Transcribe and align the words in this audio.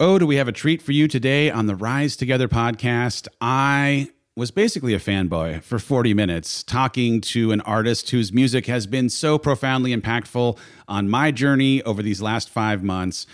Oh, 0.00 0.18
do 0.18 0.26
we 0.26 0.36
have 0.36 0.48
a 0.48 0.52
treat 0.52 0.82
for 0.82 0.92
you 0.92 1.06
today 1.06 1.50
on 1.50 1.66
the 1.66 1.76
Rise 1.76 2.16
Together 2.16 2.48
podcast? 2.48 3.28
I 3.40 4.10
was 4.34 4.50
basically 4.50 4.94
a 4.94 4.98
fanboy 4.98 5.62
for 5.62 5.78
40 5.78 6.14
minutes 6.14 6.62
talking 6.62 7.20
to 7.20 7.52
an 7.52 7.60
artist 7.60 8.10
whose 8.10 8.32
music 8.32 8.66
has 8.66 8.86
been 8.86 9.10
so 9.10 9.38
profoundly 9.38 9.94
impactful 9.94 10.58
on 10.88 11.10
my 11.10 11.30
journey 11.30 11.82
over 11.82 12.02
these 12.02 12.22
last 12.22 12.48
five 12.48 12.82
months, 12.82 13.26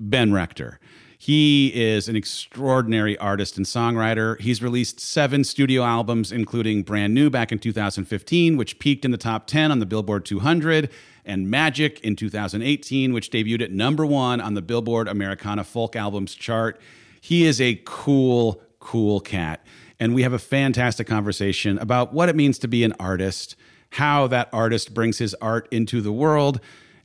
Ben 0.00 0.32
Rector. 0.32 0.80
He 1.18 1.72
is 1.74 2.08
an 2.08 2.16
extraordinary 2.16 3.16
artist 3.18 3.56
and 3.56 3.66
songwriter. 3.66 4.40
He's 4.40 4.62
released 4.62 4.98
seven 5.00 5.44
studio 5.44 5.82
albums, 5.82 6.32
including 6.32 6.82
Brand 6.82 7.14
New 7.14 7.30
back 7.30 7.52
in 7.52 7.58
2015, 7.58 8.56
which 8.56 8.78
peaked 8.78 9.04
in 9.04 9.10
the 9.10 9.18
top 9.18 9.46
10 9.46 9.70
on 9.70 9.78
the 9.78 9.86
Billboard 9.86 10.24
200 10.24 10.90
and 11.26 11.50
Magic 11.50 12.00
in 12.00 12.16
2018, 12.16 13.12
which 13.12 13.30
debuted 13.30 13.62
at 13.62 13.72
number 13.72 14.06
one 14.06 14.40
on 14.40 14.54
the 14.54 14.62
Billboard 14.62 15.08
Americana 15.08 15.64
Folk 15.64 15.96
Albums 15.96 16.34
chart. 16.34 16.80
He 17.20 17.44
is 17.44 17.60
a 17.60 17.80
cool, 17.84 18.62
cool 18.78 19.20
cat. 19.20 19.66
And 19.98 20.14
we 20.14 20.22
have 20.22 20.32
a 20.32 20.38
fantastic 20.38 21.06
conversation 21.06 21.78
about 21.78 22.12
what 22.12 22.28
it 22.28 22.36
means 22.36 22.58
to 22.60 22.68
be 22.68 22.84
an 22.84 22.94
artist, 23.00 23.56
how 23.90 24.26
that 24.28 24.48
artist 24.52 24.94
brings 24.94 25.18
his 25.18 25.34
art 25.34 25.68
into 25.70 26.00
the 26.00 26.12
world, 26.12 26.60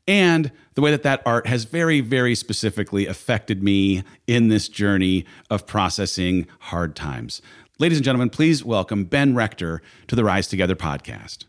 and 0.08 0.52
the 0.76 0.82
way 0.82 0.92
that 0.92 1.04
that 1.04 1.22
art 1.26 1.48
has 1.48 1.64
very, 1.64 2.02
very 2.02 2.36
specifically 2.36 3.08
affected 3.08 3.64
me 3.64 4.04
in 4.28 4.50
this 4.50 4.68
journey 4.68 5.26
of 5.50 5.66
processing 5.66 6.48
hard 6.60 6.96
times. 6.96 7.42
Ladies 7.80 7.98
and 7.98 8.06
gentlemen, 8.06 8.30
please 8.30 8.64
welcome 8.64 9.06
Ben 9.06 9.34
Rector 9.34 9.82
to 10.08 10.16
the 10.16 10.24
Rise 10.24 10.48
Together 10.48 10.76
podcast. 10.76 11.46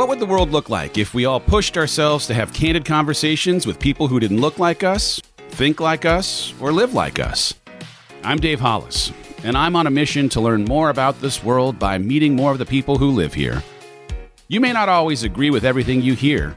What 0.00 0.08
would 0.08 0.18
the 0.18 0.24
world 0.24 0.50
look 0.50 0.70
like 0.70 0.96
if 0.96 1.12
we 1.12 1.26
all 1.26 1.40
pushed 1.40 1.76
ourselves 1.76 2.26
to 2.28 2.32
have 2.32 2.54
candid 2.54 2.86
conversations 2.86 3.66
with 3.66 3.78
people 3.78 4.08
who 4.08 4.18
didn't 4.18 4.40
look 4.40 4.58
like 4.58 4.82
us, 4.82 5.20
think 5.50 5.78
like 5.78 6.06
us, 6.06 6.54
or 6.58 6.72
live 6.72 6.94
like 6.94 7.18
us? 7.18 7.52
I'm 8.22 8.38
Dave 8.38 8.60
Hollis, 8.60 9.12
and 9.44 9.58
I'm 9.58 9.76
on 9.76 9.86
a 9.86 9.90
mission 9.90 10.30
to 10.30 10.40
learn 10.40 10.64
more 10.64 10.88
about 10.88 11.20
this 11.20 11.44
world 11.44 11.78
by 11.78 11.98
meeting 11.98 12.34
more 12.34 12.50
of 12.50 12.58
the 12.58 12.64
people 12.64 12.96
who 12.96 13.10
live 13.10 13.34
here. 13.34 13.62
You 14.48 14.58
may 14.58 14.72
not 14.72 14.88
always 14.88 15.22
agree 15.22 15.50
with 15.50 15.66
everything 15.66 16.00
you 16.00 16.14
hear, 16.14 16.56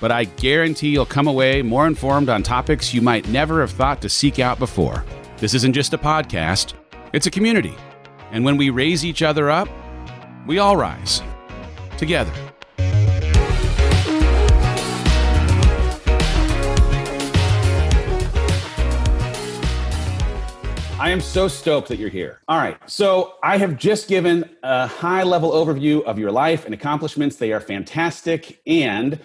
but 0.00 0.12
I 0.12 0.22
guarantee 0.22 0.90
you'll 0.90 1.06
come 1.06 1.26
away 1.26 1.62
more 1.62 1.88
informed 1.88 2.28
on 2.28 2.44
topics 2.44 2.94
you 2.94 3.02
might 3.02 3.28
never 3.28 3.62
have 3.62 3.72
thought 3.72 4.00
to 4.02 4.08
seek 4.08 4.38
out 4.38 4.60
before. 4.60 5.04
This 5.38 5.54
isn't 5.54 5.72
just 5.72 5.92
a 5.92 5.98
podcast, 5.98 6.74
it's 7.12 7.26
a 7.26 7.32
community. 7.32 7.74
And 8.30 8.44
when 8.44 8.56
we 8.56 8.70
raise 8.70 9.04
each 9.04 9.22
other 9.22 9.50
up, 9.50 9.68
we 10.46 10.60
all 10.60 10.76
rise 10.76 11.20
together. 11.98 12.45
I 21.06 21.10
am 21.10 21.20
so 21.20 21.46
stoked 21.46 21.86
that 21.86 22.00
you're 22.00 22.08
here. 22.08 22.40
All 22.48 22.58
right. 22.58 22.76
So, 22.90 23.34
I 23.40 23.58
have 23.58 23.76
just 23.76 24.08
given 24.08 24.50
a 24.64 24.88
high 24.88 25.22
level 25.22 25.52
overview 25.52 26.02
of 26.02 26.18
your 26.18 26.32
life 26.32 26.64
and 26.64 26.74
accomplishments. 26.74 27.36
They 27.36 27.52
are 27.52 27.60
fantastic 27.60 28.60
and 28.66 29.20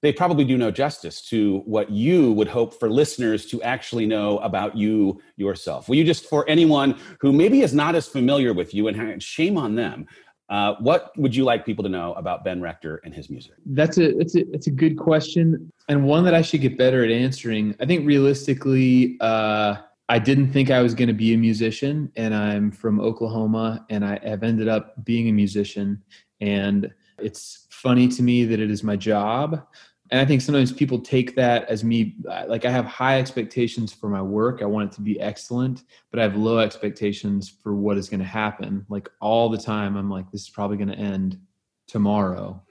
they 0.00 0.10
probably 0.10 0.46
do 0.46 0.56
no 0.56 0.70
justice 0.70 1.20
to 1.28 1.58
what 1.66 1.90
you 1.90 2.32
would 2.32 2.48
hope 2.48 2.80
for 2.80 2.88
listeners 2.88 3.44
to 3.50 3.62
actually 3.62 4.06
know 4.06 4.38
about 4.38 4.74
you 4.74 5.20
yourself. 5.36 5.86
Will 5.86 5.96
you 5.96 6.04
just, 6.04 6.24
for 6.24 6.48
anyone 6.48 6.98
who 7.20 7.30
maybe 7.30 7.60
is 7.60 7.74
not 7.74 7.94
as 7.94 8.08
familiar 8.08 8.54
with 8.54 8.72
you, 8.72 8.88
and 8.88 9.22
shame 9.22 9.58
on 9.58 9.74
them, 9.74 10.06
uh, 10.48 10.76
what 10.80 11.12
would 11.18 11.36
you 11.36 11.44
like 11.44 11.66
people 11.66 11.82
to 11.82 11.90
know 11.90 12.14
about 12.14 12.42
Ben 12.42 12.62
Rector 12.62 13.02
and 13.04 13.12
his 13.14 13.28
music? 13.28 13.52
That's 13.66 13.98
a 13.98 14.14
that's 14.14 14.34
a 14.34 14.44
that's 14.44 14.66
a 14.66 14.70
good 14.70 14.96
question, 14.96 15.70
and 15.90 16.04
one 16.04 16.24
that 16.24 16.32
I 16.32 16.40
should 16.40 16.62
get 16.62 16.78
better 16.78 17.04
at 17.04 17.10
answering. 17.10 17.76
I 17.80 17.84
think 17.84 18.06
realistically, 18.06 19.18
uh, 19.20 19.76
I 20.08 20.18
didn't 20.18 20.52
think 20.52 20.70
I 20.70 20.80
was 20.80 20.94
going 20.94 21.08
to 21.08 21.14
be 21.14 21.34
a 21.34 21.38
musician, 21.38 22.10
and 22.16 22.34
I'm 22.34 22.70
from 22.70 22.98
Oklahoma, 22.98 23.84
and 23.90 24.04
I 24.04 24.18
have 24.22 24.42
ended 24.42 24.68
up 24.68 25.04
being 25.04 25.28
a 25.28 25.32
musician. 25.32 26.02
And 26.40 26.90
it's 27.18 27.66
funny 27.70 28.08
to 28.08 28.22
me 28.22 28.44
that 28.44 28.60
it 28.60 28.70
is 28.70 28.82
my 28.82 28.96
job. 28.96 29.66
And 30.10 30.18
I 30.18 30.24
think 30.24 30.40
sometimes 30.40 30.72
people 30.72 30.98
take 31.00 31.36
that 31.36 31.68
as 31.68 31.84
me, 31.84 32.16
like 32.46 32.64
I 32.64 32.70
have 32.70 32.86
high 32.86 33.18
expectations 33.18 33.92
for 33.92 34.08
my 34.08 34.22
work. 34.22 34.62
I 34.62 34.64
want 34.64 34.90
it 34.90 34.94
to 34.94 35.02
be 35.02 35.20
excellent, 35.20 35.84
but 36.10 36.18
I 36.18 36.22
have 36.22 36.36
low 36.36 36.58
expectations 36.58 37.50
for 37.50 37.74
what 37.74 37.98
is 37.98 38.08
going 38.08 38.20
to 38.20 38.26
happen. 38.26 38.86
Like 38.88 39.10
all 39.20 39.50
the 39.50 39.58
time, 39.58 39.96
I'm 39.96 40.10
like, 40.10 40.30
this 40.30 40.42
is 40.42 40.48
probably 40.48 40.78
going 40.78 40.88
to 40.88 40.94
end 40.94 41.38
tomorrow 41.86 42.62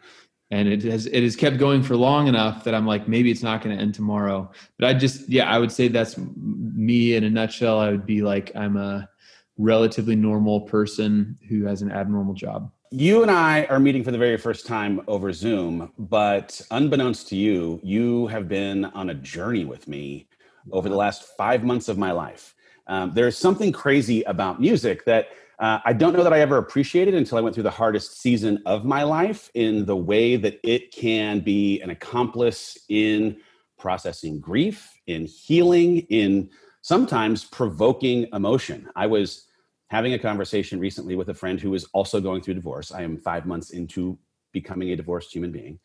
and 0.51 0.67
it 0.67 0.83
has 0.83 1.05
it 1.07 1.23
has 1.23 1.35
kept 1.35 1.57
going 1.57 1.83
for 1.83 1.95
long 1.95 2.27
enough 2.27 2.63
that 2.63 2.73
I'm 2.73 2.85
like 2.85 3.07
maybe 3.07 3.31
it's 3.31 3.43
not 3.43 3.61
going 3.61 3.75
to 3.75 3.81
end 3.81 3.93
tomorrow. 3.93 4.49
But 4.79 4.87
I 4.87 4.93
just 4.93 5.27
yeah, 5.29 5.49
I 5.49 5.59
would 5.59 5.71
say 5.71 5.87
that's 5.87 6.17
me 6.17 7.15
in 7.15 7.23
a 7.23 7.29
nutshell. 7.29 7.79
I 7.79 7.91
would 7.91 8.05
be 8.05 8.21
like 8.21 8.51
I'm 8.55 8.77
a 8.77 9.09
relatively 9.57 10.15
normal 10.15 10.61
person 10.61 11.37
who 11.49 11.65
has 11.65 11.81
an 11.81 11.91
abnormal 11.91 12.33
job. 12.33 12.71
You 12.91 13.21
and 13.21 13.29
I 13.29 13.65
are 13.65 13.79
meeting 13.79 14.03
for 14.03 14.11
the 14.11 14.17
very 14.17 14.37
first 14.37 14.65
time 14.65 15.01
over 15.07 15.33
Zoom, 15.33 15.91
but 15.97 16.61
unbeknownst 16.71 17.27
to 17.29 17.35
you, 17.35 17.81
you 17.83 18.27
have 18.27 18.47
been 18.47 18.85
on 18.85 19.09
a 19.09 19.13
journey 19.13 19.65
with 19.65 19.89
me 19.89 20.29
over 20.71 20.87
the 20.87 20.95
last 20.95 21.35
five 21.35 21.65
months 21.65 21.89
of 21.89 21.97
my 21.97 22.11
life. 22.11 22.55
Um, 22.87 23.11
there's 23.13 23.37
something 23.37 23.73
crazy 23.73 24.23
about 24.23 24.61
music 24.61 25.03
that 25.03 25.27
uh, 25.59 25.79
I 25.83 25.93
don't 25.93 26.13
know 26.13 26.23
that 26.23 26.33
I 26.33 26.39
ever 26.41 26.57
appreciated 26.57 27.15
until 27.15 27.37
I 27.37 27.41
went 27.41 27.55
through 27.55 27.63
the 27.63 27.71
hardest 27.71 28.21
season 28.21 28.61
of 28.65 28.85
my 28.85 29.03
life 29.03 29.49
in 29.55 29.85
the 29.85 29.95
way 29.95 30.35
that 30.35 30.59
it 30.63 30.91
can 30.91 31.39
be 31.39 31.81
an 31.81 31.89
accomplice 31.89 32.77
in 32.89 33.37
processing 33.79 34.39
grief, 34.39 34.93
in 35.07 35.25
healing, 35.25 35.99
in 36.09 36.49
sometimes 36.81 37.43
provoking 37.43 38.27
emotion. 38.33 38.87
I 38.95 39.07
was 39.07 39.45
having 39.89 40.13
a 40.13 40.19
conversation 40.19 40.79
recently 40.79 41.15
with 41.15 41.29
a 41.29 41.33
friend 41.33 41.59
who 41.59 41.73
is 41.73 41.85
also 41.85 42.21
going 42.21 42.41
through 42.41 42.53
divorce. 42.53 42.91
I 42.91 43.01
am 43.01 43.17
five 43.17 43.45
months 43.45 43.71
into 43.71 44.17
becoming 44.51 44.91
a 44.91 44.95
divorced 44.95 45.33
human 45.33 45.51
being. 45.51 45.79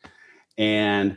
And 0.59 1.17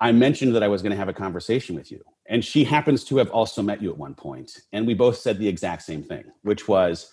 I 0.00 0.12
mentioned 0.12 0.54
that 0.54 0.62
I 0.62 0.68
was 0.68 0.82
going 0.82 0.90
to 0.90 0.96
have 0.96 1.08
a 1.08 1.14
conversation 1.14 1.74
with 1.74 1.90
you. 1.90 2.02
And 2.26 2.44
she 2.44 2.64
happens 2.64 3.04
to 3.04 3.16
have 3.18 3.30
also 3.30 3.62
met 3.62 3.80
you 3.80 3.90
at 3.90 3.96
one 3.96 4.14
point. 4.14 4.58
And 4.72 4.86
we 4.86 4.94
both 4.94 5.16
said 5.16 5.38
the 5.38 5.48
exact 5.48 5.82
same 5.82 6.02
thing, 6.02 6.24
which 6.42 6.68
was, 6.68 7.10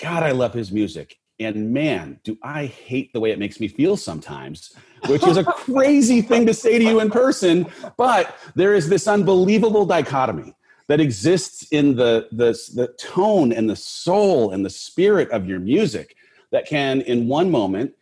God, 0.00 0.22
I 0.22 0.32
love 0.32 0.54
his 0.54 0.72
music. 0.72 1.16
And 1.38 1.72
man, 1.72 2.20
do 2.22 2.36
I 2.42 2.66
hate 2.66 3.12
the 3.12 3.20
way 3.20 3.30
it 3.30 3.38
makes 3.38 3.60
me 3.60 3.68
feel 3.68 3.96
sometimes, 3.96 4.74
which 5.06 5.26
is 5.26 5.36
a 5.36 5.44
crazy 5.64 6.20
thing 6.20 6.46
to 6.46 6.54
say 6.54 6.78
to 6.78 6.84
you 6.84 7.00
in 7.00 7.10
person. 7.10 7.66
But 7.96 8.36
there 8.54 8.74
is 8.74 8.88
this 8.88 9.08
unbelievable 9.08 9.86
dichotomy 9.86 10.54
that 10.88 11.00
exists 11.00 11.66
in 11.70 11.96
the, 11.96 12.28
the, 12.32 12.52
the 12.74 12.88
tone 12.98 13.52
and 13.52 13.70
the 13.70 13.76
soul 13.76 14.50
and 14.52 14.64
the 14.64 14.70
spirit 14.70 15.30
of 15.30 15.46
your 15.46 15.60
music 15.60 16.16
that 16.50 16.66
can, 16.66 17.00
in 17.02 17.28
one 17.28 17.50
moment, 17.50 17.92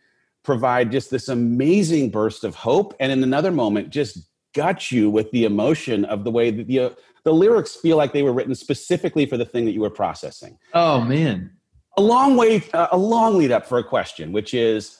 provide 0.43 0.91
just 0.91 1.11
this 1.11 1.29
amazing 1.29 2.09
burst 2.09 2.43
of 2.43 2.55
hope, 2.55 2.95
and 2.99 3.11
in 3.11 3.23
another 3.23 3.51
moment, 3.51 3.89
just 3.89 4.17
gut 4.55 4.91
you 4.91 5.09
with 5.09 5.29
the 5.31 5.45
emotion 5.45 6.03
of 6.05 6.23
the 6.23 6.31
way 6.31 6.49
that 6.49 6.67
the 6.67 6.79
uh, 6.79 6.89
the 7.23 7.33
lyrics 7.33 7.75
feel 7.75 7.97
like 7.97 8.13
they 8.13 8.23
were 8.23 8.33
written 8.33 8.55
specifically 8.55 9.25
for 9.25 9.37
the 9.37 9.45
thing 9.45 9.65
that 9.65 9.73
you 9.73 9.81
were 9.81 9.89
processing. 9.89 10.57
Oh 10.73 11.01
man, 11.01 11.51
a 11.99 12.01
long 12.01 12.37
way, 12.37 12.63
a 12.73 12.97
long 12.97 13.37
lead 13.37 13.51
up 13.51 13.65
for 13.65 13.77
a 13.77 13.83
question, 13.83 14.31
which 14.31 14.53
is, 14.53 14.99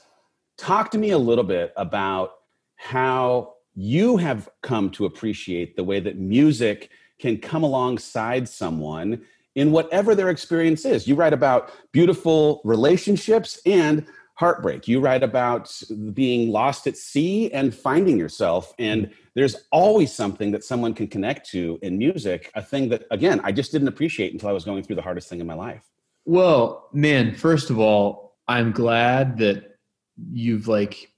talk 0.57 0.91
to 0.91 0.97
me 0.97 1.11
a 1.11 1.17
little 1.17 1.45
bit 1.45 1.71
about 1.77 2.33
how 2.75 3.53
you 3.73 4.17
have 4.17 4.49
come 4.61 4.89
to 4.89 5.05
appreciate 5.05 5.77
the 5.77 5.83
way 5.83 6.01
that 6.01 6.17
music 6.17 6.89
can 7.17 7.37
come 7.37 7.63
alongside 7.63 8.49
someone 8.49 9.21
in 9.55 9.71
whatever 9.71 10.13
their 10.13 10.29
experience 10.29 10.83
is. 10.83 11.07
You 11.07 11.15
write 11.15 11.31
about 11.31 11.71
beautiful 11.93 12.59
relationships 12.65 13.61
and 13.65 14.05
heartbreak. 14.35 14.85
You 14.85 14.99
write 14.99 15.23
about 15.23 15.73
being 16.13 16.49
lost 16.51 16.85
at 16.85 16.97
sea 16.97 17.49
and 17.53 17.73
finding 17.73 18.17
yourself. 18.17 18.73
And 18.77 19.09
there's 19.35 19.55
always 19.71 20.11
something 20.11 20.51
that 20.51 20.65
someone 20.65 20.93
can 20.93 21.07
connect 21.07 21.49
to 21.51 21.79
in 21.81 21.97
music, 21.97 22.51
a 22.55 22.61
thing 22.61 22.89
that, 22.89 23.05
again, 23.09 23.39
I 23.45 23.53
just 23.53 23.71
didn't 23.71 23.87
appreciate 23.87 24.33
until 24.33 24.49
I 24.49 24.53
was 24.53 24.65
going 24.65 24.83
through 24.83 24.97
the 24.97 25.01
hardest 25.01 25.29
thing 25.29 25.39
in 25.39 25.47
my 25.47 25.53
life. 25.53 25.85
Well, 26.25 26.89
man, 26.93 27.33
first 27.33 27.69
of 27.69 27.79
all, 27.79 28.37
I'm 28.47 28.71
glad 28.71 29.37
that 29.37 29.77
you've 30.31 30.67
like 30.67 31.11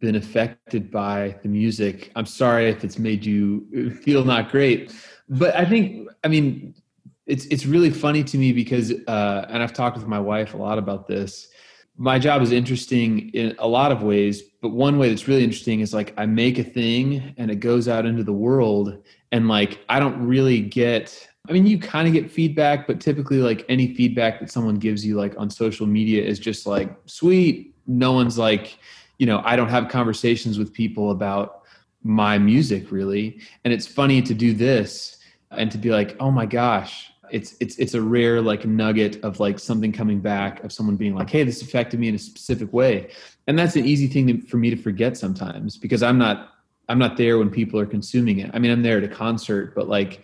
been 0.00 0.16
affected 0.16 0.90
by 0.90 1.36
the 1.42 1.48
music. 1.48 2.10
I'm 2.16 2.26
sorry 2.26 2.68
if 2.68 2.84
it's 2.84 2.98
made 2.98 3.24
you 3.24 3.92
feel 4.02 4.24
not 4.24 4.50
great, 4.50 4.92
but 5.28 5.54
I 5.54 5.64
think 5.64 6.08
I 6.24 6.28
mean 6.28 6.74
it's 7.26 7.46
it's 7.46 7.66
really 7.66 7.90
funny 7.90 8.24
to 8.24 8.38
me 8.38 8.52
because 8.52 8.92
uh, 9.06 9.46
and 9.48 9.62
I've 9.62 9.72
talked 9.72 9.96
with 9.96 10.06
my 10.06 10.18
wife 10.18 10.54
a 10.54 10.56
lot 10.56 10.78
about 10.78 11.06
this. 11.06 11.48
My 11.96 12.18
job 12.18 12.42
is 12.42 12.52
interesting 12.52 13.30
in 13.30 13.56
a 13.58 13.66
lot 13.66 13.90
of 13.90 14.02
ways, 14.02 14.42
but 14.62 14.68
one 14.68 14.98
way 14.98 15.08
that's 15.08 15.26
really 15.26 15.42
interesting 15.42 15.80
is 15.80 15.92
like 15.92 16.14
I 16.16 16.26
make 16.26 16.58
a 16.58 16.64
thing 16.64 17.34
and 17.36 17.50
it 17.50 17.56
goes 17.56 17.88
out 17.88 18.06
into 18.06 18.24
the 18.24 18.32
world, 18.32 18.96
and 19.30 19.48
like 19.48 19.84
I 19.88 20.00
don't 20.00 20.26
really 20.26 20.60
get. 20.60 21.28
I 21.48 21.52
mean, 21.52 21.66
you 21.66 21.78
kind 21.78 22.06
of 22.06 22.14
get 22.14 22.30
feedback, 22.30 22.86
but 22.86 23.00
typically, 23.00 23.38
like 23.38 23.64
any 23.68 23.94
feedback 23.94 24.40
that 24.40 24.50
someone 24.50 24.76
gives 24.76 25.04
you, 25.04 25.16
like 25.16 25.34
on 25.38 25.48
social 25.50 25.86
media, 25.86 26.22
is 26.22 26.38
just 26.38 26.66
like 26.66 26.94
sweet. 27.06 27.74
No 27.86 28.12
one's 28.12 28.36
like, 28.36 28.78
you 29.18 29.26
know, 29.26 29.42
I 29.44 29.56
don't 29.56 29.70
have 29.70 29.88
conversations 29.88 30.58
with 30.58 30.72
people 30.72 31.10
about 31.10 31.62
my 32.02 32.38
music 32.38 32.90
really. 32.90 33.40
And 33.64 33.72
it's 33.72 33.86
funny 33.86 34.22
to 34.22 34.34
do 34.34 34.52
this 34.52 35.18
and 35.50 35.70
to 35.70 35.78
be 35.78 35.90
like, 35.90 36.16
oh 36.20 36.30
my 36.30 36.46
gosh, 36.46 37.12
it's 37.30 37.56
it's 37.60 37.76
it's 37.78 37.94
a 37.94 38.00
rare 38.00 38.40
like 38.40 38.64
nugget 38.64 39.22
of 39.22 39.40
like 39.40 39.58
something 39.58 39.92
coming 39.92 40.20
back 40.20 40.62
of 40.64 40.72
someone 40.72 40.96
being 40.96 41.14
like, 41.14 41.28
hey, 41.28 41.44
this 41.44 41.62
affected 41.62 42.00
me 42.00 42.08
in 42.08 42.14
a 42.14 42.18
specific 42.18 42.72
way. 42.72 43.10
And 43.46 43.58
that's 43.58 43.76
an 43.76 43.84
easy 43.84 44.06
thing 44.06 44.26
to, 44.28 44.46
for 44.46 44.56
me 44.56 44.70
to 44.70 44.76
forget 44.76 45.16
sometimes 45.16 45.76
because 45.76 46.02
I'm 46.02 46.18
not 46.18 46.54
I'm 46.88 46.98
not 46.98 47.16
there 47.18 47.38
when 47.38 47.50
people 47.50 47.78
are 47.78 47.86
consuming 47.86 48.38
it. 48.38 48.50
I 48.54 48.58
mean, 48.58 48.70
I'm 48.70 48.82
there 48.82 48.98
at 48.98 49.04
a 49.04 49.08
concert, 49.08 49.74
but 49.74 49.88
like 49.88 50.22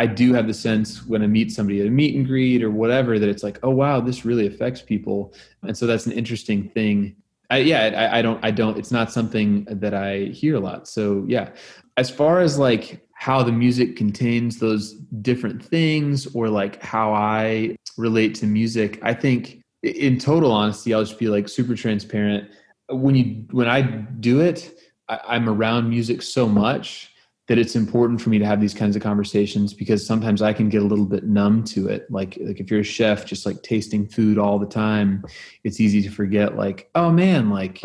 I 0.00 0.06
do 0.06 0.32
have 0.32 0.46
the 0.46 0.54
sense 0.54 1.06
when 1.06 1.22
I 1.22 1.26
meet 1.26 1.52
somebody 1.52 1.80
at 1.80 1.86
a 1.86 1.90
meet 1.90 2.14
and 2.16 2.26
greet 2.26 2.62
or 2.62 2.70
whatever 2.70 3.18
that 3.18 3.28
it's 3.28 3.42
like, 3.42 3.58
oh 3.62 3.70
wow, 3.70 4.00
this 4.00 4.24
really 4.24 4.46
affects 4.46 4.80
people. 4.80 5.34
And 5.62 5.76
so 5.76 5.86
that's 5.86 6.06
an 6.06 6.12
interesting 6.12 6.70
thing 6.70 7.16
I, 7.50 7.58
yeah, 7.58 8.08
I, 8.12 8.18
I, 8.18 8.22
don't, 8.22 8.42
I 8.44 8.50
don't, 8.52 8.78
it's 8.78 8.92
not 8.92 9.10
something 9.12 9.64
that 9.68 9.92
I 9.92 10.26
hear 10.26 10.54
a 10.54 10.60
lot. 10.60 10.86
So 10.86 11.24
yeah, 11.26 11.50
as 11.96 12.08
far 12.08 12.40
as 12.40 12.58
like 12.58 13.04
how 13.12 13.42
the 13.42 13.52
music 13.52 13.96
contains 13.96 14.58
those 14.58 14.94
different 15.20 15.62
things 15.62 16.28
or 16.34 16.48
like 16.48 16.80
how 16.80 17.12
I 17.12 17.76
relate 17.98 18.36
to 18.36 18.46
music, 18.46 19.00
I 19.02 19.14
think 19.14 19.62
in 19.82 20.18
total 20.18 20.52
honesty, 20.52 20.94
I'll 20.94 21.04
just 21.04 21.18
be 21.18 21.28
like 21.28 21.48
super 21.48 21.74
transparent. 21.74 22.48
When 22.88 23.16
you, 23.16 23.46
when 23.50 23.68
I 23.68 23.82
do 23.82 24.40
it, 24.40 24.78
I, 25.08 25.18
I'm 25.26 25.48
around 25.48 25.90
music 25.90 26.22
so 26.22 26.48
much 26.48 27.09
that 27.50 27.58
it's 27.58 27.74
important 27.74 28.20
for 28.20 28.30
me 28.30 28.38
to 28.38 28.46
have 28.46 28.60
these 28.60 28.72
kinds 28.72 28.94
of 28.94 29.02
conversations 29.02 29.74
because 29.74 30.06
sometimes 30.06 30.40
I 30.40 30.52
can 30.52 30.68
get 30.68 30.82
a 30.82 30.84
little 30.84 31.04
bit 31.04 31.24
numb 31.24 31.64
to 31.64 31.88
it. 31.88 32.08
Like 32.08 32.38
like 32.40 32.60
if 32.60 32.70
you're 32.70 32.78
a 32.78 32.84
chef 32.84 33.26
just 33.26 33.44
like 33.44 33.60
tasting 33.64 34.06
food 34.06 34.38
all 34.38 34.60
the 34.60 34.68
time, 34.68 35.24
it's 35.64 35.80
easy 35.80 36.00
to 36.02 36.10
forget 36.10 36.56
like, 36.56 36.88
oh 36.94 37.10
man, 37.10 37.50
like 37.50 37.82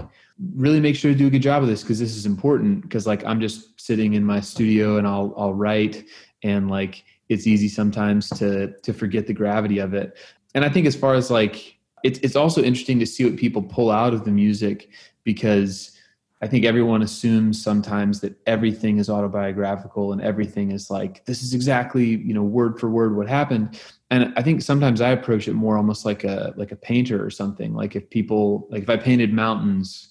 really 0.53 0.79
make 0.79 0.95
sure 0.95 1.11
to 1.11 1.17
do 1.17 1.25
a 1.25 1.29
good 1.31 1.41
job 1.41 1.63
of 1.63 1.67
this 1.67 1.81
because 1.81 1.97
this 1.97 2.15
is 2.15 2.27
important 2.27 2.83
because 2.83 3.07
like 3.07 3.25
I'm 3.25 3.41
just 3.41 3.81
sitting 3.81 4.13
in 4.13 4.23
my 4.23 4.39
studio 4.39 4.97
and 4.97 5.07
I'll 5.07 5.33
I'll 5.35 5.55
write 5.55 6.05
and 6.43 6.69
like 6.69 7.03
it's 7.29 7.47
easy 7.47 7.67
sometimes 7.67 8.29
to 8.37 8.71
to 8.83 8.93
forget 8.93 9.25
the 9.25 9.33
gravity 9.33 9.79
of 9.79 9.95
it. 9.95 10.15
And 10.53 10.63
I 10.63 10.69
think 10.69 10.85
as 10.85 10.95
far 10.95 11.15
as 11.15 11.31
like 11.31 11.75
it's 12.03 12.19
it's 12.19 12.35
also 12.35 12.61
interesting 12.61 12.99
to 12.99 13.07
see 13.07 13.25
what 13.25 13.35
people 13.35 13.63
pull 13.63 13.89
out 13.89 14.13
of 14.13 14.25
the 14.25 14.31
music 14.31 14.89
because 15.23 15.94
I 16.41 16.47
think 16.47 16.65
everyone 16.65 17.01
assumes 17.01 17.63
sometimes 17.63 18.19
that 18.19 18.35
everything 18.45 18.97
is 18.97 19.09
autobiographical 19.09 20.11
and 20.11 20.21
everything 20.21 20.71
is 20.71 20.89
like 20.89 21.25
this 21.25 21.41
is 21.41 21.53
exactly 21.53 22.05
you 22.05 22.33
know 22.33 22.43
word 22.43 22.79
for 22.79 22.89
word 22.89 23.15
what 23.15 23.27
happened. 23.27 23.79
And 24.11 24.33
I 24.35 24.41
think 24.41 24.61
sometimes 24.61 25.01
I 25.01 25.09
approach 25.09 25.47
it 25.47 25.53
more 25.53 25.77
almost 25.77 26.05
like 26.05 26.23
a 26.23 26.53
like 26.57 26.71
a 26.71 26.75
painter 26.75 27.23
or 27.23 27.29
something. 27.29 27.73
Like 27.73 27.95
if 27.95 28.09
people 28.09 28.67
like 28.69 28.83
if 28.83 28.89
I 28.89 28.97
painted 28.97 29.33
mountains, 29.33 30.09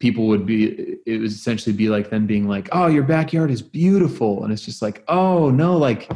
people 0.00 0.26
would 0.26 0.44
be 0.44 0.98
it 1.06 1.20
would 1.20 1.30
essentially 1.30 1.74
be 1.74 1.88
like 1.88 2.10
them 2.10 2.26
being 2.26 2.46
like, 2.46 2.68
"Oh, 2.72 2.86
your 2.86 3.02
backyard 3.02 3.50
is 3.50 3.62
beautiful," 3.62 4.44
and 4.44 4.52
it's 4.52 4.64
just 4.64 4.82
like, 4.82 5.02
"Oh 5.08 5.50
no, 5.50 5.78
like 5.78 6.12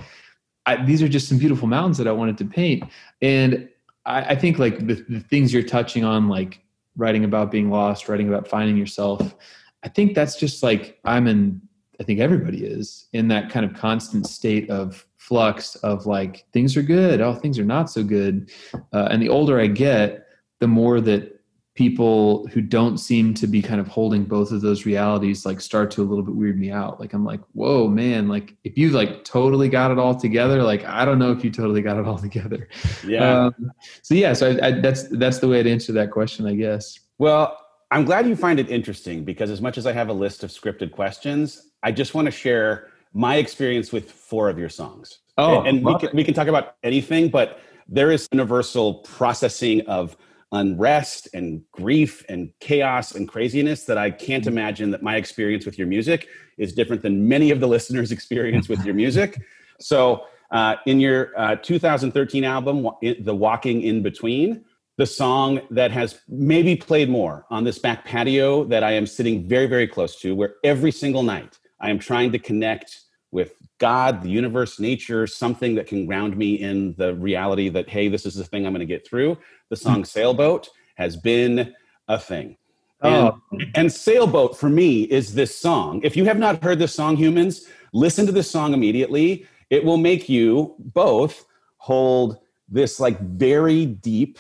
I, 0.67 0.85
these 0.85 1.03
are 1.03 1.09
just 1.09 1.27
some 1.27 1.39
beautiful 1.39 1.69
mountains 1.69 1.97
that 1.99 2.07
I 2.07 2.13
wanted 2.13 2.37
to 2.39 2.45
paint." 2.45 2.85
And 3.23 3.69
I, 4.05 4.21
I 4.21 4.35
think 4.37 4.59
like 4.59 4.87
the, 4.87 5.03
the 5.09 5.21
things 5.21 5.55
you're 5.55 5.63
touching 5.63 6.05
on, 6.05 6.29
like 6.29 6.61
writing 6.99 7.25
about 7.25 7.51
being 7.51 7.71
lost, 7.71 8.09
writing 8.09 8.29
about 8.29 8.47
finding 8.47 8.77
yourself. 8.77 9.35
I 9.83 9.89
think 9.89 10.15
that's 10.15 10.37
just 10.37 10.63
like 10.63 10.99
I'm 11.05 11.27
in, 11.27 11.63
I 12.01 12.05
think 12.05 12.21
everybody 12.21 12.65
is 12.65 13.07
in 13.13 13.29
that 13.29 13.49
kind 13.51 13.65
of 13.65 13.75
constant 13.75 14.27
state 14.27 14.69
of 14.69 15.07
flux 15.17 15.77
of 15.77 16.05
like 16.07 16.45
things 16.53 16.77
are 16.77 16.83
good, 16.83 17.21
oh, 17.21 17.35
things 17.35 17.59
are 17.59 17.65
not 17.65 17.91
so 17.91 18.03
good. 18.03 18.51
Uh, 18.93 19.09
and 19.11 19.23
the 19.23 19.29
older 19.29 19.59
I 19.59 19.69
get, 19.69 20.27
the 20.59 20.69
more 20.69 21.01
that 21.01 21.38
people 21.79 22.45
who 22.49 22.61
don't 22.61 22.99
seem 22.99 23.33
to 23.33 23.47
be 23.47 23.63
kind 23.63 23.81
of 23.81 23.87
holding 23.87 24.25
both 24.25 24.51
of 24.51 24.63
those 24.63 24.85
realities 24.85 25.47
like 25.47 25.61
start 25.61 25.93
to 25.93 26.03
a 26.03 26.07
little 26.07 26.25
bit 26.25 26.35
weird 26.35 26.59
me 26.59 26.73
out. 26.73 26.99
Like 26.99 27.13
i'm 27.13 27.25
like 27.25 27.41
whoa 27.53 27.87
man 27.87 28.27
like 28.27 28.57
if 28.65 28.77
you 28.77 28.91
like 28.91 29.23
totally 29.23 29.69
got 29.69 29.93
it 29.93 29.99
all 29.99 30.17
together 30.17 30.61
like 30.65 30.85
i 30.87 31.05
don't 31.05 31.21
know 31.21 31.31
if 31.31 31.45
you 31.45 31.53
totally 31.53 31.81
got 31.81 31.97
it 31.97 32.05
all 32.05 32.19
together. 32.29 32.69
Yeah. 33.07 33.45
Um, 33.45 33.71
so 34.03 34.15
yeah 34.17 34.33
so 34.33 34.51
I, 34.51 34.67
I, 34.67 34.71
that's 34.81 35.05
that's 35.05 35.39
the 35.39 35.47
way 35.47 35.63
to 35.63 35.71
answer 35.71 35.93
that 35.93 36.11
question 36.11 36.49
i 36.49 36.55
guess. 36.57 36.99
Well 37.19 37.57
i'm 37.93 38.05
glad 38.05 38.27
you 38.27 38.35
find 38.35 38.59
it 38.59 38.69
interesting 38.69 39.23
because 39.23 39.49
as 39.49 39.61
much 39.61 39.79
as 39.79 39.87
i 39.87 39.93
have 39.93 40.09
a 40.09 40.13
list 40.13 40.43
of 40.43 40.51
scripted 40.51 40.91
questions 40.91 41.69
i 41.85 41.93
just 41.93 42.13
want 42.13 42.27
to 42.27 42.33
share 42.33 42.89
my 43.15 43.37
experience 43.37 43.93
with 43.93 44.11
four 44.11 44.51
of 44.51 44.59
your 44.59 44.69
songs. 44.69 45.21
Oh 45.39 45.61
and, 45.61 45.69
and 45.69 45.85
we, 45.85 45.97
can, 45.97 46.11
we 46.13 46.25
can 46.25 46.35
talk 46.35 46.49
about 46.49 46.75
anything 46.83 47.29
but 47.29 47.61
there 47.87 48.11
is 48.11 48.27
universal 48.33 48.95
processing 48.95 49.81
of 49.83 50.17
unrest 50.53 51.29
and 51.35 51.63
grief 51.73 52.25
and 52.29 52.51
chaos 52.61 53.15
and 53.15 53.29
craziness 53.29 53.85
that 53.85 53.99
I 53.99 54.11
can't 54.11 54.45
mm-hmm. 54.45 54.53
imagine 54.53 54.91
that 54.93 55.03
my 55.03 55.17
experience 55.17 55.67
with 55.67 55.79
your 55.79 55.87
music 55.87 56.29
is 56.57 56.73
different 56.73 57.03
than 57.03 57.29
many 57.29 57.51
of 57.51 57.61
the 57.61 57.69
listeners' 57.69 58.13
experience 58.19 58.69
with 58.69 58.85
your 58.85 58.95
music. 58.95 59.41
So, 59.81 60.25
uh, 60.51 60.77
in 60.87 60.99
your 60.99 61.39
uh, 61.39 61.57
2013 61.57 62.43
album, 62.43 62.89
The 63.03 63.35
Walking 63.35 63.83
in 63.83 64.03
Between, 64.03 64.65
the 64.97 65.05
song 65.07 65.61
that 65.71 65.91
has 65.91 66.21
maybe 66.27 66.75
played 66.75 67.11
more 67.11 67.45
on 67.51 67.65
this 67.65 67.79
back 67.79 68.05
patio 68.05 68.65
that 68.65 68.83
I 68.83 68.93
am 68.93 69.07
sitting 69.07 69.47
very, 69.47 69.67
very 69.67 69.87
close 69.87 70.19
to, 70.21 70.35
where 70.35 70.55
every 70.65 70.91
single 70.91 71.23
night 71.23 71.59
I 71.81 71.91
am 71.91 71.99
trying 71.99 72.33
to 72.33 72.39
connect 72.39 73.01
with 73.31 73.53
God, 73.79 74.23
the 74.23 74.31
universe, 74.31 74.81
nature, 74.81 75.27
something 75.27 75.75
that 75.77 75.87
can 75.87 76.07
ground 76.07 76.37
me 76.37 76.55
in 76.55 76.95
the 76.95 77.15
reality 77.15 77.69
that, 77.69 77.89
hey, 77.89 78.09
this 78.09 78.27
is 78.27 78.35
the 78.35 78.45
thing 78.45 78.67
I'm 78.67 78.73
going 78.73 78.81
to 78.81 78.87
get 78.87 79.07
through. 79.07 79.39
The 79.71 79.77
song 79.77 79.99
hmm. 79.99 80.05
Sailboat 80.05 80.69
has 80.97 81.17
been 81.17 81.75
a 82.09 82.19
thing. 82.19 82.57
And, 83.01 83.15
oh. 83.15 83.41
and 83.75 83.93
Sailboat 83.93 84.59
for 84.59 84.69
me 84.69 85.03
is 85.03 85.35
this 85.35 85.55
song. 85.55 86.01
If 86.03 86.17
you 86.17 86.25
have 86.25 86.39
not 86.39 86.63
heard 86.63 86.79
this 86.79 86.95
song, 86.95 87.17
humans, 87.17 87.69
listen 87.93 88.27
to 88.27 88.33
this 88.33 88.51
song 88.51 88.75
immediately. 88.75 89.47
It 89.71 89.85
will 89.85 89.99
make 89.99 90.29
you 90.29 90.75
both 90.79 91.45
hold 91.77 92.39
this 92.69 92.99
like 92.99 93.21
very 93.21 93.87
deep 93.87 94.39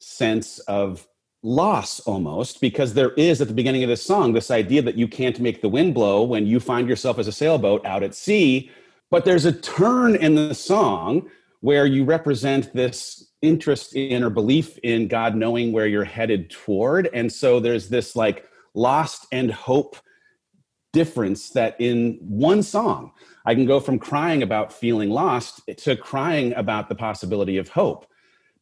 sense 0.00 0.58
of 0.60 1.06
loss 1.42 2.00
almost 2.00 2.60
because 2.60 2.94
there 2.94 3.12
is 3.12 3.40
at 3.40 3.48
the 3.48 3.54
beginning 3.54 3.82
of 3.82 3.88
this 3.88 4.02
song 4.02 4.32
this 4.32 4.50
idea 4.50 4.80
that 4.80 4.96
you 4.96 5.06
can't 5.06 5.40
make 5.40 5.60
the 5.60 5.68
wind 5.68 5.92
blow 5.92 6.22
when 6.22 6.46
you 6.46 6.58
find 6.58 6.88
yourself 6.88 7.18
as 7.18 7.28
a 7.28 7.32
sailboat 7.32 7.84
out 7.84 8.02
at 8.02 8.14
sea 8.14 8.70
but 9.10 9.26
there's 9.26 9.44
a 9.44 9.52
turn 9.52 10.16
in 10.16 10.34
the 10.34 10.54
song 10.54 11.28
where 11.60 11.84
you 11.84 12.02
represent 12.04 12.72
this 12.72 13.32
interest 13.44 13.94
in 13.94 14.22
or 14.22 14.30
belief 14.30 14.78
in 14.82 15.08
God 15.08 15.34
knowing 15.36 15.72
where 15.72 15.86
you're 15.86 16.04
headed 16.04 16.50
toward 16.50 17.08
and 17.12 17.32
so 17.32 17.60
there's 17.60 17.88
this 17.88 18.16
like 18.16 18.46
lost 18.74 19.26
and 19.32 19.50
hope 19.50 19.96
difference 20.92 21.50
that 21.50 21.76
in 21.80 22.18
one 22.20 22.62
song 22.62 23.12
I 23.46 23.54
can 23.54 23.66
go 23.66 23.80
from 23.80 23.98
crying 23.98 24.42
about 24.42 24.72
feeling 24.72 25.10
lost 25.10 25.60
to 25.78 25.96
crying 25.96 26.54
about 26.54 26.88
the 26.88 26.94
possibility 26.94 27.58
of 27.58 27.68
hope 27.68 28.06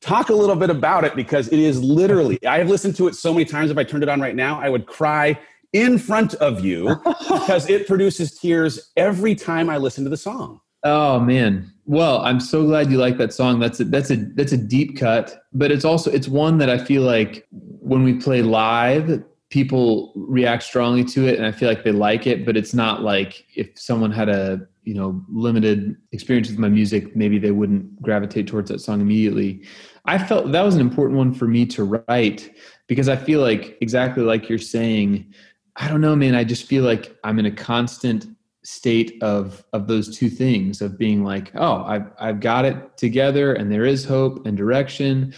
talk 0.01 0.31
a 0.31 0.35
little 0.35 0.57
bit 0.57 0.71
about 0.71 1.05
it 1.05 1.15
because 1.15 1.47
it 1.49 1.61
is 1.61 1.81
literally 1.81 2.45
i 2.45 2.59
have 2.59 2.69
listened 2.69 2.97
to 2.97 3.07
it 3.07 3.15
so 3.15 3.33
many 3.33 3.45
times 3.45 3.71
if 3.71 3.79
i 3.79 3.85
turned 3.85 4.03
it 4.03 4.09
on 4.09 4.21
right 4.21 4.35
now 4.35 4.61
i 4.61 4.69
would 4.69 4.87
cry 4.87 5.39
in 5.73 5.99
front 5.99 6.35
of 6.35 6.65
you 6.65 6.97
because 7.21 7.69
it 7.69 7.87
produces 7.87 8.39
tears 8.39 8.93
every 8.97 9.35
time 9.35 9.71
I 9.71 9.79
listen 9.79 10.05
to 10.05 10.11
the 10.11 10.17
song. 10.17 10.61
Oh 10.85 11.21
man. 11.21 11.73
Well, 11.93 12.23
I'm 12.23 12.41
so 12.41 12.65
glad 12.65 12.91
you 12.91 12.97
like 12.97 13.19
that 13.19 13.35
song. 13.35 13.61
That's 13.61 13.79
a, 13.79 13.85
that's 13.85 14.11
a 14.11 14.17
that's 14.17 14.53
a 14.53 14.57
deep 14.57 14.97
cut, 14.97 15.45
but 15.53 15.71
it's 15.71 15.85
also 15.85 16.11
it's 16.11 16.27
one 16.27 16.57
that 16.57 16.71
I 16.71 16.79
feel 16.79 17.03
like 17.03 17.47
when 17.51 18.03
we 18.03 18.15
play 18.15 18.41
live, 18.41 19.23
people 19.51 20.11
react 20.17 20.63
strongly 20.63 21.05
to 21.05 21.29
it 21.29 21.37
and 21.37 21.45
I 21.45 21.53
feel 21.53 21.69
like 21.69 21.85
they 21.85 21.93
like 21.93 22.27
it, 22.27 22.47
but 22.47 22.57
it's 22.57 22.73
not 22.73 23.03
like 23.03 23.45
if 23.57 23.79
someone 23.79 24.11
had 24.11 24.31
a, 24.31 24.67
you 24.85 24.95
know, 24.95 25.23
limited 25.31 25.95
experience 26.13 26.49
with 26.49 26.59
my 26.59 26.71
music, 26.71 27.15
maybe 27.15 27.39
they 27.39 27.51
wouldn't 27.51 28.01
gravitate 28.01 28.47
towards 28.47 28.71
that 28.71 28.79
song 28.79 29.03
immediately. 29.03 29.63
I 30.07 30.17
felt 30.17 30.51
that 30.51 30.63
was 30.63 30.75
an 30.75 30.81
important 30.81 31.19
one 31.19 31.35
for 31.35 31.47
me 31.47 31.67
to 31.67 31.85
write 31.85 32.57
because 32.87 33.11
I 33.11 33.17
feel 33.17 33.43
like 33.43 33.77
exactly 33.83 34.23
like 34.23 34.49
you're 34.49 34.57
saying, 34.57 35.31
I 35.77 35.89
don't 35.89 36.01
know, 36.01 36.17
man, 36.17 36.37
I 36.37 36.45
just 36.45 36.67
feel 36.67 36.85
like 36.85 37.15
I'm 37.23 37.39
in 37.39 37.45
a 37.45 37.53
constant 37.53 38.29
state 38.65 39.21
of 39.23 39.65
of 39.73 39.89
those 39.89 40.17
two 40.17 40.31
things 40.31 40.81
of 40.81 40.97
being 40.97 41.25
like 41.25 41.51
oh 41.57 41.83
i've 41.83 42.07
i've 42.21 42.39
got 42.39 42.65
it 42.65 42.97
together 42.97 43.55
and 43.55 43.71
there 43.73 43.85
is 43.85 44.05
hope 44.05 44.47
and 44.47 44.57
direction. 44.57 45.35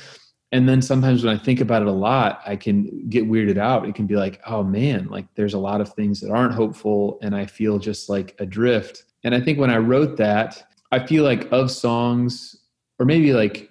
And 0.53 0.69
then 0.69 0.83
sometimes 0.83 1.25
when 1.25 1.35
i 1.35 1.43
think 1.43 1.61
about 1.61 1.83
it 1.83 1.89
a 1.89 1.93
lot 1.93 2.41
i 2.47 2.55
can 2.55 3.09
get 3.09 3.29
weirded 3.29 3.59
out. 3.59 3.89
It 3.89 3.95
can 3.95 4.07
be 4.07 4.17
like 4.17 4.41
oh 4.47 4.63
man 4.63 5.09
like 5.09 5.27
there's 5.35 5.55
a 5.55 5.59
lot 5.59 5.81
of 5.81 5.93
things 5.93 6.21
that 6.21 6.31
aren't 6.31 6.55
hopeful 6.55 7.19
and 7.23 7.35
i 7.35 7.47
feel 7.47 7.79
just 7.79 8.09
like 8.09 8.37
adrift. 8.39 9.05
And 9.25 9.35
i 9.35 9.41
think 9.41 9.59
when 9.59 9.71
i 9.71 9.79
wrote 9.79 10.17
that 10.19 10.63
i 10.93 11.05
feel 11.05 11.25
like 11.25 11.51
of 11.51 11.71
songs 11.71 12.57
or 12.99 13.07
maybe 13.07 13.33
like 13.33 13.71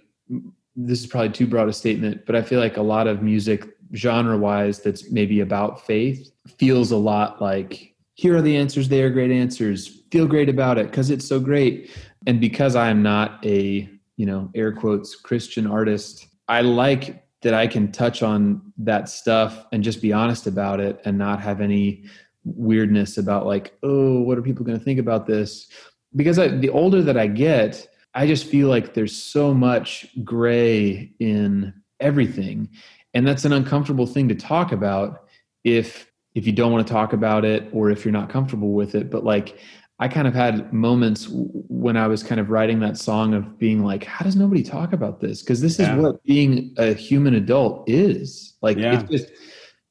this 0.75 0.99
is 0.99 1.07
probably 1.07 1.29
too 1.29 1.47
broad 1.47 1.69
a 1.69 1.73
statement 1.73 2.25
but 2.25 2.35
i 2.35 2.41
feel 2.41 2.59
like 2.59 2.77
a 2.77 2.81
lot 2.81 3.07
of 3.07 3.21
music 3.21 3.69
genre 3.93 4.37
wise 4.37 4.79
that's 4.79 5.11
maybe 5.11 5.39
about 5.41 5.85
faith 5.85 6.31
feels 6.57 6.91
a 6.91 6.97
lot 6.97 7.41
like 7.41 7.92
here 8.15 8.35
are 8.35 8.41
the 8.41 8.55
answers. 8.55 8.89
They 8.89 9.01
are 9.01 9.09
great 9.09 9.31
answers. 9.31 10.01
Feel 10.11 10.27
great 10.27 10.49
about 10.49 10.77
it 10.77 10.87
because 10.87 11.09
it's 11.09 11.27
so 11.27 11.39
great. 11.39 11.91
And 12.25 12.39
because 12.39 12.75
i'm 12.75 13.03
not 13.03 13.45
a 13.45 13.89
you 14.15 14.25
know 14.25 14.49
air 14.55 14.71
quotes 14.71 15.15
christian 15.15 15.67
artist 15.67 16.27
i 16.47 16.61
like 16.61 17.25
that 17.41 17.53
i 17.53 17.67
can 17.67 17.91
touch 17.91 18.23
on 18.23 18.61
that 18.77 19.09
stuff 19.09 19.65
and 19.73 19.83
just 19.83 20.01
be 20.01 20.13
honest 20.13 20.47
about 20.47 20.79
it 20.79 21.01
and 21.03 21.17
not 21.17 21.41
have 21.41 21.59
any 21.59 22.05
weirdness 22.45 23.17
about 23.17 23.45
like 23.45 23.77
oh 23.83 24.21
what 24.21 24.37
are 24.37 24.41
people 24.41 24.65
going 24.65 24.77
to 24.77 24.83
think 24.83 24.99
about 24.99 25.25
this? 25.25 25.67
Because 26.15 26.37
I, 26.37 26.47
the 26.47 26.69
older 26.69 27.01
that 27.01 27.17
i 27.17 27.27
get 27.27 27.87
i 28.13 28.25
just 28.27 28.45
feel 28.45 28.69
like 28.69 28.93
there's 28.93 29.15
so 29.15 29.53
much 29.53 30.07
gray 30.23 31.11
in 31.19 31.73
everything. 31.99 32.69
And 33.13 33.27
that's 33.27 33.45
an 33.45 33.53
uncomfortable 33.53 34.05
thing 34.05 34.27
to 34.29 34.35
talk 34.35 34.71
about 34.71 35.25
if 35.63 36.11
if 36.35 36.47
you 36.47 36.53
don't 36.53 36.71
want 36.71 36.85
to 36.85 36.91
talk 36.91 37.13
about 37.13 37.45
it 37.45 37.69
or 37.71 37.89
if 37.89 38.03
you're 38.03 38.11
not 38.11 38.29
comfortable 38.29 38.73
with 38.73 38.95
it 38.95 39.09
but 39.09 39.23
like 39.23 39.59
i 39.99 40.07
kind 40.07 40.27
of 40.27 40.33
had 40.33 40.71
moments 40.73 41.27
when 41.29 41.95
i 41.97 42.07
was 42.07 42.23
kind 42.23 42.39
of 42.39 42.49
writing 42.49 42.79
that 42.79 42.97
song 42.97 43.33
of 43.33 43.57
being 43.57 43.83
like 43.83 44.03
how 44.03 44.23
does 44.23 44.35
nobody 44.35 44.63
talk 44.63 44.93
about 44.93 45.19
this 45.19 45.41
because 45.41 45.61
this 45.61 45.79
yeah. 45.79 45.95
is 45.95 46.03
what 46.03 46.23
being 46.23 46.73
a 46.77 46.93
human 46.93 47.35
adult 47.35 47.87
is 47.87 48.55
like 48.61 48.77
yeah. 48.77 48.99
it's 48.99 49.09
just 49.09 49.31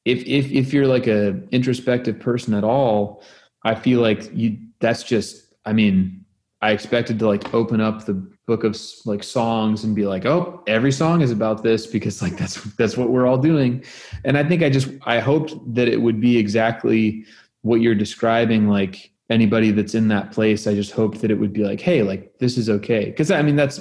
if 0.05 0.23
if 0.25 0.51
if 0.51 0.73
you're 0.73 0.87
like 0.87 1.07
a 1.07 1.41
introspective 1.51 2.19
person 2.19 2.53
at 2.53 2.63
all 2.63 3.23
i 3.63 3.73
feel 3.73 4.01
like 4.01 4.29
you 4.33 4.57
that's 4.79 5.03
just 5.03 5.53
i 5.65 5.73
mean 5.73 6.22
i 6.63 6.71
expected 6.71 7.19
to 7.19 7.27
like 7.27 7.53
open 7.53 7.81
up 7.81 8.05
the 8.05 8.13
book 8.47 8.63
of 8.63 8.79
like 9.05 9.21
songs 9.21 9.83
and 9.83 9.95
be 9.95 10.05
like 10.05 10.25
oh 10.25 10.63
every 10.65 10.91
song 10.91 11.21
is 11.21 11.29
about 11.29 11.61
this 11.61 11.85
because 11.85 12.21
like 12.21 12.37
that's 12.37 12.63
that's 12.75 12.97
what 12.97 13.09
we're 13.09 13.27
all 13.27 13.37
doing. 13.37 13.83
And 14.23 14.37
i 14.37 14.43
think 14.43 14.63
i 14.63 14.69
just 14.69 14.89
i 15.03 15.19
hoped 15.19 15.53
that 15.75 15.87
it 15.87 16.01
would 16.01 16.19
be 16.19 16.37
exactly 16.37 17.25
what 17.61 17.81
you're 17.81 17.95
describing 17.95 18.67
like 18.67 19.11
anybody 19.29 19.71
that's 19.71 19.95
in 19.95 20.07
that 20.07 20.31
place 20.31 20.65
i 20.65 20.73
just 20.73 20.91
hoped 20.91 21.21
that 21.21 21.31
it 21.31 21.35
would 21.35 21.53
be 21.53 21.63
like 21.63 21.81
hey 21.81 22.01
like 22.01 22.37
this 22.39 22.57
is 22.57 22.69
okay. 22.69 23.05
Because 23.05 23.29
i 23.29 23.41
mean 23.41 23.57
that's 23.57 23.79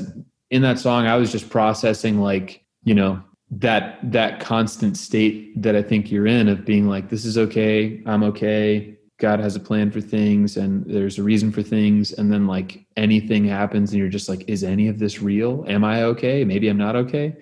in 0.51 0.63
that 0.63 0.79
song 0.79 1.07
i 1.07 1.17
was 1.17 1.31
just 1.33 1.49
processing 1.51 2.21
like 2.21 2.65
you 2.85 2.95
know 2.95 3.23
that 3.51 3.99
that 4.11 4.41
constant 4.41 4.97
state 4.97 5.61
that 5.61 5.77
i 5.77 5.83
think 5.83 6.11
you're 6.11 6.27
in 6.27 6.49
of 6.49 6.65
being 6.65 6.89
like 6.89 7.11
this 7.11 7.25
is 7.25 7.37
okay 7.37 8.03
i'm 8.07 8.23
okay 8.23 8.97
God 9.23 9.39
has 9.39 9.55
a 9.55 9.61
plan 9.61 9.93
for 9.93 10.01
things 10.01 10.57
and 10.57 10.85
there's 10.85 11.17
a 11.17 11.23
reason 11.23 11.53
for 11.53 11.63
things. 11.63 12.13
And 12.13 12.31
then 12.31 12.49
like 12.49 12.85
anything 12.97 13.45
happens 13.45 13.93
and 13.93 14.01
you're 14.01 14.09
just 14.09 14.29
like, 14.29 14.45
is 14.49 14.65
any 14.65 14.89
of 14.89 14.99
this 14.99 15.23
real? 15.23 15.65
Am 15.69 15.85
I 15.85 16.03
okay? 16.03 16.45
Maybe 16.45 16.67
I'm 16.67 16.77
not 16.77 16.97
okay. 16.97 17.37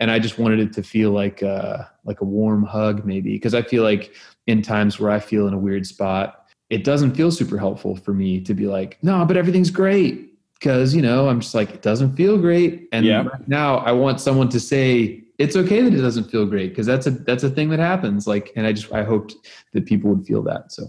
And 0.00 0.10
I 0.10 0.18
just 0.18 0.40
wanted 0.40 0.58
it 0.58 0.72
to 0.72 0.82
feel 0.82 1.12
like 1.12 1.40
uh 1.44 1.84
like 2.04 2.20
a 2.20 2.24
warm 2.24 2.64
hug 2.64 3.06
maybe 3.06 3.34
because 3.34 3.54
I 3.54 3.62
feel 3.62 3.84
like 3.84 4.12
in 4.48 4.60
times 4.60 4.98
where 4.98 5.12
I 5.12 5.20
feel 5.20 5.46
in 5.46 5.54
a 5.54 5.58
weird 5.58 5.86
spot, 5.86 6.48
it 6.68 6.82
doesn't 6.82 7.14
feel 7.14 7.30
super 7.30 7.58
helpful 7.58 7.94
for 7.94 8.12
me 8.12 8.40
to 8.40 8.52
be 8.52 8.66
like, 8.66 8.98
no, 9.00 9.24
but 9.24 9.36
everything's 9.36 9.70
great. 9.70 10.34
Cause 10.60 10.96
you 10.96 11.00
know, 11.00 11.28
I'm 11.28 11.40
just 11.40 11.54
like, 11.54 11.70
it 11.70 11.82
doesn't 11.82 12.16
feel 12.16 12.38
great. 12.38 12.88
And 12.90 13.06
yeah. 13.06 13.22
right 13.22 13.48
now 13.48 13.76
I 13.76 13.92
want 13.92 14.20
someone 14.20 14.48
to 14.48 14.58
say 14.58 15.22
it's 15.38 15.54
okay 15.54 15.80
that 15.80 15.94
it 15.94 16.02
doesn't 16.02 16.28
feel 16.28 16.44
great 16.44 16.70
because 16.70 16.86
that's 16.86 17.06
a 17.06 17.12
that's 17.12 17.44
a 17.44 17.50
thing 17.50 17.70
that 17.70 17.78
happens. 17.78 18.26
Like, 18.26 18.52
and 18.56 18.66
I 18.66 18.72
just 18.72 18.92
I 18.92 19.04
hoped 19.04 19.36
that 19.74 19.86
people 19.86 20.10
would 20.10 20.26
feel 20.26 20.42
that. 20.42 20.72
So 20.72 20.88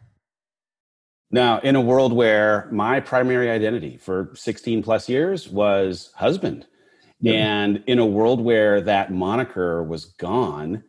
Now, 1.31 1.59
in 1.59 1.75
a 1.75 1.81
world 1.81 2.11
where 2.13 2.67
my 2.71 2.99
primary 2.99 3.49
identity 3.49 3.97
for 3.97 4.31
16 4.35 4.83
plus 4.83 5.07
years 5.07 5.47
was 5.47 6.11
husband, 6.15 6.67
and 7.23 7.83
in 7.87 7.99
a 7.99 8.05
world 8.05 8.41
where 8.41 8.81
that 8.81 9.13
moniker 9.13 9.83
was 9.83 10.05
gone, 10.05 10.83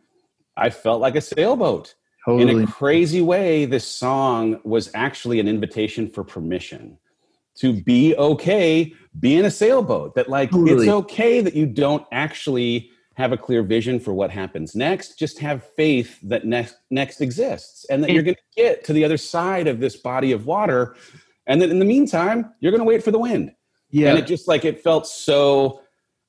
I 0.57 0.71
felt 0.71 1.01
like 1.01 1.15
a 1.15 1.21
sailboat. 1.21 1.95
Totally. 2.25 2.63
In 2.63 2.63
a 2.63 2.67
crazy 2.67 3.21
way, 3.21 3.67
this 3.67 3.87
song 3.87 4.61
was 4.65 4.91
actually 4.95 5.41
an 5.41 5.49
invitation 5.49 6.09
for 6.09 6.25
permission 6.25 6.99
to 7.57 7.73
be 7.83 8.17
okay 8.17 8.95
being 9.19 9.45
a 9.45 9.51
sailboat. 9.51 10.15
That, 10.15 10.29
like, 10.29 10.51
totally. 10.51 10.87
it's 10.87 10.91
okay 10.91 11.41
that 11.41 11.55
you 11.55 11.67
don't 11.67 12.07
actually 12.13 12.91
have 13.23 13.33
a 13.33 13.37
clear 13.37 13.63
vision 13.63 14.01
for 14.01 14.13
what 14.13 14.31
happens 14.31 14.75
next 14.75 15.17
just 15.17 15.39
have 15.39 15.63
faith 15.77 16.19
that 16.23 16.45
next 16.45 16.77
next 16.91 17.21
exists 17.21 17.87
and 17.89 18.03
that 18.03 18.11
you're 18.11 18.23
going 18.23 18.35
to 18.35 18.63
get 18.63 18.85
to 18.85 18.93
the 18.93 19.05
other 19.05 19.17
side 19.17 19.69
of 19.69 19.79
this 19.79 19.97
body 19.97 20.33
of 20.33 20.45
water. 20.45 20.97
And 21.47 21.63
then 21.63 21.71
in 21.71 21.79
the 21.79 21.85
meantime 21.85 22.53
you're 22.61 22.73
going 22.73 22.81
to 22.81 22.85
wait 22.85 23.03
for 23.03 23.13
the 23.13 23.19
wind. 23.19 23.53
Yeah. 23.91 24.11
And 24.11 24.19
it 24.19 24.27
just 24.27 24.49
like 24.49 24.65
it 24.65 24.83
felt 24.83 25.07
so 25.07 25.81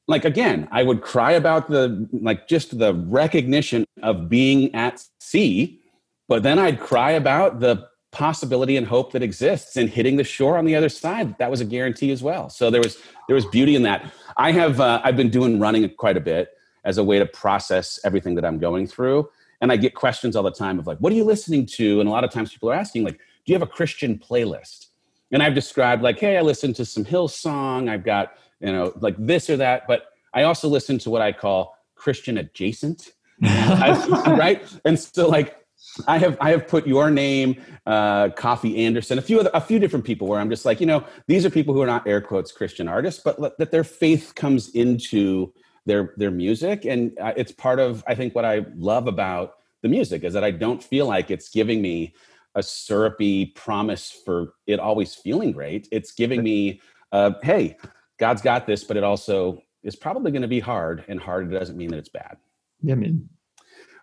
like 0.08 0.24
again 0.24 0.68
i 0.72 0.84
would 0.84 1.02
cry 1.02 1.32
about 1.32 1.70
the 1.70 2.08
like 2.12 2.48
just 2.48 2.78
the 2.78 2.94
recognition 2.94 3.86
of 4.02 4.28
being 4.28 4.74
at 4.76 5.02
sea 5.20 5.80
but 6.28 6.44
then 6.44 6.60
i'd 6.60 6.78
cry 6.78 7.12
about 7.12 7.62
the 7.62 7.88
possibility 8.14 8.78
and 8.78 8.88
hope 8.88 9.12
that 9.12 9.24
exists 9.24 9.76
in 9.76 9.88
hitting 9.88 10.16
the 10.16 10.24
shore 10.24 10.58
on 10.58 10.66
the 10.66 10.76
other 10.76 10.88
side. 10.88 11.38
That 11.40 11.52
was 11.52 11.60
a 11.60 11.66
guarantee 11.66 12.12
as 12.12 12.24
well. 12.24 12.48
So 12.50 12.70
there 12.70 12.82
was 12.82 12.98
there 13.28 13.36
was 13.36 13.46
beauty 13.48 13.76
in 13.76 13.84
that. 13.84 14.10
I 14.38 14.52
have 14.52 14.80
uh, 14.80 15.02
i've 15.04 15.18
been 15.18 15.30
doing 15.30 15.60
running 15.60 15.90
quite 15.98 16.16
a 16.16 16.22
bit 16.22 16.50
as 16.84 16.98
a 16.98 17.04
way 17.04 17.20
to 17.20 17.26
process 17.26 18.00
everything 18.04 18.36
that 18.36 18.46
I'm 18.46 18.60
going 18.60 18.88
through. 18.88 19.30
And 19.62 19.72
I 19.72 19.78
get 19.78 19.96
questions 19.96 20.36
all 20.36 20.44
the 20.44 20.52
time 20.52 20.80
of 20.80 20.88
like, 20.88 20.98
what 20.98 21.14
are 21.14 21.16
you 21.16 21.24
listening 21.24 21.66
to? 21.68 22.00
And 22.00 22.10
a 22.10 22.12
lot 22.12 22.24
of 22.24 22.32
times 22.32 22.52
people 22.52 22.70
are 22.70 22.74
asking, 22.74 23.04
like, 23.04 23.18
do 23.18 23.52
you 23.52 23.56
have 23.56 23.62
a 23.62 23.68
Christian 23.68 24.18
playlist? 24.18 24.88
And 25.32 25.42
I've 25.42 25.56
described 25.56 26.04
like, 26.04 26.20
hey, 26.20 26.38
I 26.38 26.42
listen 26.42 26.74
to 26.74 26.86
some 26.86 27.06
Hillsong. 27.06 27.90
I've 27.90 28.04
got, 28.04 28.34
you 28.60 28.72
know, 28.72 28.94
like 29.00 29.16
this 29.18 29.50
or 29.50 29.58
that. 29.58 29.88
But 29.88 30.08
I 30.34 30.44
also 30.44 30.68
listen 30.68 30.98
to 31.00 31.10
what 31.10 31.22
I 31.22 31.32
call 31.32 31.78
Christian 31.96 32.38
adjacent. 32.38 33.14
right? 33.42 34.62
And 34.86 35.00
so 35.00 35.28
like 35.28 35.64
I 36.08 36.18
have 36.18 36.38
I 36.40 36.52
have 36.52 36.68
put 36.68 36.88
your 36.88 37.10
name, 37.10 37.62
uh, 37.86 38.30
Coffee 38.30 38.86
Anderson, 38.86 39.18
a 39.18 39.22
few 39.22 39.40
other, 39.40 39.52
a 39.54 39.62
few 39.62 39.80
different 39.80 40.06
people 40.06 40.28
where 40.28 40.40
I'm 40.40 40.50
just 40.50 40.66
like, 40.66 40.80
you 40.80 40.86
know, 40.86 41.06
these 41.28 41.46
are 41.46 41.50
people 41.50 41.74
who 41.74 41.82
are 41.82 41.88
not 41.88 42.08
air 42.08 42.22
quotes 42.22 42.52
Christian 42.52 42.88
artists, 42.88 43.22
but 43.24 43.58
that 43.58 43.72
their 43.72 43.84
faith 43.84 44.34
comes 44.36 44.70
into 44.70 45.54
their 45.86 46.14
their 46.18 46.32
music. 46.32 46.86
And 46.86 47.18
uh, 47.20 47.34
it's 47.36 47.52
part 47.52 47.80
of 47.80 48.04
i 48.08 48.16
think 48.16 48.36
what 48.36 48.46
i 48.46 48.66
love 48.76 49.08
about 49.08 49.56
the 49.82 49.90
music 49.90 50.24
is 50.24 50.34
that 50.34 50.44
i 50.44 50.52
don't 50.52 50.84
feel 50.84 51.08
like 51.08 51.32
it's 51.32 51.50
giving 51.50 51.82
me 51.82 52.14
a 52.56 52.64
syrupy 52.64 53.48
promise 53.48 54.12
for 54.26 54.54
it 54.68 54.80
always 54.80 55.16
feeling 55.16 55.52
great. 55.52 55.88
It's 55.92 56.12
giving 56.12 56.44
me 56.44 56.82
uh, 57.12 57.32
hey 57.42 57.78
god's 58.20 58.42
got 58.42 58.68
this 58.68 58.84
but 58.84 58.98
it 58.98 59.04
also 59.04 59.62
is 59.84 59.96
probably 59.96 60.32
going 60.32 60.44
to 60.44 60.48
be 60.48 60.60
hard 60.60 61.04
and 61.08 61.20
hard 61.20 61.52
doesn't 61.52 61.78
mean 61.78 61.90
that 61.92 61.98
it's 61.98 62.10
bad. 62.10 62.38
Yeah 62.82 62.96
man. 62.96 63.30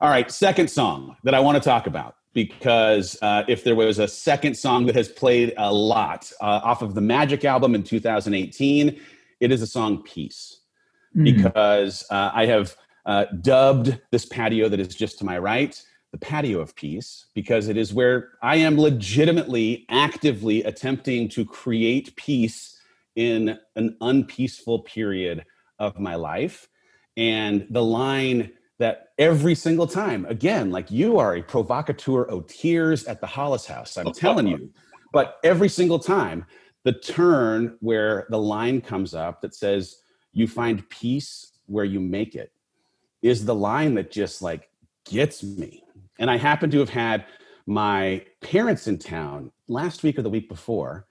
All 0.01 0.11
right 0.11 0.31
second 0.31 0.69
song 0.69 1.17
that 1.25 1.35
i 1.35 1.41
want 1.41 1.63
to 1.63 1.67
talk 1.67 1.87
about 1.87 2.17
because 2.33 3.17
uh, 3.23 3.43
if 3.49 3.65
there 3.65 3.75
was 3.75 3.99
a 3.99 4.07
second 4.07 4.57
song 4.57 4.87
that 4.87 4.95
has 4.95 5.09
played 5.09 5.53
a 5.57 5.73
lot 5.73 6.31
uh, 6.41 6.61
off 6.63 6.83
of 6.83 6.95
the 6.95 7.01
Magic 7.01 7.45
album 7.45 7.75
in 7.75 7.83
2018, 7.83 9.01
it 9.41 9.53
is 9.53 9.63
a 9.63 9.67
song 9.67 10.03
Peace. 10.03 10.60
Mm. 11.17 11.37
Because 11.37 12.05
uh, 12.11 12.31
I 12.33 12.47
have 12.47 12.77
uh, 13.07 13.25
dubbed 13.41 14.01
this 14.11 14.27
patio 14.27 14.69
that 14.69 14.81
is 14.81 14.95
just 14.95 15.19
to 15.19 15.25
my 15.25 15.39
right 15.39 15.81
the 16.13 16.19
patio 16.19 16.61
of 16.61 16.75
peace, 16.75 17.27
because 17.35 17.69
it 17.69 17.77
is 17.77 17.95
where 17.95 18.31
I 18.43 18.57
am 18.57 18.81
legitimately, 18.81 19.87
actively 19.89 20.65
attempting 20.65 21.29
to 21.31 21.45
create 21.45 22.17
peace 22.17 22.81
in 23.15 23.59
an 23.77 23.97
unpeaceful 24.01 24.81
period 24.81 25.45
of 25.79 26.01
my 26.01 26.17
life. 26.17 26.69
And 27.17 27.67
the 27.71 27.85
line 27.85 28.51
that 28.79 29.09
every 29.19 29.55
single 29.55 29.87
time, 29.87 30.25
again, 30.27 30.71
like 30.71 30.91
you 30.91 31.19
are 31.19 31.37
a 31.37 31.43
provocateur 31.43 32.23
of 32.23 32.47
tears 32.47 33.05
at 33.05 33.21
the 33.21 33.27
Hollis 33.27 33.67
house, 33.67 33.97
I'm 33.97 34.13
telling 34.13 34.49
you, 34.49 34.71
but 35.13 35.39
every 35.45 35.69
single 35.69 35.99
time, 35.99 36.45
the 36.83 36.93
turn 36.93 37.77
where 37.81 38.27
the 38.31 38.39
line 38.39 38.81
comes 38.81 39.15
up 39.15 39.43
that 39.43 39.55
says, 39.55 39.97
you 40.33 40.47
find 40.47 40.89
peace 40.89 41.53
where 41.67 41.85
you 41.85 42.01
make 42.01 42.35
it 42.35 42.53
is 43.23 43.45
the 43.45 43.55
line 43.55 43.95
that 43.95 44.11
just 44.11 44.43
like 44.43 44.71
gets 45.05 45.43
me. 45.43 45.85
And 46.19 46.31
I 46.31 46.37
happen 46.37 46.71
to 46.71 46.79
have 46.79 46.91
had 46.91 47.25
my 47.67 48.25
parents 48.41 48.87
in 48.87 48.99
town 48.99 49.53
last 49.69 50.03
week 50.03 50.19
or 50.19 50.23
the 50.23 50.31
week 50.31 50.49
before. 50.49 51.07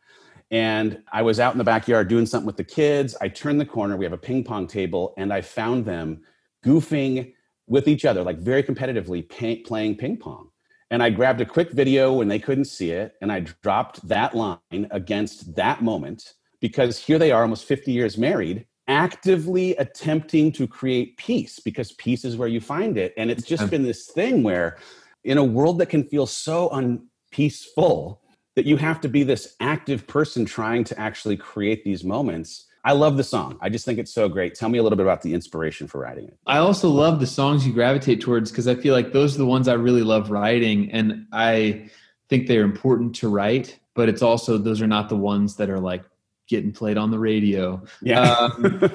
And 0.52 1.04
I 1.12 1.22
was 1.22 1.40
out 1.40 1.54
in 1.54 1.58
the 1.58 1.64
backyard 1.64 2.08
doing 2.08 2.26
something 2.26 2.48
with 2.48 2.58
the 2.58 2.64
kids. 2.64 3.16
I 3.22 3.28
turned 3.28 3.62
the 3.62 3.66
corner, 3.66 3.96
we 3.98 4.06
have 4.06 4.14
a 4.14 4.18
ping 4.18 4.44
pong 4.44 4.68
table, 4.68 5.14
and 5.18 5.32
I 5.32 5.42
found 5.42 5.86
them 5.86 6.24
goofing 6.66 7.34
with 7.68 7.88
each 7.88 8.04
other, 8.04 8.24
like 8.24 8.40
very 8.40 8.64
competitively 8.64 9.28
pay, 9.30 9.58
playing 9.58 9.98
ping 9.98 10.18
pong. 10.18 10.50
And 10.92 11.04
I 11.04 11.12
grabbed 11.12 11.40
a 11.40 11.46
quick 11.46 11.72
video 11.72 12.14
when 12.14 12.28
they 12.28 12.40
couldn't 12.40 12.66
see 12.66 12.92
it, 12.92 13.14
and 13.22 13.32
I 13.32 13.42
dropped 13.62 14.08
that 14.08 14.34
line 14.34 14.88
against 14.90 15.56
that 15.56 15.84
moment 15.84 16.34
because 16.60 16.98
here 16.98 17.20
they 17.20 17.32
are, 17.32 17.44
almost 17.44 17.66
50 17.66 17.92
years 17.92 18.18
married, 18.18 18.66
actively 18.90 19.78
attempting 19.78 20.52
to 20.52 20.68
create 20.68 21.16
peace 21.16 21.60
because 21.60 21.94
peace 21.94 22.26
is 22.26 22.36
where 22.36 22.50
you 22.50 22.60
find 22.60 22.98
it. 22.98 23.14
And 23.16 23.32
it's 23.32 23.44
just 23.44 23.70
been 23.70 23.84
this 23.84 24.08
thing 24.08 24.44
where, 24.44 24.78
in 25.24 25.38
a 25.38 25.44
world 25.44 25.80
that 25.80 25.88
can 25.88 26.04
feel 26.04 26.26
so 26.26 26.70
unpeaceful, 26.72 28.22
that 28.56 28.66
you 28.66 28.76
have 28.76 29.00
to 29.02 29.08
be 29.08 29.24
this 29.24 29.56
active 29.62 30.06
person 30.08 30.44
trying 30.44 30.84
to 30.84 31.00
actually 31.00 31.38
create 31.38 31.86
these 31.86 32.04
moments 32.04 32.66
I 32.84 32.94
love 32.94 33.18
the 33.18 33.24
song. 33.24 33.58
I 33.62 33.70
just 33.70 33.86
think 33.86 34.00
it's 34.00 34.14
so 34.14 34.30
great. 34.30 34.56
Tell 34.56 34.70
me 34.70 34.78
a 34.78 34.84
little 34.84 34.96
bit 34.96 35.06
about 35.06 35.22
the 35.22 35.34
inspiration 35.34 35.88
for 35.88 36.00
writing 36.00 36.26
it. 36.26 36.38
I 36.48 36.60
also 36.60 36.90
love 36.90 37.20
the 37.20 37.28
songs 37.28 37.68
you 37.68 37.74
gravitate 37.74 38.22
towards 38.22 38.52
because 38.52 38.68
I 38.68 38.76
feel 38.76 38.94
like 38.94 39.12
those 39.12 39.36
are 39.36 39.40
the 39.40 39.46
ones 39.46 39.68
I 39.68 39.74
really 39.74 40.02
love 40.02 40.32
writing. 40.32 40.92
And 40.92 41.28
I 41.32 41.90
think 42.30 42.48
they're 42.48 42.64
important 42.64 43.16
to 43.16 43.30
write, 43.30 43.78
but 43.96 44.08
it's 44.08 44.22
also, 44.22 44.58
those 44.58 44.82
are 44.82 44.88
not 44.88 45.10
the 45.10 45.18
ones 45.18 45.58
that 45.58 45.70
are 45.70 45.80
like 45.80 46.04
getting 46.50 46.72
played 46.72 46.98
on 46.98 47.12
the 47.12 47.20
radio. 47.20 47.82
Yeah. 48.02 48.22
Um, 48.22 48.90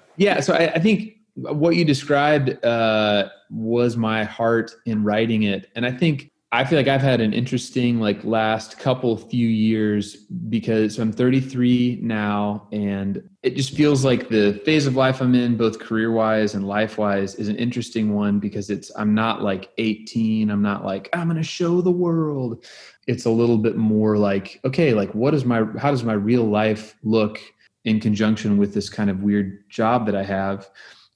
yeah. 0.16 0.40
So 0.40 0.54
I, 0.54 0.72
I, 0.74 0.78
think 0.78 1.16
what 1.34 1.74
you 1.74 1.84
described 1.84 2.64
uh, 2.64 3.28
was 3.50 3.96
my 3.96 4.24
heart 4.24 4.72
in 4.86 5.04
writing 5.04 5.42
it. 5.42 5.70
And 5.74 5.84
I 5.84 5.92
think 5.92 6.29
I 6.52 6.64
feel 6.64 6.80
like 6.80 6.88
I've 6.88 7.00
had 7.00 7.20
an 7.20 7.32
interesting 7.32 8.00
like 8.00 8.24
last 8.24 8.76
couple 8.76 9.16
few 9.16 9.46
years 9.46 10.16
because 10.16 10.98
I'm 10.98 11.12
33 11.12 12.00
now 12.02 12.66
and 12.72 13.22
it 13.44 13.54
just 13.54 13.72
feels 13.72 14.04
like 14.04 14.28
the 14.28 14.60
phase 14.64 14.88
of 14.88 14.96
life 14.96 15.20
I'm 15.20 15.36
in 15.36 15.56
both 15.56 15.78
career 15.78 16.10
wise 16.10 16.56
and 16.56 16.66
life 16.66 16.98
wise 16.98 17.36
is 17.36 17.46
an 17.46 17.54
interesting 17.54 18.14
one 18.14 18.40
because 18.40 18.68
it's 18.68 18.90
I'm 18.96 19.14
not 19.14 19.42
like 19.42 19.70
18 19.78 20.50
I'm 20.50 20.60
not 20.60 20.84
like 20.84 21.08
I'm 21.12 21.28
going 21.28 21.36
to 21.36 21.44
show 21.44 21.80
the 21.80 21.92
world. 21.92 22.64
It's 23.06 23.26
a 23.26 23.30
little 23.30 23.58
bit 23.58 23.76
more 23.76 24.18
like 24.18 24.58
okay 24.64 24.92
like 24.92 25.14
what 25.14 25.34
is 25.34 25.44
my 25.44 25.64
how 25.78 25.92
does 25.92 26.02
my 26.02 26.14
real 26.14 26.44
life 26.44 26.96
look 27.04 27.38
in 27.84 28.00
conjunction 28.00 28.58
with 28.58 28.74
this 28.74 28.90
kind 28.90 29.08
of 29.08 29.22
weird 29.22 29.70
job 29.70 30.04
that 30.06 30.16
I 30.16 30.24
have? 30.24 30.68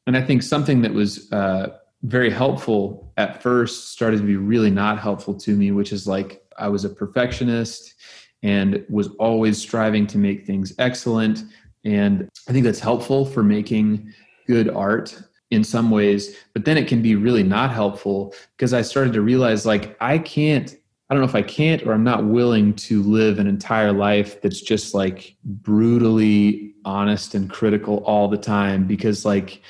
And 0.07 0.17
I 0.17 0.23
think 0.23 0.45
something 0.45 0.83
that 0.83 0.95
was 0.95 1.33
uh 1.33 1.77
very 2.05 2.31
helpful 2.31 3.13
at 3.17 3.43
first 3.43 3.91
started 3.93 4.19
to 4.19 4.27
be 4.27 4.37
really 4.37 4.71
not 4.71 4.99
helpful 4.99 5.35
to 5.35 5.57
me, 5.57 5.71
which 5.71 5.93
is 5.93 6.07
like 6.07 6.43
I 6.59 6.69
was 6.69 6.85
a 6.85 6.91
perfectionist 6.91 7.95
and 8.43 8.85
was 8.91 9.09
always 9.19 9.61
striving 9.61 10.07
to 10.09 10.19
make 10.19 10.47
things 10.47 10.75
excellent. 10.79 11.45
And 11.85 12.29
I 12.47 12.53
think 12.53 12.65
that's 12.65 12.81
helpful 12.81 13.25
for 13.25 13.43
making 13.43 14.13
good 14.47 14.69
art 14.69 15.19
in 15.51 15.65
some 15.65 15.91
ways, 15.91 16.37
but 16.53 16.67
then 16.67 16.77
it 16.77 16.89
can 16.89 17.01
be 17.01 17.17
really 17.17 17.43
not 17.43 17.73
helpful 17.73 18.35
because 18.57 18.75
I 18.75 18.83
started 18.83 19.15
to 19.15 19.23
realize 19.23 19.65
like 19.65 19.97
I 20.01 20.19
can't 20.19 20.77
I 21.09 21.15
don't 21.15 21.21
know 21.21 21.29
if 21.29 21.35
I 21.35 21.43
can't 21.43 21.83
or 21.83 21.93
I'm 21.93 22.05
not 22.05 22.25
willing 22.25 22.75
to 22.75 23.03
live 23.03 23.39
an 23.39 23.47
entire 23.47 23.93
life 23.93 24.41
that's 24.41 24.61
just 24.61 24.95
like 24.95 25.37
brutally 25.45 26.75
honest 26.85 27.35
and 27.35 27.49
critical 27.49 27.99
all 28.05 28.27
the 28.27 28.39
time 28.39 28.87
because 28.87 29.25
like 29.25 29.63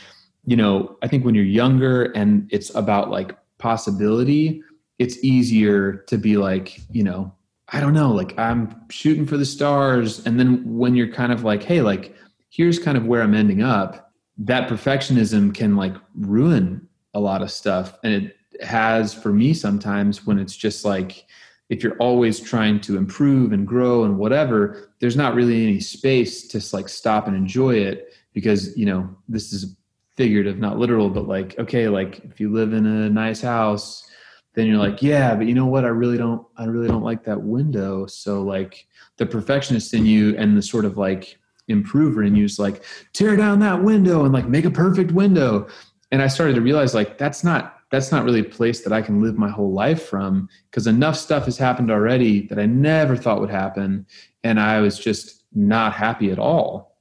you 0.46 0.56
know, 0.56 0.96
I 1.02 1.08
think 1.08 1.24
when 1.24 1.34
you're 1.34 1.44
younger 1.44 2.04
and 2.12 2.48
it's 2.52 2.74
about 2.74 3.10
like 3.10 3.36
possibility, 3.58 4.62
it's 4.98 5.22
easier 5.24 6.04
to 6.08 6.18
be 6.18 6.36
like, 6.36 6.80
you 6.90 7.02
know, 7.02 7.32
I 7.68 7.80
don't 7.80 7.94
know, 7.94 8.12
like 8.12 8.38
I'm 8.38 8.74
shooting 8.90 9.26
for 9.26 9.36
the 9.36 9.46
stars. 9.46 10.24
And 10.26 10.38
then 10.38 10.62
when 10.64 10.94
you're 10.94 11.12
kind 11.12 11.32
of 11.32 11.44
like, 11.44 11.62
hey, 11.62 11.80
like, 11.80 12.14
here's 12.50 12.78
kind 12.78 12.96
of 12.96 13.06
where 13.06 13.22
I'm 13.22 13.34
ending 13.34 13.62
up, 13.62 14.12
that 14.38 14.68
perfectionism 14.68 15.54
can 15.54 15.76
like 15.76 15.94
ruin 16.14 16.86
a 17.14 17.20
lot 17.20 17.42
of 17.42 17.50
stuff. 17.50 17.98
And 18.04 18.12
it 18.12 18.36
has 18.64 19.14
for 19.14 19.32
me 19.32 19.54
sometimes 19.54 20.26
when 20.26 20.38
it's 20.38 20.56
just 20.56 20.84
like, 20.84 21.26
if 21.70 21.82
you're 21.82 21.96
always 21.96 22.38
trying 22.38 22.80
to 22.82 22.98
improve 22.98 23.52
and 23.52 23.66
grow 23.66 24.04
and 24.04 24.18
whatever, 24.18 24.90
there's 25.00 25.16
not 25.16 25.34
really 25.34 25.66
any 25.66 25.80
space 25.80 26.46
to 26.48 26.76
like 26.76 26.88
stop 26.88 27.26
and 27.26 27.34
enjoy 27.34 27.74
it 27.74 28.14
because, 28.34 28.76
you 28.76 28.84
know, 28.84 29.08
this 29.28 29.52
is 29.52 29.74
figurative, 30.16 30.58
not 30.58 30.78
literal, 30.78 31.10
but 31.10 31.26
like, 31.26 31.58
okay, 31.58 31.88
like 31.88 32.20
if 32.24 32.40
you 32.40 32.52
live 32.52 32.72
in 32.72 32.86
a 32.86 33.10
nice 33.10 33.40
house, 33.40 34.08
then 34.54 34.66
you're 34.66 34.78
like, 34.78 35.02
yeah, 35.02 35.34
but 35.34 35.46
you 35.46 35.54
know 35.54 35.66
what? 35.66 35.84
I 35.84 35.88
really 35.88 36.16
don't, 36.16 36.46
I 36.56 36.66
really 36.66 36.86
don't 36.86 37.02
like 37.02 37.24
that 37.24 37.42
window. 37.42 38.06
So 38.06 38.42
like 38.42 38.86
the 39.16 39.26
perfectionist 39.26 39.92
in 39.94 40.06
you 40.06 40.36
and 40.36 40.56
the 40.56 40.62
sort 40.62 40.84
of 40.84 40.96
like 40.96 41.38
improver 41.66 42.22
in 42.22 42.36
you 42.36 42.44
is 42.44 42.58
like, 42.58 42.84
tear 43.12 43.36
down 43.36 43.58
that 43.60 43.82
window 43.82 44.24
and 44.24 44.32
like 44.32 44.48
make 44.48 44.64
a 44.64 44.70
perfect 44.70 45.10
window. 45.10 45.66
And 46.12 46.22
I 46.22 46.28
started 46.28 46.54
to 46.54 46.60
realize 46.60 46.94
like, 46.94 47.18
that's 47.18 47.42
not, 47.42 47.80
that's 47.90 48.12
not 48.12 48.24
really 48.24 48.40
a 48.40 48.44
place 48.44 48.82
that 48.82 48.92
I 48.92 49.02
can 49.02 49.20
live 49.20 49.36
my 49.36 49.48
whole 49.48 49.72
life 49.72 50.04
from 50.04 50.48
because 50.70 50.86
enough 50.86 51.16
stuff 51.16 51.46
has 51.46 51.58
happened 51.58 51.90
already 51.90 52.46
that 52.48 52.58
I 52.58 52.66
never 52.66 53.16
thought 53.16 53.40
would 53.40 53.50
happen. 53.50 54.06
And 54.44 54.60
I 54.60 54.80
was 54.80 54.98
just 54.98 55.42
not 55.52 55.92
happy 55.92 56.30
at 56.30 56.38
all. 56.38 56.96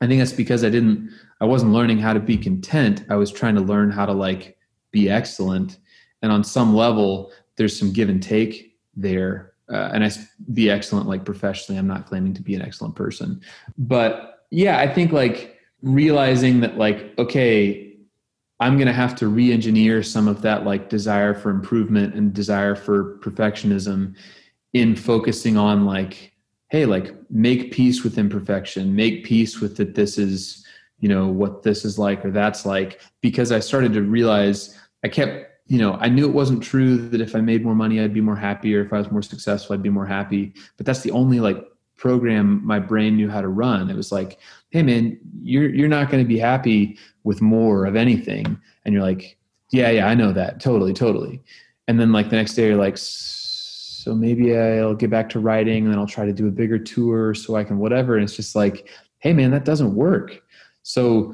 I 0.00 0.06
think 0.06 0.20
that's 0.20 0.32
because 0.32 0.64
I 0.64 0.70
didn't 0.70 1.10
I 1.40 1.44
wasn't 1.44 1.72
learning 1.72 1.98
how 1.98 2.12
to 2.12 2.20
be 2.20 2.36
content. 2.36 3.04
I 3.08 3.16
was 3.16 3.30
trying 3.30 3.54
to 3.54 3.60
learn 3.60 3.90
how 3.90 4.06
to 4.06 4.12
like 4.12 4.56
be 4.90 5.08
excellent. 5.08 5.78
And 6.22 6.32
on 6.32 6.42
some 6.42 6.74
level, 6.74 7.32
there's 7.56 7.78
some 7.78 7.92
give 7.92 8.08
and 8.08 8.22
take 8.22 8.76
there. 8.96 9.52
Uh, 9.70 9.90
and 9.92 10.04
I 10.04 10.10
be 10.52 10.70
excellent 10.70 11.06
like 11.06 11.24
professionally. 11.24 11.78
I'm 11.78 11.86
not 11.86 12.06
claiming 12.06 12.34
to 12.34 12.42
be 12.42 12.54
an 12.54 12.62
excellent 12.62 12.96
person, 12.96 13.42
but 13.76 14.46
yeah, 14.50 14.78
I 14.78 14.88
think 14.92 15.12
like 15.12 15.58
realizing 15.82 16.60
that 16.60 16.78
like 16.78 17.12
okay, 17.18 17.88
I'm 18.60 18.76
going 18.76 18.86
to 18.86 18.92
have 18.92 19.14
to 19.16 19.28
re-engineer 19.28 20.02
some 20.02 20.26
of 20.26 20.42
that 20.42 20.64
like 20.64 20.88
desire 20.88 21.34
for 21.34 21.50
improvement 21.50 22.14
and 22.14 22.32
desire 22.32 22.74
for 22.74 23.18
perfectionism 23.18 24.16
in 24.72 24.96
focusing 24.96 25.56
on 25.56 25.86
like 25.86 26.32
hey 26.70 26.84
like 26.84 27.14
make 27.30 27.72
peace 27.72 28.04
with 28.04 28.18
imperfection 28.18 28.94
make 28.94 29.24
peace 29.24 29.60
with 29.60 29.76
that 29.78 29.94
this 29.94 30.18
is 30.18 30.66
you 31.00 31.08
know 31.08 31.28
what 31.28 31.62
this 31.62 31.84
is 31.84 31.98
like 31.98 32.24
or 32.24 32.30
that's 32.30 32.66
like 32.66 33.00
because 33.20 33.52
i 33.52 33.58
started 33.58 33.92
to 33.92 34.02
realize 34.02 34.78
i 35.04 35.08
kept 35.08 35.46
you 35.66 35.78
know 35.78 35.94
i 36.00 36.08
knew 36.08 36.26
it 36.26 36.34
wasn't 36.34 36.62
true 36.62 36.96
that 36.96 37.20
if 37.20 37.36
i 37.36 37.40
made 37.40 37.64
more 37.64 37.74
money 37.74 38.00
i'd 38.00 38.14
be 38.14 38.20
more 38.20 38.36
happy 38.36 38.74
or 38.74 38.82
if 38.82 38.92
i 38.92 38.98
was 38.98 39.10
more 39.10 39.22
successful 39.22 39.74
i'd 39.74 39.82
be 39.82 39.90
more 39.90 40.06
happy. 40.06 40.54
But 40.76 40.86
that's 40.86 41.02
the 41.02 41.10
only 41.12 41.40
like 41.40 41.62
program 41.98 42.64
my 42.64 42.78
brain 42.78 43.16
knew 43.16 43.28
how 43.28 43.40
to 43.40 43.48
run. 43.48 43.90
It 43.90 43.96
was 43.96 44.10
like 44.10 44.38
hey 44.70 44.82
man 44.82 45.18
you're 45.42 45.68
you're 45.68 45.88
not 45.88 46.10
going 46.10 46.22
to 46.22 46.28
be 46.28 46.38
happy 46.38 46.96
with 47.24 47.42
more 47.42 47.84
of 47.84 47.96
anything. 47.96 48.58
And 48.84 48.94
you're 48.94 49.02
like 49.02 49.36
yeah 49.70 49.90
yeah 49.90 50.06
i 50.06 50.14
know 50.14 50.32
that. 50.32 50.60
Totally 50.60 50.94
totally. 50.94 51.42
And 51.86 52.00
then 52.00 52.12
like 52.12 52.30
the 52.30 52.36
next 52.36 52.54
day 52.54 52.68
you're 52.68 52.76
like 52.76 52.96
so 52.96 54.14
maybe 54.14 54.56
i'll 54.56 54.94
get 54.94 55.10
back 55.10 55.28
to 55.30 55.40
writing 55.40 55.84
and 55.84 55.92
then 55.92 55.98
i'll 55.98 56.06
try 56.06 56.24
to 56.24 56.32
do 56.32 56.46
a 56.48 56.52
bigger 56.52 56.78
tour 56.78 57.34
so 57.34 57.56
i 57.56 57.64
can 57.64 57.78
whatever. 57.78 58.14
And 58.14 58.24
it's 58.24 58.36
just 58.36 58.54
like 58.54 58.88
hey 59.18 59.32
man 59.32 59.50
that 59.50 59.64
doesn't 59.64 59.94
work 59.94 60.40
so 60.88 61.30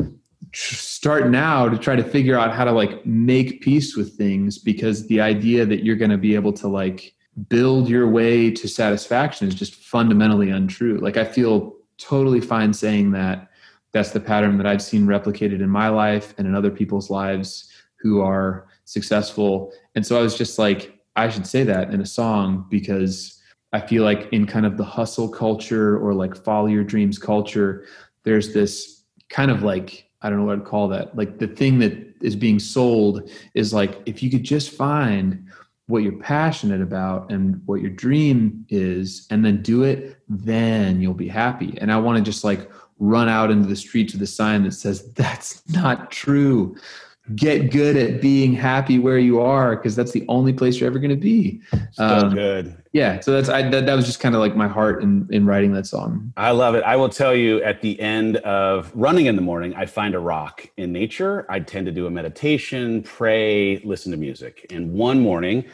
start 0.53 1.31
now 1.31 1.69
to 1.69 1.79
try 1.79 1.95
to 1.95 2.03
figure 2.03 2.37
out 2.37 2.53
how 2.53 2.65
to 2.65 2.73
like 2.73 3.07
make 3.07 3.61
peace 3.61 3.97
with 3.97 4.19
things 4.19 4.59
because 4.59 5.07
the 5.07 5.21
idea 5.21 5.65
that 5.65 5.85
you're 5.85 5.95
going 5.95 6.11
to 6.11 6.19
be 6.19 6.35
able 6.35 6.53
to 6.53 6.67
like 6.67 7.15
build 7.49 7.89
your 7.89 8.11
way 8.11 8.51
to 8.51 8.67
satisfaction 8.67 9.47
is 9.47 9.55
just 9.55 9.77
fundamentally 9.77 10.51
untrue. 10.51 10.99
Like 10.99 11.17
I 11.17 11.25
feel 11.25 11.77
totally 11.99 12.41
fine 12.41 12.73
saying 12.73 13.13
that 13.13 13.49
that's 13.93 14.11
the 14.11 14.19
pattern 14.19 14.59
that 14.59 14.67
I've 14.67 14.83
seen 14.83 15.07
replicated 15.07 15.61
in 15.61 15.71
my 15.71 15.89
life 15.89 16.35
and 16.37 16.49
in 16.49 16.57
other 16.57 16.73
people's 16.73 17.09
lives 17.09 17.71
who 18.01 18.23
are 18.23 18.67
successful. 18.87 19.73
And 19.95 20.05
so 20.05 20.19
I 20.19 20.23
was 20.23 20.37
just 20.37 20.59
like, 20.59 20.99
I 21.15 21.29
should 21.29 21.47
say 21.47 21.63
that 21.63 21.95
in 21.95 22.01
a 22.01 22.07
song 22.07 22.67
because 22.71 23.41
I 23.73 23.81
feel 23.81 24.03
like 24.03 24.29
in 24.33 24.47
kind 24.49 24.67
of 24.67 24.79
the 24.79 24.85
hustle 24.85 25.29
culture 25.29 25.97
or 25.97 26.13
like 26.13 26.35
follow 26.35 26.67
your 26.67 26.83
dreams 26.83 27.21
culture, 27.21 27.87
there's 28.25 28.53
this 28.53 28.94
kind 29.29 29.51
of 29.51 29.63
like, 29.63 30.09
I 30.23 30.31
don't 30.31 30.39
know 30.39 30.45
what 30.45 30.59
I'd 30.59 30.65
call 30.65 30.89
that. 30.89 31.17
Like 31.17 31.39
the 31.39 31.49
thing 31.49 31.79
that 31.81 31.93
is 32.21 32.37
being 32.37 32.59
sold 32.59 33.31
is 33.55 33.75
like, 33.75 34.01
if 34.07 34.23
you 34.23 34.31
could 34.31 34.45
just 34.45 34.71
find 34.71 35.47
what 35.87 36.03
you're 36.03 36.19
passionate 36.19 36.81
about 36.81 37.31
and 37.31 37.61
what 37.67 37.83
your 37.83 37.91
dream 37.91 38.65
is 38.71 39.27
and 39.31 39.45
then 39.45 39.61
do 39.61 39.83
it, 39.83 40.17
then 40.29 41.01
you'll 41.01 41.13
be 41.13 41.29
happy. 41.29 41.77
And 41.81 41.93
I 41.93 41.99
want 41.99 42.17
to 42.17 42.25
just 42.25 42.43
like 42.43 42.71
run 42.99 43.29
out 43.29 43.51
into 43.51 43.69
the 43.69 43.77
streets 43.77 44.15
with 44.15 44.23
a 44.23 44.27
sign 44.27 44.63
that 44.65 44.73
says, 44.73 45.13
that's 45.13 45.63
not 45.69 46.11
true 46.11 46.77
get 47.35 47.71
good 47.71 47.97
at 47.97 48.21
being 48.21 48.53
happy 48.53 48.99
where 48.99 49.17
you 49.17 49.41
are 49.41 49.77
because 49.77 49.97
that's 49.97 50.13
the 50.13 50.25
only 50.29 50.53
place 50.53 50.79
you're 50.79 50.87
ever 50.89 50.99
going 50.99 51.11
to 51.11 51.17
be. 51.17 51.61
So 51.93 52.05
um, 52.05 52.35
good. 52.35 52.77
Yeah. 52.93 53.21
So 53.21 53.33
that's 53.33 53.49
I 53.49 53.69
that, 53.71 53.87
that 53.87 53.95
was 53.95 54.05
just 54.05 54.21
kind 54.21 54.35
of 54.35 54.43
like 54.43 54.55
my 54.55 54.69
heart 54.69 55.03
in 55.03 55.27
in 55.31 55.47
writing 55.47 55.73
that 55.73 55.87
song. 55.87 56.33
I 56.37 56.51
love 56.51 56.75
it. 56.75 56.85
I 56.85 56.97
will 56.97 57.09
tell 57.09 57.35
you 57.35 57.63
at 57.63 57.81
the 57.81 57.99
end 57.99 58.37
of 58.39 58.93
running 58.95 59.27
in 59.27 59.37
the 59.37 59.43
morning, 59.43 59.75
I 59.75 59.87
find 59.87 60.15
a 60.15 60.19
rock 60.19 60.69
in 60.77 60.93
nature. 60.93 61.47
I 61.49 61.61
tend 61.61 61.87
to 61.87 61.93
do 61.93 62.07
a 62.07 62.11
meditation, 62.11 63.03
pray, 63.03 63.79
listen 63.79 64.13
to 64.13 64.19
music. 64.19 64.67
And 64.71 64.93
one 64.93 65.21
morning, 65.21 65.65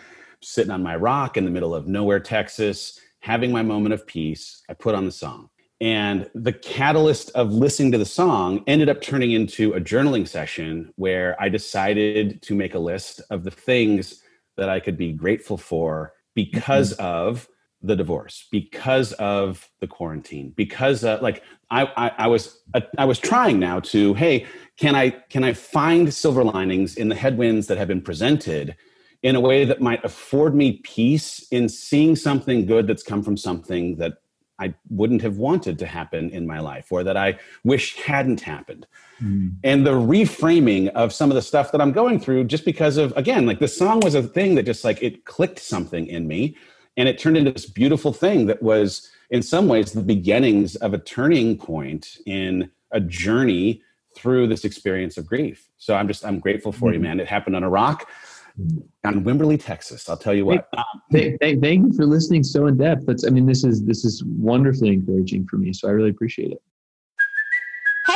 sitting 0.40 0.70
on 0.70 0.82
my 0.82 0.94
rock 0.94 1.36
in 1.36 1.44
the 1.44 1.50
middle 1.50 1.74
of 1.74 1.88
nowhere, 1.88 2.20
Texas, 2.20 3.00
having 3.18 3.50
my 3.50 3.62
moment 3.62 3.92
of 3.92 4.06
peace, 4.06 4.62
I 4.68 4.74
put 4.74 4.94
on 4.94 5.04
the 5.04 5.12
song. 5.12 5.49
And 5.80 6.28
the 6.34 6.52
catalyst 6.52 7.30
of 7.30 7.52
listening 7.52 7.92
to 7.92 7.98
the 7.98 8.04
song 8.04 8.62
ended 8.66 8.90
up 8.90 9.00
turning 9.00 9.32
into 9.32 9.72
a 9.72 9.80
journaling 9.80 10.28
session 10.28 10.92
where 10.96 11.40
I 11.40 11.48
decided 11.48 12.42
to 12.42 12.54
make 12.54 12.74
a 12.74 12.78
list 12.78 13.22
of 13.30 13.44
the 13.44 13.50
things 13.50 14.22
that 14.56 14.68
I 14.68 14.78
could 14.78 14.98
be 14.98 15.12
grateful 15.12 15.56
for 15.56 16.12
because 16.34 16.92
mm-hmm. 16.92 17.02
of 17.02 17.48
the 17.82 17.96
divorce, 17.96 18.46
because 18.50 19.14
of 19.14 19.70
the 19.80 19.86
quarantine, 19.86 20.52
because 20.54 21.02
uh, 21.02 21.18
like 21.22 21.42
I, 21.70 21.84
I, 21.96 22.12
I 22.18 22.26
was 22.26 22.60
uh, 22.74 22.82
I 22.98 23.06
was 23.06 23.18
trying 23.18 23.58
now 23.58 23.80
to 23.80 24.12
hey 24.14 24.46
can 24.76 24.94
I 24.94 25.10
can 25.30 25.44
I 25.44 25.54
find 25.54 26.12
silver 26.12 26.44
linings 26.44 26.96
in 26.96 27.08
the 27.08 27.14
headwinds 27.14 27.68
that 27.68 27.78
have 27.78 27.88
been 27.88 28.02
presented 28.02 28.76
in 29.22 29.34
a 29.34 29.40
way 29.40 29.64
that 29.64 29.80
might 29.80 30.04
afford 30.04 30.54
me 30.54 30.80
peace 30.82 31.46
in 31.50 31.70
seeing 31.70 32.16
something 32.16 32.66
good 32.66 32.86
that's 32.86 33.02
come 33.02 33.22
from 33.22 33.36
something 33.36 33.96
that 33.96 34.14
I 34.60 34.74
wouldn't 34.90 35.22
have 35.22 35.38
wanted 35.38 35.78
to 35.78 35.86
happen 35.86 36.30
in 36.30 36.46
my 36.46 36.60
life 36.60 36.92
or 36.92 37.02
that 37.02 37.16
I 37.16 37.38
wish 37.64 37.96
hadn't 37.96 38.42
happened. 38.42 38.86
Mm. 39.22 39.54
And 39.64 39.86
the 39.86 39.92
reframing 39.92 40.88
of 40.90 41.12
some 41.12 41.30
of 41.30 41.34
the 41.34 41.42
stuff 41.42 41.72
that 41.72 41.80
I'm 41.80 41.92
going 41.92 42.20
through 42.20 42.44
just 42.44 42.64
because 42.64 42.98
of, 42.98 43.16
again, 43.16 43.46
like 43.46 43.58
the 43.58 43.68
song 43.68 44.00
was 44.00 44.14
a 44.14 44.22
thing 44.22 44.54
that 44.54 44.64
just 44.64 44.84
like 44.84 45.02
it 45.02 45.24
clicked 45.24 45.58
something 45.58 46.06
in 46.06 46.28
me 46.28 46.56
and 46.96 47.08
it 47.08 47.18
turned 47.18 47.36
into 47.36 47.52
this 47.52 47.66
beautiful 47.66 48.12
thing 48.12 48.46
that 48.46 48.62
was, 48.62 49.10
in 49.30 49.42
some 49.42 49.66
ways, 49.66 49.92
the 49.92 50.02
beginnings 50.02 50.76
of 50.76 50.92
a 50.92 50.98
turning 50.98 51.56
point 51.56 52.18
in 52.26 52.70
a 52.90 53.00
journey 53.00 53.82
through 54.14 54.46
this 54.46 54.64
experience 54.64 55.16
of 55.16 55.24
grief. 55.26 55.68
So 55.78 55.94
I'm 55.94 56.08
just, 56.08 56.24
I'm 56.26 56.40
grateful 56.40 56.72
for 56.72 56.90
mm. 56.90 56.94
you, 56.94 57.00
man. 57.00 57.20
It 57.20 57.28
happened 57.28 57.56
on 57.56 57.62
a 57.62 57.70
rock 57.70 58.08
on 59.04 59.24
Wimberley, 59.24 59.62
Texas. 59.62 60.08
I'll 60.08 60.16
tell 60.16 60.34
you 60.34 60.44
what. 60.44 60.68
Thank, 60.72 61.32
um, 61.32 61.38
thank, 61.40 61.62
thank 61.62 61.86
you 61.86 61.92
for 61.96 62.06
listening 62.06 62.42
so 62.42 62.66
in 62.66 62.76
depth. 62.76 63.06
That's, 63.06 63.26
I 63.26 63.30
mean, 63.30 63.46
this 63.46 63.64
is 63.64 63.84
this 63.84 64.04
is 64.04 64.24
wonderfully 64.24 64.90
encouraging 64.92 65.46
for 65.46 65.56
me. 65.56 65.72
So 65.72 65.88
I 65.88 65.92
really 65.92 66.10
appreciate 66.10 66.52
it. 66.52 66.62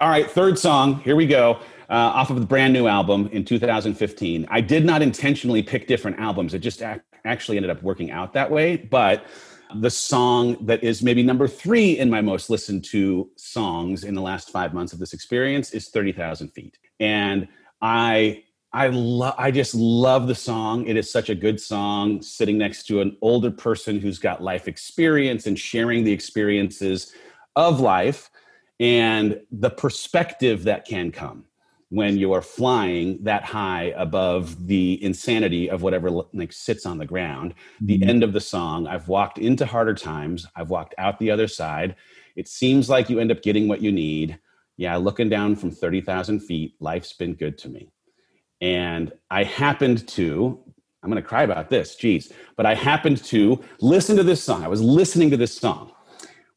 All 0.00 0.08
right, 0.08 0.30
third 0.30 0.56
song. 0.56 1.00
Here 1.00 1.16
we 1.16 1.26
go. 1.26 1.58
Uh, 1.90 1.94
off 1.94 2.30
of 2.30 2.38
the 2.38 2.46
brand 2.46 2.72
new 2.72 2.86
album 2.86 3.28
in 3.32 3.44
2015. 3.44 4.46
I 4.48 4.60
did 4.60 4.84
not 4.84 5.02
intentionally 5.02 5.60
pick 5.60 5.88
different 5.88 6.20
albums. 6.20 6.54
It 6.54 6.60
just 6.60 6.82
ac- 6.82 7.00
actually 7.24 7.56
ended 7.56 7.70
up 7.70 7.82
working 7.82 8.12
out 8.12 8.32
that 8.34 8.48
way. 8.48 8.76
But 8.76 9.24
the 9.74 9.90
song 9.90 10.64
that 10.66 10.84
is 10.84 11.02
maybe 11.02 11.24
number 11.24 11.48
three 11.48 11.98
in 11.98 12.08
my 12.08 12.20
most 12.20 12.48
listened 12.48 12.84
to 12.84 13.28
songs 13.34 14.04
in 14.04 14.14
the 14.14 14.22
last 14.22 14.50
five 14.50 14.72
months 14.72 14.92
of 14.92 15.00
this 15.00 15.12
experience 15.12 15.72
is 15.72 15.88
30,000 15.88 16.50
Feet. 16.50 16.78
And 17.00 17.48
I 17.82 18.44
I 18.72 18.88
love 18.88 19.34
I 19.36 19.50
just 19.50 19.74
love 19.74 20.28
the 20.28 20.34
song. 20.34 20.86
It 20.86 20.96
is 20.96 21.10
such 21.10 21.28
a 21.28 21.34
good 21.34 21.60
song 21.60 22.22
sitting 22.22 22.56
next 22.56 22.84
to 22.84 23.00
an 23.00 23.16
older 23.20 23.50
person 23.50 23.98
who's 23.98 24.20
got 24.20 24.44
life 24.44 24.68
experience 24.68 25.48
and 25.48 25.58
sharing 25.58 26.04
the 26.04 26.12
experiences 26.12 27.12
of 27.56 27.80
life 27.80 28.30
and 28.80 29.40
the 29.50 29.70
perspective 29.70 30.64
that 30.64 30.84
can 30.84 31.10
come 31.10 31.44
when 31.90 32.18
you 32.18 32.32
are 32.32 32.42
flying 32.42 33.22
that 33.24 33.44
high 33.44 33.94
above 33.96 34.66
the 34.66 35.02
insanity 35.02 35.70
of 35.70 35.82
whatever 35.82 36.10
like 36.34 36.52
sits 36.52 36.84
on 36.84 36.98
the 36.98 37.06
ground. 37.06 37.54
The 37.80 37.98
mm-hmm. 37.98 38.10
end 38.10 38.22
of 38.22 38.32
the 38.32 38.40
song 38.40 38.86
i've 38.86 39.08
walked 39.08 39.38
into 39.38 39.64
harder 39.64 39.94
times. 39.94 40.46
I've 40.54 40.70
walked 40.70 40.94
out 40.98 41.18
the 41.18 41.30
other 41.30 41.48
side. 41.48 41.96
It 42.36 42.46
seems 42.46 42.88
like 42.88 43.08
you 43.08 43.18
end 43.18 43.32
up 43.32 43.42
getting 43.42 43.68
what 43.68 43.80
you 43.80 43.90
need. 43.90 44.38
Yeah 44.76 44.96
looking 44.96 45.28
down 45.28 45.56
from 45.56 45.70
30000 45.70 46.40
feet 46.40 46.74
life's 46.80 47.12
been 47.12 47.34
good 47.34 47.58
to 47.58 47.68
me. 47.68 47.90
And 48.60 49.12
I 49.30 49.44
happened 49.44 50.06
to, 50.08 50.58
I'm 51.02 51.10
going 51.10 51.22
to 51.22 51.28
cry 51.28 51.44
about 51.44 51.70
this, 51.70 51.96
geez, 51.96 52.32
but 52.56 52.66
I 52.66 52.74
happened 52.74 53.24
to 53.26 53.62
listen 53.80 54.16
to 54.16 54.22
this 54.22 54.42
song. 54.42 54.64
I 54.64 54.68
was 54.68 54.82
listening 54.82 55.30
to 55.30 55.36
this 55.36 55.56
song 55.56 55.92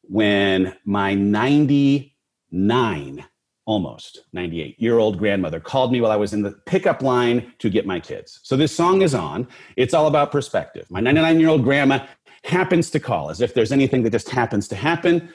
when 0.02 0.76
my 0.84 1.14
99, 2.52 3.24
almost 3.64 4.22
98 4.32 4.80
year 4.80 4.98
old 4.98 5.18
grandmother 5.18 5.60
called 5.60 5.92
me 5.92 6.00
while 6.00 6.10
I 6.10 6.16
was 6.16 6.32
in 6.32 6.42
the 6.42 6.52
pickup 6.66 7.02
line 7.02 7.52
to 7.58 7.70
get 7.70 7.86
my 7.86 7.98
kids. 7.98 8.40
So 8.42 8.56
this 8.56 8.74
song 8.74 9.02
is 9.02 9.14
on. 9.14 9.48
It's 9.76 9.94
all 9.94 10.06
about 10.06 10.30
perspective. 10.30 10.86
My 10.90 11.00
99 11.00 11.40
year 11.40 11.48
old 11.48 11.64
grandma 11.64 12.06
happens 12.44 12.90
to 12.90 13.00
call 13.00 13.30
as 13.30 13.40
if 13.40 13.54
there's 13.54 13.72
anything 13.72 14.02
that 14.02 14.10
just 14.10 14.28
happens 14.28 14.68
to 14.68 14.76
happen 14.76 15.32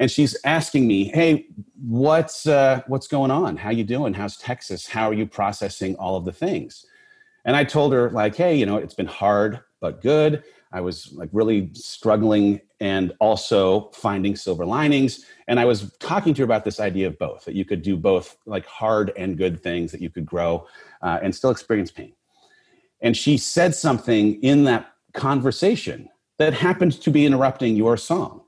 and 0.00 0.10
she's 0.10 0.34
asking 0.44 0.86
me, 0.86 1.04
"Hey, 1.04 1.46
what's 1.78 2.46
uh, 2.46 2.80
what's 2.86 3.06
going 3.06 3.30
on? 3.30 3.58
How 3.58 3.68
you 3.70 3.84
doing? 3.84 4.14
How's 4.14 4.38
Texas? 4.38 4.88
How 4.88 5.10
are 5.10 5.12
you 5.12 5.26
processing 5.26 5.94
all 5.96 6.16
of 6.16 6.24
the 6.24 6.32
things?" 6.32 6.86
And 7.44 7.54
I 7.54 7.64
told 7.64 7.92
her, 7.92 8.10
like, 8.10 8.34
"Hey, 8.34 8.56
you 8.56 8.64
know, 8.64 8.78
it's 8.78 8.94
been 8.94 9.06
hard 9.06 9.60
but 9.80 10.00
good. 10.00 10.42
I 10.72 10.80
was 10.80 11.12
like 11.12 11.28
really 11.32 11.70
struggling 11.74 12.62
and 12.80 13.12
also 13.20 13.90
finding 13.90 14.34
silver 14.34 14.64
linings. 14.64 15.26
And 15.48 15.60
I 15.60 15.66
was 15.66 15.94
talking 15.98 16.32
to 16.34 16.42
her 16.42 16.44
about 16.44 16.64
this 16.64 16.80
idea 16.80 17.06
of 17.06 17.18
both 17.18 17.44
that 17.44 17.54
you 17.54 17.64
could 17.64 17.82
do 17.82 17.96
both 17.96 18.36
like 18.46 18.66
hard 18.66 19.12
and 19.16 19.36
good 19.36 19.62
things, 19.62 19.92
that 19.92 20.00
you 20.00 20.10
could 20.10 20.24
grow 20.24 20.66
uh, 21.02 21.18
and 21.22 21.34
still 21.34 21.50
experience 21.50 21.90
pain. 21.90 22.14
And 23.02 23.16
she 23.16 23.36
said 23.36 23.74
something 23.74 24.42
in 24.42 24.64
that 24.64 24.92
conversation 25.12 26.08
that 26.38 26.54
happened 26.54 27.00
to 27.02 27.10
be 27.10 27.26
interrupting 27.26 27.76
your 27.76 27.96
song 27.96 28.42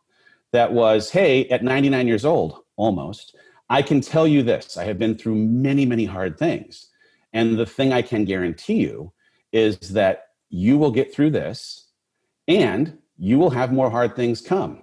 that 0.53 0.73
was, 0.73 1.11
hey, 1.11 1.49
at 1.49 1.63
99 1.63 2.07
years 2.07 2.25
old, 2.25 2.63
almost, 2.77 3.37
I 3.69 3.83
can 3.83 4.01
tell 4.01 4.27
you 4.27 4.43
this 4.43 4.77
I 4.77 4.85
have 4.85 4.99
been 4.99 5.17
through 5.17 5.35
many, 5.35 5.87
many 5.87 6.05
hard 6.05 6.39
things. 6.39 6.89
And 7.33 7.59
the 7.59 7.67
thing 7.67 7.93
I 7.93 8.03
can 8.03 8.25
guarantee 8.25 8.81
you 8.81 9.13
is 9.53 9.79
that 9.91 10.29
you 10.51 10.77
will 10.77 10.91
get 10.91 11.15
through 11.15 11.31
this 11.31 11.89
and 12.47 12.99
you 13.23 13.39
will 13.39 13.51
have 13.51 13.73
more 13.73 13.89
hard 13.89 14.17
things 14.17 14.41
come. 14.41 14.83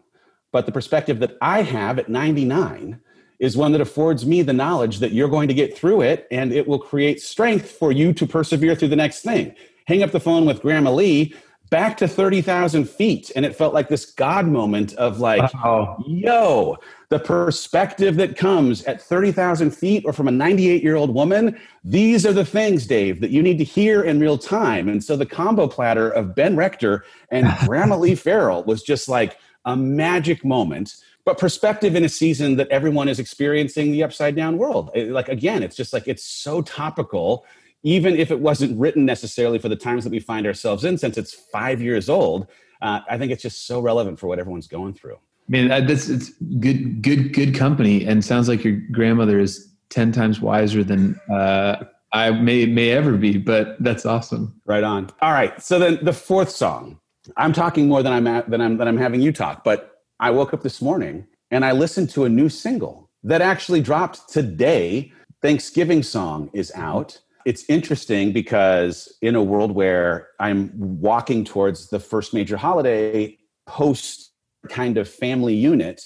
But 0.54 0.65
the 0.65 0.71
perspective 0.71 1.19
that 1.19 1.38
I 1.41 1.62
have 1.62 1.99
at 1.99 2.08
99 2.08 3.02
is 3.38 3.58
one 3.58 3.73
that 3.73 3.82
affords 3.82 4.25
me 4.25 4.41
the 4.41 4.54
knowledge 4.54 4.99
that 4.99 5.12
you're 5.12 5.28
going 5.28 5.49
to 5.49 5.54
get 5.54 5.78
through 5.78 6.04
it 6.04 6.25
and 6.32 6.54
it 6.54 6.65
will 6.65 6.80
create 6.80 7.21
strength 7.21 7.69
for 7.69 7.91
you 7.91 8.13
to 8.13 8.25
persevere 8.25 8.75
through 8.75 8.88
the 8.88 8.95
next 8.95 9.23
thing. 9.23 9.54
Hang 9.88 10.04
up 10.04 10.12
the 10.12 10.21
phone 10.21 10.45
with 10.45 10.62
Grandma 10.62 10.91
Lee 10.91 11.36
back 11.69 11.97
to 11.97 12.08
30,000 12.08 12.89
feet. 12.89 13.30
And 13.36 13.45
it 13.45 13.58
felt 13.58 13.73
like 13.73 13.89
this 13.89 14.06
God 14.06 14.47
moment 14.47 14.93
of 14.93 15.19
like, 15.19 15.54
oh. 15.56 15.97
yo, 16.08 16.78
the 17.10 17.19
perspective 17.19 18.15
that 18.17 18.38
comes 18.38 18.84
at 18.84 19.02
30,000 19.02 19.72
feet 19.72 20.04
or 20.06 20.13
from 20.13 20.28
a 20.28 20.32
98 20.32 20.84
year 20.84 20.95
old 20.95 21.13
woman. 21.13 21.60
These 21.84 22.26
are 22.26 22.34
the 22.34 22.45
things, 22.45 22.86
Dave, 22.86 23.19
that 23.22 23.32
you 23.32 23.41
need 23.41 23.58
to 23.58 23.63
hear 23.63 24.04
in 24.04 24.19
real 24.19 24.38
time. 24.38 24.88
And 24.88 25.04
so 25.04 25.17
the 25.17 25.26
combo 25.26 25.67
platter 25.67 26.10
of 26.10 26.36
Ben 26.36 26.56
Rector 26.56 27.04
and 27.32 27.48
Grandma 27.65 27.98
Lee 27.98 28.15
Farrell 28.15 28.63
was 28.63 28.84
just 28.84 29.10
like 29.10 29.38
a 29.65 29.76
magic 29.76 30.45
moment. 30.45 30.95
But 31.26 31.38
perspective 31.38 31.95
in 31.95 32.06
a 32.06 32.10
season 32.10 32.56
that 32.58 32.69
everyone 32.69 33.08
is 33.08 33.19
experiencing 33.19 33.91
the 33.91 34.04
upside 34.04 34.36
down 34.36 34.58
world. 34.58 34.91
Like, 34.95 35.30
again, 35.30 35.63
it's 35.63 35.76
just 35.76 35.93
like 35.93 36.08
it's 36.08 36.24
so 36.24 36.62
topical 36.62 37.45
even 37.84 38.15
if 38.15 38.30
it 38.30 38.39
wasn't 38.39 38.78
written 38.78 39.06
necessarily 39.06 39.58
for 39.58 39.69
the 39.69 39.76
times 39.76 40.04
that 40.04 40.10
we 40.10 40.19
find 40.19 40.45
ourselves 40.45 40.84
in, 40.84 40.98
since 40.98 41.17
it's 41.17 41.34
five 41.34 41.82
years 41.82 42.10
old, 42.10 42.48
uh, 42.82 43.00
I 43.10 43.17
think 43.17 43.32
it's 43.32 43.41
just 43.41 43.67
so 43.67 43.80
relevant 43.80 44.19
for 44.19 44.28
what 44.28 44.39
everyone's 44.39 44.67
going 44.67 44.93
through. 44.93 45.17
Man, 45.49 45.67
that's 45.88 46.09
it's 46.09 46.29
good, 46.59 47.01
good, 47.01 47.33
good 47.33 47.55
company, 47.55 48.05
and 48.05 48.23
sounds 48.23 48.47
like 48.47 48.63
your 48.63 48.79
grandmother 48.91 49.39
is 49.39 49.67
ten 49.89 50.12
times 50.12 50.39
wiser 50.39 50.83
than 50.83 51.19
uh, 51.29 51.83
I 52.13 52.31
may 52.31 52.67
may 52.67 52.91
ever 52.91 53.17
be. 53.17 53.38
But 53.38 53.75
that's 53.83 54.05
awesome. 54.05 54.55
Right 54.65 54.83
on. 54.83 55.09
All 55.21 55.33
right. 55.33 55.59
So 55.62 55.79
then 55.79 55.99
the 56.03 56.13
fourth 56.13 56.51
song. 56.51 56.99
I'm 57.35 57.51
talking 57.51 57.88
more 57.88 58.01
than 58.03 58.13
I'm 58.13 58.27
at, 58.27 58.49
than 58.49 58.62
I'm 58.62 58.77
than 58.77 58.88
I'm 58.88 58.97
having 58.97 59.21
you 59.21 59.31
talk. 59.31 59.63
But 59.63 59.91
I 60.19 60.29
woke 60.29 60.53
up 60.53 60.62
this 60.62 60.81
morning 60.81 61.25
and 61.51 61.65
I 61.65 61.71
listened 61.71 62.09
to 62.12 62.25
a 62.25 62.29
new 62.29 62.49
single 62.49 63.09
that 63.23 63.41
actually 63.41 63.81
dropped 63.81 64.29
today. 64.29 65.12
Thanksgiving 65.41 66.03
song 66.03 66.49
is 66.53 66.71
out. 66.75 67.19
It's 67.45 67.63
interesting 67.69 68.33
because 68.33 69.12
in 69.21 69.35
a 69.35 69.41
world 69.41 69.71
where 69.71 70.27
I'm 70.39 70.71
walking 70.75 71.45
towards 71.45 71.89
the 71.89 71.99
first 71.99 72.33
major 72.33 72.57
holiday 72.57 73.38
post 73.65 74.28
kind 74.67 74.98
of 74.98 75.08
family 75.08 75.54
unit, 75.54 76.02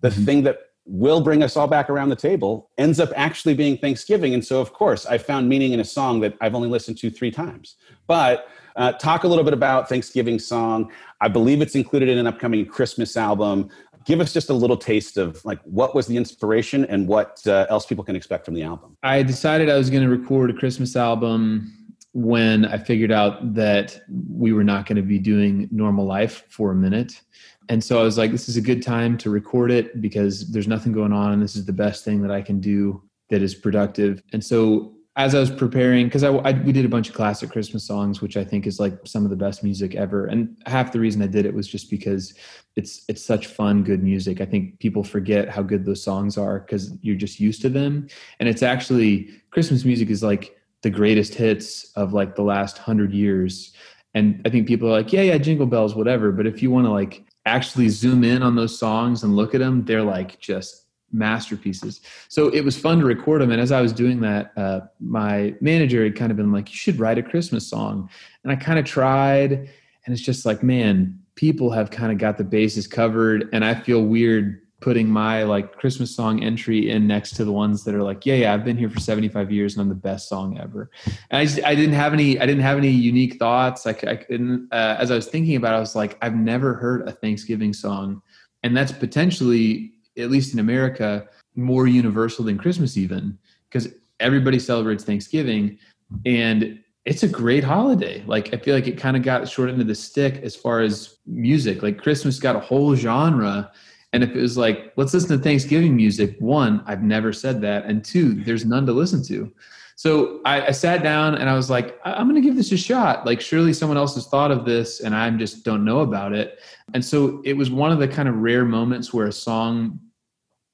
the 0.00 0.08
mm-hmm. 0.08 0.24
thing 0.24 0.42
that 0.44 0.58
will 0.88 1.20
bring 1.20 1.42
us 1.42 1.56
all 1.56 1.66
back 1.68 1.90
around 1.90 2.08
the 2.08 2.16
table 2.16 2.70
ends 2.78 2.98
up 2.98 3.10
actually 3.14 3.54
being 3.54 3.76
Thanksgiving. 3.76 4.32
And 4.32 4.44
so, 4.44 4.60
of 4.60 4.72
course, 4.72 5.04
I 5.04 5.18
found 5.18 5.48
meaning 5.48 5.72
in 5.72 5.80
a 5.80 5.84
song 5.84 6.20
that 6.20 6.34
I've 6.40 6.54
only 6.54 6.68
listened 6.68 6.96
to 6.98 7.10
three 7.10 7.30
times. 7.30 7.76
But 8.06 8.48
uh, 8.74 8.92
talk 8.92 9.24
a 9.24 9.28
little 9.28 9.44
bit 9.44 9.52
about 9.52 9.88
Thanksgiving 9.88 10.38
song. 10.38 10.90
I 11.20 11.28
believe 11.28 11.60
it's 11.60 11.74
included 11.74 12.08
in 12.08 12.16
an 12.16 12.26
upcoming 12.26 12.64
Christmas 12.64 13.16
album. 13.16 13.68
Give 14.06 14.20
us 14.20 14.32
just 14.32 14.48
a 14.48 14.54
little 14.54 14.78
taste 14.78 15.18
of 15.18 15.44
like 15.44 15.60
what 15.64 15.94
was 15.94 16.06
the 16.06 16.16
inspiration 16.16 16.86
and 16.86 17.06
what 17.06 17.46
uh, 17.46 17.66
else 17.68 17.84
people 17.84 18.02
can 18.02 18.16
expect 18.16 18.46
from 18.46 18.54
the 18.54 18.62
album. 18.62 18.96
I 19.02 19.22
decided 19.22 19.68
I 19.68 19.76
was 19.76 19.90
going 19.90 20.04
to 20.04 20.08
record 20.08 20.48
a 20.48 20.54
Christmas 20.54 20.96
album 20.96 21.74
when 22.14 22.64
I 22.64 22.78
figured 22.78 23.12
out 23.12 23.54
that 23.54 24.00
we 24.30 24.52
were 24.52 24.64
not 24.64 24.86
going 24.86 24.96
to 24.96 25.02
be 25.02 25.18
doing 25.18 25.68
normal 25.70 26.06
life 26.06 26.44
for 26.48 26.70
a 26.70 26.74
minute. 26.74 27.20
And 27.68 27.82
so 27.82 28.00
I 28.00 28.02
was 28.02 28.16
like, 28.16 28.32
this 28.32 28.48
is 28.48 28.56
a 28.56 28.62
good 28.62 28.82
time 28.82 29.18
to 29.18 29.30
record 29.30 29.70
it 29.70 30.00
because 30.00 30.50
there's 30.50 30.68
nothing 30.68 30.92
going 30.92 31.12
on. 31.12 31.32
And 31.32 31.42
this 31.42 31.56
is 31.56 31.66
the 31.66 31.72
best 31.72 32.04
thing 32.04 32.22
that 32.22 32.30
I 32.30 32.42
can 32.42 32.60
do 32.60 33.02
that 33.30 33.42
is 33.42 33.54
productive. 33.54 34.22
And 34.32 34.42
so 34.42 34.94
as 35.16 35.34
I 35.34 35.40
was 35.40 35.50
preparing, 35.50 36.06
because 36.06 36.22
I, 36.22 36.30
I, 36.30 36.52
we 36.52 36.70
did 36.70 36.84
a 36.84 36.88
bunch 36.88 37.08
of 37.08 37.14
classic 37.14 37.50
Christmas 37.50 37.84
songs, 37.84 38.20
which 38.20 38.36
I 38.36 38.44
think 38.44 38.68
is 38.68 38.78
like 38.78 38.94
some 39.04 39.24
of 39.24 39.30
the 39.30 39.36
best 39.36 39.64
music 39.64 39.96
ever. 39.96 40.26
And 40.26 40.56
half 40.66 40.92
the 40.92 41.00
reason 41.00 41.20
I 41.20 41.26
did 41.26 41.44
it 41.44 41.52
was 41.52 41.66
just 41.66 41.90
because 41.90 42.34
it's 42.76 43.04
it's 43.08 43.24
such 43.24 43.48
fun, 43.48 43.82
good 43.82 44.02
music. 44.02 44.40
I 44.40 44.46
think 44.46 44.78
people 44.78 45.02
forget 45.02 45.48
how 45.48 45.62
good 45.62 45.84
those 45.84 46.04
songs 46.04 46.38
are 46.38 46.60
because 46.60 46.92
you're 47.02 47.16
just 47.16 47.40
used 47.40 47.60
to 47.62 47.68
them. 47.68 48.06
And 48.38 48.48
it's 48.48 48.62
actually 48.62 49.30
Christmas 49.50 49.84
music 49.84 50.08
is 50.08 50.22
like 50.22 50.56
the 50.82 50.90
greatest 50.90 51.34
hits 51.34 51.90
of 51.96 52.12
like 52.12 52.36
the 52.36 52.42
last 52.42 52.78
hundred 52.78 53.12
years. 53.12 53.72
And 54.14 54.40
I 54.46 54.50
think 54.50 54.68
people 54.68 54.88
are 54.88 54.92
like, 54.92 55.12
yeah, 55.12 55.22
yeah, 55.22 55.38
jingle 55.38 55.66
bells, 55.66 55.96
whatever. 55.96 56.30
But 56.30 56.46
if 56.46 56.62
you 56.62 56.70
want 56.70 56.86
to 56.86 56.92
like 56.92 57.24
actually 57.48 57.88
zoom 57.88 58.24
in 58.24 58.42
on 58.42 58.54
those 58.54 58.78
songs 58.78 59.22
and 59.22 59.36
look 59.36 59.54
at 59.54 59.60
them, 59.60 59.84
they're 59.84 60.02
like 60.02 60.38
just 60.38 60.84
masterpieces. 61.10 62.00
So 62.28 62.48
it 62.48 62.64
was 62.64 62.78
fun 62.78 63.00
to 63.00 63.06
record 63.06 63.40
them. 63.40 63.50
And 63.50 63.60
as 63.60 63.72
I 63.72 63.80
was 63.80 63.92
doing 63.92 64.20
that, 64.20 64.52
uh, 64.56 64.80
my 65.00 65.54
manager 65.60 66.04
had 66.04 66.16
kind 66.16 66.30
of 66.30 66.36
been 66.36 66.52
like, 66.52 66.68
you 66.68 66.76
should 66.76 66.98
write 66.98 67.18
a 67.18 67.22
Christmas 67.22 67.66
song. 67.66 68.10
And 68.44 68.52
I 68.52 68.56
kind 68.56 68.78
of 68.78 68.84
tried, 68.84 69.52
and 69.52 70.14
it's 70.14 70.22
just 70.22 70.44
like, 70.44 70.62
man, 70.62 71.18
people 71.34 71.70
have 71.70 71.90
kind 71.90 72.12
of 72.12 72.18
got 72.18 72.36
the 72.36 72.44
bases 72.44 72.86
covered. 72.86 73.48
And 73.52 73.64
I 73.64 73.74
feel 73.74 74.04
weird 74.04 74.60
putting 74.80 75.08
my 75.08 75.42
like 75.42 75.72
Christmas 75.76 76.14
song 76.14 76.42
entry 76.42 76.90
in 76.90 77.06
next 77.06 77.34
to 77.36 77.44
the 77.44 77.50
ones 77.50 77.82
that 77.84 77.94
are 77.94 78.02
like, 78.02 78.24
yeah, 78.24 78.34
yeah, 78.34 78.54
I've 78.54 78.64
been 78.64 78.76
here 78.76 78.88
for 78.88 79.00
75 79.00 79.50
years 79.50 79.74
and 79.74 79.82
I'm 79.82 79.88
the 79.88 79.94
best 79.94 80.28
song 80.28 80.58
ever. 80.58 80.90
And 81.30 81.38
I, 81.38 81.44
just, 81.44 81.64
I 81.64 81.74
didn't 81.74 81.94
have 81.94 82.12
any, 82.12 82.38
I 82.38 82.46
didn't 82.46 82.62
have 82.62 82.78
any 82.78 82.90
unique 82.90 83.38
thoughts. 83.38 83.86
I, 83.86 83.90
I 83.90 84.16
couldn't, 84.16 84.68
uh, 84.72 84.96
as 84.98 85.10
I 85.10 85.16
was 85.16 85.26
thinking 85.26 85.56
about 85.56 85.74
it, 85.74 85.78
I 85.78 85.80
was 85.80 85.96
like, 85.96 86.16
I've 86.22 86.36
never 86.36 86.74
heard 86.74 87.08
a 87.08 87.12
Thanksgiving 87.12 87.72
song. 87.72 88.22
And 88.62 88.76
that's 88.76 88.92
potentially, 88.92 89.92
at 90.16 90.30
least 90.30 90.52
in 90.52 90.60
America, 90.60 91.28
more 91.56 91.88
universal 91.88 92.44
than 92.44 92.56
Christmas 92.56 92.96
even 92.96 93.36
because 93.68 93.88
everybody 94.20 94.58
celebrates 94.58 95.04
Thanksgiving 95.04 95.76
and 96.24 96.78
it's 97.04 97.22
a 97.22 97.28
great 97.28 97.64
holiday. 97.64 98.22
Like 98.26 98.52
I 98.52 98.58
feel 98.58 98.74
like 98.74 98.86
it 98.86 98.98
kind 98.98 99.16
of 99.16 99.22
got 99.22 99.48
short 99.48 99.70
into 99.70 99.84
the 99.84 99.94
stick 99.94 100.42
as 100.42 100.54
far 100.54 100.80
as 100.80 101.18
music. 101.26 101.82
Like 101.82 101.98
Christmas 101.98 102.38
got 102.38 102.54
a 102.54 102.60
whole 102.60 102.94
genre 102.94 103.72
and 104.12 104.22
if 104.22 104.30
it 104.30 104.40
was 104.40 104.56
like, 104.56 104.92
let's 104.96 105.12
listen 105.12 105.36
to 105.36 105.42
Thanksgiving 105.42 105.94
music, 105.94 106.36
one, 106.38 106.82
I've 106.86 107.02
never 107.02 107.32
said 107.32 107.60
that. 107.62 107.84
And 107.84 108.04
two, 108.04 108.42
there's 108.44 108.64
none 108.64 108.86
to 108.86 108.92
listen 108.92 109.22
to. 109.24 109.52
So 109.96 110.40
I, 110.44 110.68
I 110.68 110.70
sat 110.70 111.02
down 111.02 111.34
and 111.34 111.50
I 111.50 111.54
was 111.54 111.68
like, 111.68 111.98
I'm 112.04 112.28
going 112.28 112.40
to 112.40 112.46
give 112.46 112.56
this 112.56 112.72
a 112.72 112.76
shot. 112.76 113.26
Like, 113.26 113.40
surely 113.40 113.72
someone 113.72 113.98
else 113.98 114.14
has 114.14 114.28
thought 114.28 114.50
of 114.50 114.64
this 114.64 115.00
and 115.00 115.14
I 115.14 115.28
just 115.30 115.64
don't 115.64 115.84
know 115.84 116.00
about 116.00 116.32
it. 116.32 116.60
And 116.94 117.04
so 117.04 117.42
it 117.44 117.54
was 117.54 117.70
one 117.70 117.90
of 117.92 117.98
the 117.98 118.08
kind 118.08 118.28
of 118.28 118.36
rare 118.36 118.64
moments 118.64 119.12
where 119.12 119.26
a 119.26 119.32
song 119.32 119.98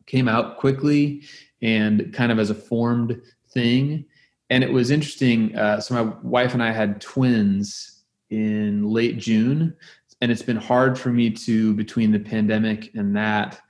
came 0.06 0.28
out 0.28 0.58
quickly 0.58 1.22
and 1.62 2.12
kind 2.12 2.30
of 2.30 2.38
as 2.38 2.50
a 2.50 2.54
formed 2.54 3.20
thing. 3.48 4.04
And 4.50 4.62
it 4.62 4.72
was 4.72 4.90
interesting. 4.90 5.56
Uh, 5.56 5.80
so 5.80 5.94
my 5.94 6.14
wife 6.22 6.52
and 6.52 6.62
I 6.62 6.70
had 6.70 7.00
twins 7.00 8.02
in 8.30 8.84
late 8.84 9.18
June 9.18 9.74
and 10.20 10.30
it's 10.30 10.42
been 10.42 10.56
hard 10.56 10.98
for 10.98 11.10
me 11.10 11.30
to 11.30 11.74
between 11.74 12.10
the 12.10 12.18
pandemic 12.18 12.94
and 12.94 13.16
that 13.16 13.60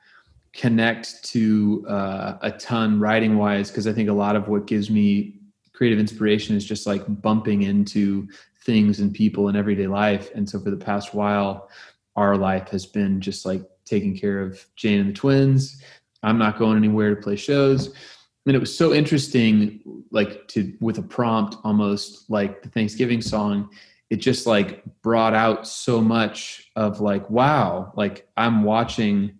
connect 0.53 1.25
to 1.25 1.85
uh, 1.89 2.39
a 2.43 2.51
ton 2.53 3.01
writing 3.01 3.37
wise 3.37 3.71
because 3.71 3.87
i 3.87 3.93
think 3.93 4.09
a 4.09 4.13
lot 4.13 4.37
of 4.37 4.49
what 4.49 4.67
gives 4.67 4.89
me 4.89 5.35
creative 5.75 5.99
inspiration 5.99 6.57
is 6.57 6.65
just 6.65 6.87
like 6.87 7.03
bumping 7.21 7.63
into 7.63 8.27
things 8.65 9.01
and 9.01 9.13
people 9.13 9.49
in 9.49 9.57
everyday 9.57 9.87
life. 9.87 10.31
And 10.35 10.49
so 10.49 10.59
for 10.59 10.71
the 10.71 10.77
past 10.77 11.15
while 11.15 11.69
our 12.17 12.37
life 12.37 12.69
has 12.69 12.87
been 12.87 13.21
just 13.21 13.45
like 13.45 13.63
taking 13.85 14.17
care 14.17 14.41
of 14.41 14.65
jane 14.77 15.01
and 15.01 15.11
the 15.11 15.13
twins. 15.13 15.83
I'm 16.23 16.39
not 16.39 16.59
going 16.59 16.79
anywhere 16.79 17.15
to 17.15 17.21
play 17.21 17.37
shows. 17.37 17.95
And 18.47 18.55
it 18.55 18.59
was 18.59 18.77
so 18.77 18.95
interesting 18.95 20.05
like 20.11 20.47
to 20.49 20.73
with 20.81 20.99
a 20.99 21.03
prompt 21.03 21.57
almost 21.65 22.31
like 22.31 22.63
the 22.63 22.69
thanksgiving 22.69 23.21
song 23.21 23.69
it 24.15 24.21
just 24.21 24.47
like 24.47 24.83
brought 25.03 25.35
out 25.35 25.67
so 25.67 26.01
much 26.01 26.71
of 26.77 27.01
like 27.01 27.29
wow 27.29 27.93
like 27.97 28.29
i'm 28.37 28.63
watching 28.63 29.37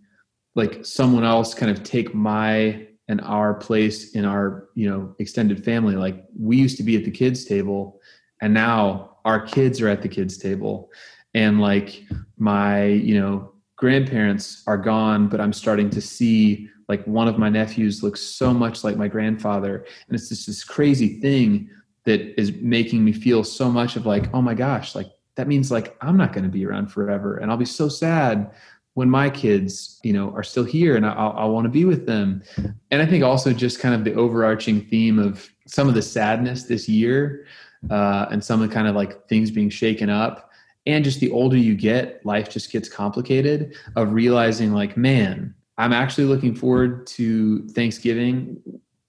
like 0.55 0.85
someone 0.85 1.25
else 1.25 1.55
kind 1.55 1.71
of 1.71 1.83
take 1.83 2.15
my 2.15 2.87
and 3.09 3.21
our 3.23 3.55
place 3.55 4.13
in 4.13 4.25
our 4.25 4.69
you 4.75 4.89
know 4.89 5.15
extended 5.19 5.65
family. 5.65 5.95
Like 5.95 6.25
we 6.39 6.57
used 6.57 6.77
to 6.79 6.83
be 6.83 6.97
at 6.97 7.05
the 7.05 7.11
kids 7.11 7.45
table 7.45 8.01
and 8.41 8.55
now 8.55 9.17
our 9.25 9.41
kids 9.41 9.81
are 9.81 9.89
at 9.89 10.03
the 10.03 10.09
kids 10.09 10.39
table. 10.39 10.91
And 11.35 11.61
like 11.61 12.03
my 12.39 12.87
you 12.87 13.21
know 13.21 13.53
grandparents 13.77 14.63
are 14.69 14.79
gone 14.79 15.27
but 15.27 15.41
i'm 15.41 15.53
starting 15.53 15.91
to 15.91 16.01
see 16.01 16.69
like 16.89 17.05
one 17.07 17.27
of 17.27 17.39
my 17.39 17.49
nephews 17.49 18.05
looks 18.05 18.21
so 18.21 18.55
much 18.55 18.85
like 18.85 18.97
my 18.97 19.09
grandfather. 19.09 19.85
And 20.07 20.15
it's 20.15 20.29
just 20.29 20.47
this 20.47 20.63
crazy 20.63 21.21
thing 21.21 21.71
that 22.05 22.39
is 22.41 22.53
making 22.61 23.05
me 23.05 23.13
feel 23.13 23.45
so 23.45 23.71
much 23.71 23.97
of 23.97 24.07
like, 24.07 24.33
oh 24.35 24.43
my 24.43 24.55
gosh, 24.55 24.95
like 24.95 25.09
that 25.37 25.49
means 25.49 25.71
like 25.71 25.97
I'm 26.01 26.17
not 26.17 26.33
going 26.33 26.45
to 26.45 26.51
be 26.51 26.65
around 26.67 26.89
forever, 26.89 27.39
and 27.39 27.51
I'll 27.51 27.57
be 27.57 27.65
so 27.65 27.89
sad 27.89 28.53
when 28.95 29.11
my 29.11 29.29
kids, 29.29 29.99
you 30.05 30.13
know, 30.13 30.33
are 30.35 30.45
still 30.45 30.63
here, 30.63 30.97
and 30.97 31.05
I'll, 31.05 31.35
I'll 31.37 31.51
want 31.51 31.65
to 31.65 31.71
be 31.71 31.85
with 31.85 32.07
them. 32.07 32.45
And 32.93 33.03
I 33.03 33.07
think 33.07 33.25
also 33.25 33.53
just 33.53 33.81
kind 33.81 33.95
of 33.95 34.05
the 34.05 34.15
overarching 34.15 34.83
theme 34.83 35.19
of 35.19 35.51
some 35.67 35.89
of 35.89 35.95
the 35.95 36.03
sadness 36.03 36.65
this 36.65 36.89
year, 36.89 37.47
uh, 37.91 38.27
and 38.31 38.43
some 38.43 38.63
of 38.63 38.69
the 38.69 38.75
kind 38.75 38.87
of 38.87 38.95
like 38.95 39.27
things 39.29 39.51
being 39.51 39.69
shaken 39.71 40.11
up, 40.11 40.51
and 40.87 41.03
just 41.03 41.19
the 41.19 41.31
older 41.33 41.57
you 41.57 41.75
get, 41.75 42.25
life 42.25 42.49
just 42.49 42.71
gets 42.71 42.89
complicated. 42.89 43.75
Of 43.97 44.13
realizing 44.13 44.73
like, 44.73 44.97
man, 44.97 45.55
I'm 45.77 45.93
actually 45.93 46.25
looking 46.25 46.55
forward 46.55 47.07
to 47.09 47.67
Thanksgiving, 47.69 48.63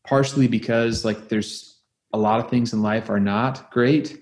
partially 0.08 0.48
because 0.48 1.06
like 1.06 1.30
there's 1.30 1.75
a 2.16 2.18
lot 2.18 2.40
of 2.40 2.50
things 2.50 2.74
in 2.74 2.82
life 2.82 3.10
are 3.10 3.20
not 3.20 3.70
great 3.72 4.18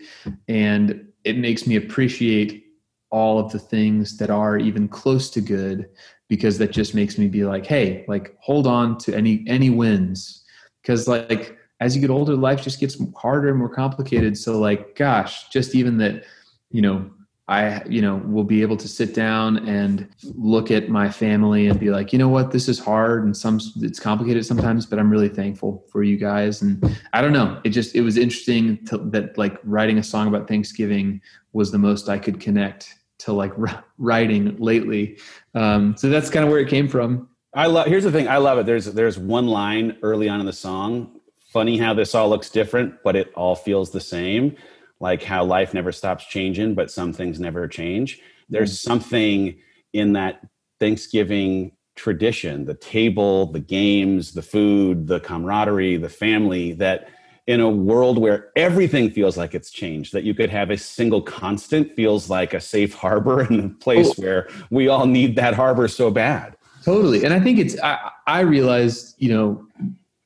and 0.48 1.08
it 1.24 1.38
makes 1.38 1.68
me 1.68 1.76
appreciate 1.76 2.66
all 3.12 3.38
of 3.38 3.52
the 3.52 3.60
things 3.60 4.18
that 4.18 4.32
are 4.32 4.58
even 4.58 4.88
close 4.88 5.30
to 5.30 5.40
good 5.40 5.88
because 6.28 6.58
that 6.58 6.72
just 6.72 6.96
makes 6.96 7.20
me 7.20 7.28
be 7.28 7.44
like 7.46 7.64
hey 7.64 8.04
like 8.08 8.36
hold 8.42 8.66
on 8.66 8.98
to 8.98 9.16
any 9.16 9.46
any 9.48 9.70
wins. 9.70 10.44
Because 10.82 11.08
like 11.08 11.56
as 11.80 11.96
you 11.96 12.02
get 12.02 12.10
older 12.10 12.36
life 12.36 12.64
just 12.64 12.80
gets 12.80 12.98
harder 13.16 13.50
and 13.50 13.60
more 13.60 13.70
complicated. 13.70 14.36
So 14.38 14.60
like 14.60 14.96
gosh 14.96 15.50
just 15.50 15.76
even 15.76 15.98
that 15.98 16.24
you 16.72 16.82
know 16.82 17.10
I, 17.48 17.84
you 17.86 18.02
know, 18.02 18.18
will 18.26 18.46
be 18.46 18.62
able 18.62 18.78
to 18.78 18.88
sit 18.88 19.14
down 19.14 19.68
and 19.68 20.08
look 20.36 20.72
at 20.72 20.88
my 20.88 21.10
family 21.10 21.68
and 21.68 21.78
be 21.78 21.90
like, 21.90 22.14
you 22.14 22.20
know 22.20 22.30
what, 22.30 22.52
this 22.52 22.70
is 22.70 22.80
hard 22.80 23.26
and 23.26 23.36
some 23.36 23.60
it's 23.82 24.00
complicated 24.00 24.46
sometimes, 24.46 24.86
but 24.86 24.98
I'm 24.98 25.10
really 25.10 25.28
thankful 25.28 25.86
for 25.92 26.04
you 26.04 26.16
guys. 26.16 26.62
And 26.62 26.98
I 27.12 27.22
don't 27.22 27.34
know, 27.34 27.60
it 27.66 27.70
just 27.70 27.96
it 27.96 28.02
was 28.02 28.18
interesting 28.18 28.86
to, 28.86 28.98
that 29.10 29.38
like 29.38 29.58
writing 29.64 29.98
a 29.98 30.04
song 30.04 30.28
about 30.28 30.48
Thanksgiving 30.48 31.22
was 31.52 31.72
the 31.72 31.78
most 31.78 32.08
I 32.08 32.18
could 32.18 32.40
connect 32.40 32.96
to 33.20 33.34
like 33.34 33.52
writing 33.98 34.56
lately. 34.58 35.20
Um, 35.54 35.98
so 35.98 36.10
that's 36.10 36.30
kind 36.30 36.46
of 36.46 36.52
where 36.52 36.62
it 36.62 36.70
came 36.70 36.88
from. 36.88 37.28
I 37.54 37.68
love. 37.68 37.88
Here's 37.88 38.06
the 38.06 38.12
thing. 38.12 38.28
I 38.28 38.38
love 38.38 38.58
it. 38.58 38.66
There's 38.66 38.86
there's 38.86 39.20
one 39.20 39.48
line 39.48 39.98
early 40.02 40.30
on 40.30 40.40
in 40.40 40.46
the 40.46 40.54
song 40.54 41.20
funny 41.54 41.78
how 41.78 41.94
this 41.94 42.16
all 42.16 42.28
looks 42.28 42.50
different, 42.50 42.96
but 43.04 43.16
it 43.16 43.32
all 43.36 43.56
feels 43.56 43.92
the 43.92 44.02
same. 44.02 44.58
Like 45.00 45.24
how 45.24 45.44
life 45.44 45.74
never 45.74 45.92
stops 45.92 46.26
changing, 46.26 46.76
but 46.76 46.92
some 46.92 47.14
things 47.14 47.40
never 47.40 47.68
change. 47.68 48.22
There's 48.50 48.72
mm-hmm. 48.72 48.92
something 48.92 49.60
in 49.92 50.14
that 50.14 50.42
Thanksgiving 50.80 51.74
tradition 51.96 52.66
the 52.66 52.74
table, 52.74 53.52
the 53.52 53.60
games, 53.60 54.34
the 54.34 54.42
food, 54.42 55.08
the 55.08 55.20
camaraderie, 55.20 55.98
the 55.98 56.10
family 56.10 56.74
that 56.74 57.10
in 57.46 57.60
a 57.60 57.70
world 57.70 58.18
where 58.18 58.52
everything 58.56 59.12
feels 59.12 59.36
like 59.36 59.54
it's 59.54 59.70
changed, 59.70 60.14
that 60.14 60.24
you 60.24 60.34
could 60.34 60.50
have 60.50 60.70
a 60.70 60.78
single 60.78 61.22
constant 61.22 61.94
feels 61.94 62.30
like 62.30 62.54
a 62.54 62.62
safe 62.62 62.94
harbor 62.94 63.42
and 63.50 63.60
a 63.66 63.70
place 63.76 64.12
oh. 64.18 64.22
where 64.22 64.50
we 64.70 64.88
all 64.88 65.06
need 65.06 65.36
that 65.36 65.54
harbor 65.54 65.88
so 65.88 66.10
bad. 66.10 66.56
Totally. 66.84 67.24
And 67.24 67.34
I 67.34 67.40
think 67.40 67.60
it's, 67.60 67.80
I, 67.82 68.12
I 68.28 68.42
realized, 68.42 69.16
you 69.18 69.30
know, 69.30 69.68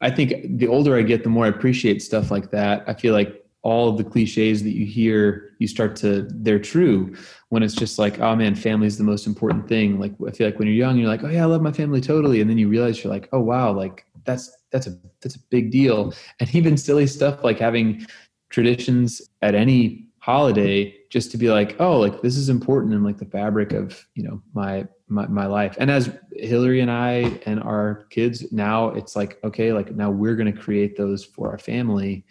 I 0.01 0.11
think 0.11 0.57
the 0.57 0.67
older 0.67 0.95
I 0.95 1.01
get, 1.01 1.23
the 1.23 1.29
more 1.29 1.45
I 1.45 1.49
appreciate 1.49 2.01
stuff 2.01 2.29
like 2.29 2.51
that. 2.51 2.83
I 2.87 2.93
feel 2.93 3.13
like 3.13 3.36
all 3.63 3.89
of 3.89 3.97
the 3.97 4.03
cliches 4.03 4.63
that 4.63 4.75
you 4.75 4.85
hear, 4.85 5.51
you 5.59 5.67
start 5.67 5.95
to, 5.97 6.27
they're 6.29 6.59
true 6.59 7.13
when 7.49 7.63
it's 7.63 7.73
just 7.73 7.99
like, 7.99 8.19
oh 8.19 8.35
man, 8.35 8.55
family 8.55 8.87
is 8.87 8.97
the 8.97 9.03
most 9.03 9.27
important 9.27 9.67
thing. 9.67 9.99
Like, 9.99 10.13
I 10.25 10.31
feel 10.31 10.47
like 10.47 10.59
when 10.59 10.67
you're 10.67 10.77
young, 10.77 10.97
you're 10.97 11.09
like, 11.09 11.23
oh 11.23 11.29
yeah, 11.29 11.43
I 11.43 11.45
love 11.45 11.61
my 11.61 11.71
family 11.71 11.99
totally. 11.99 12.39
And 12.39 12.49
then 12.49 12.57
you 12.57 12.69
realize 12.69 13.03
you're 13.03 13.11
like, 13.11 13.27
oh 13.33 13.41
wow, 13.41 13.71
like 13.71 14.05
that's, 14.25 14.55
that's 14.71 14.87
a, 14.87 14.97
that's 15.21 15.35
a 15.35 15.39
big 15.49 15.71
deal. 15.71 16.13
And 16.39 16.53
even 16.55 16.77
silly 16.77 17.07
stuff 17.07 17.43
like 17.43 17.59
having 17.59 18.05
traditions 18.49 19.21
at 19.41 19.55
any 19.55 20.07
holiday 20.19 20.93
just 21.09 21.31
to 21.31 21.37
be 21.37 21.49
like, 21.49 21.75
oh, 21.79 21.97
like 21.99 22.21
this 22.21 22.35
is 22.35 22.49
important 22.49 22.93
in 22.93 23.03
like 23.03 23.17
the 23.17 23.25
fabric 23.25 23.71
of, 23.73 24.05
you 24.13 24.23
know, 24.23 24.41
my, 24.53 24.85
my, 25.07 25.25
my 25.27 25.45
life. 25.45 25.75
And 25.79 25.89
as 25.89 26.11
Hillary 26.33 26.81
and 26.81 26.91
I 26.91 27.39
and 27.45 27.61
our 27.63 28.05
kids 28.09 28.51
now 28.51 28.89
it's 28.89 29.15
like, 29.15 29.39
okay, 29.43 29.71
like 29.73 29.95
now 29.95 30.11
we're 30.11 30.35
going 30.35 30.53
to 30.53 30.61
create 30.61 30.97
those 30.97 31.23
for 31.23 31.49
our 31.49 31.57
family 31.57 32.25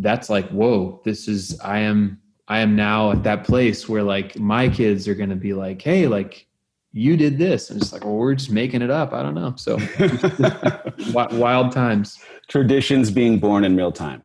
that's 0.00 0.28
like 0.28 0.48
whoa 0.50 1.00
this 1.04 1.28
is 1.28 1.58
i 1.60 1.78
am 1.78 2.20
i 2.48 2.58
am 2.58 2.74
now 2.74 3.12
at 3.12 3.22
that 3.22 3.44
place 3.44 3.88
where 3.88 4.02
like 4.02 4.38
my 4.38 4.68
kids 4.68 5.06
are 5.06 5.14
going 5.14 5.30
to 5.30 5.36
be 5.36 5.54
like 5.54 5.80
hey 5.80 6.06
like 6.06 6.46
you 6.92 7.16
did 7.16 7.38
this. 7.38 7.70
And 7.70 7.80
it's 7.80 7.92
like 7.92 8.04
well 8.04 8.16
we're 8.16 8.34
just 8.34 8.50
making 8.50 8.82
it 8.82 8.90
up. 8.90 9.12
I 9.12 9.22
don't 9.22 9.34
know. 9.34 9.54
So 9.56 9.78
wild 11.38 11.72
times. 11.72 12.18
Traditions 12.48 13.10
being 13.10 13.38
born 13.38 13.64
in 13.64 13.76
real 13.76 13.92
time. 13.92 14.22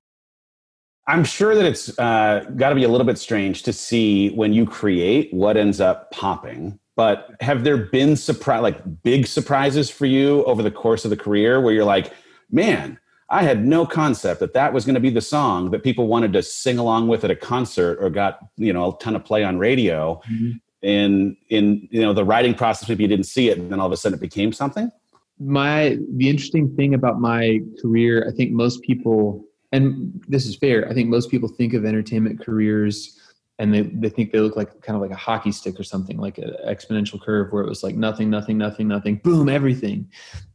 I'm 1.08 1.24
sure 1.24 1.54
that 1.54 1.66
it's 1.66 1.98
uh, 2.00 2.46
got 2.56 2.70
to 2.70 2.76
be 2.76 2.84
a 2.84 2.88
little 2.88 3.06
bit 3.06 3.20
strange 3.20 3.62
to 3.64 3.74
see 3.74 4.30
when 4.32 4.54
you 4.54 4.66
create 4.66 5.32
what 5.32 5.58
ends 5.58 5.80
up 5.80 6.12
popping 6.12 6.80
but 6.96 7.36
have 7.42 7.66
there 7.66 7.78
been 7.78 8.16
surprise 8.16 8.62
like 8.62 9.04
big 9.04 9.28
surprises 9.28 9.90
for 9.90 10.06
you 10.06 10.44
over 10.46 10.64
the 10.64 10.72
course 10.72 11.04
of 11.04 11.12
the 11.12 11.18
career 11.18 11.62
where 11.62 11.74
you're 11.74 11.84
like 11.84 12.12
man 12.50 12.98
I 13.30 13.44
had 13.44 13.66
no 13.66 13.86
concept 13.86 14.40
that 14.40 14.54
that 14.54 14.72
was 14.72 14.86
going 14.86 14.96
to 14.96 15.00
be 15.00 15.10
the 15.10 15.22
song 15.22 15.72
that 15.72 15.84
people 15.84 16.08
wanted 16.08 16.34
to 16.34 16.44
sing 16.44 16.78
along 16.78 17.08
with 17.08 17.24
at 17.24 17.32
a 17.32 17.36
concert 17.36 17.98
or 18.00 18.10
got 18.10 18.40
you 18.58 18.72
know 18.72 18.94
a 18.94 18.98
ton 19.00 19.16
of 19.16 19.26
play 19.26 19.44
on 19.44 19.58
radio. 19.58 20.22
Mm-hmm. 20.32 20.52
In 20.82 21.36
in 21.50 21.88
you 21.90 22.02
know 22.02 22.14
the 22.14 22.24
writing 22.24 22.54
process, 22.54 22.88
maybe 22.88 23.04
you 23.04 23.08
didn't 23.08 23.26
see 23.26 23.50
it, 23.50 23.58
and 23.58 23.72
then 23.72 23.80
all 23.80 23.88
of 23.88 23.92
a 23.92 23.98
sudden 23.98 24.18
it 24.18 24.22
became 24.22 24.54
something. 24.54 24.92
My 25.40 25.98
the 26.16 26.30
interesting 26.30 26.76
thing 26.76 26.94
about 26.94 27.20
my 27.20 27.60
career, 27.82 28.28
I 28.28 28.36
think 28.36 28.52
most 28.52 28.84
people, 28.84 29.44
and 29.72 30.24
this 30.28 30.46
is 30.46 30.56
fair. 30.56 30.88
I 30.88 30.94
think 30.94 31.10
most 31.10 31.32
people 31.32 31.50
think 31.50 31.74
of 31.74 31.86
entertainment 31.86 32.46
careers 32.46 33.20
and 33.58 33.74
they, 33.74 33.82
they 33.82 34.10
think 34.10 34.32
they 34.32 34.40
look 34.40 34.56
like 34.56 34.82
kind 34.82 34.96
of 34.96 35.02
like 35.02 35.12
a 35.12 35.16
hockey 35.16 35.52
stick 35.52 35.80
or 35.80 35.84
something 35.84 36.18
like 36.18 36.38
an 36.38 36.56
exponential 36.68 37.22
curve 37.22 37.52
where 37.52 37.64
it 37.64 37.70
was 37.70 37.84
like 37.84 37.96
nothing 37.96 38.30
nothing 38.30 38.58
nothing 38.58 38.88
nothing 38.88 39.16
boom 39.18 39.48
everything. 39.48 40.10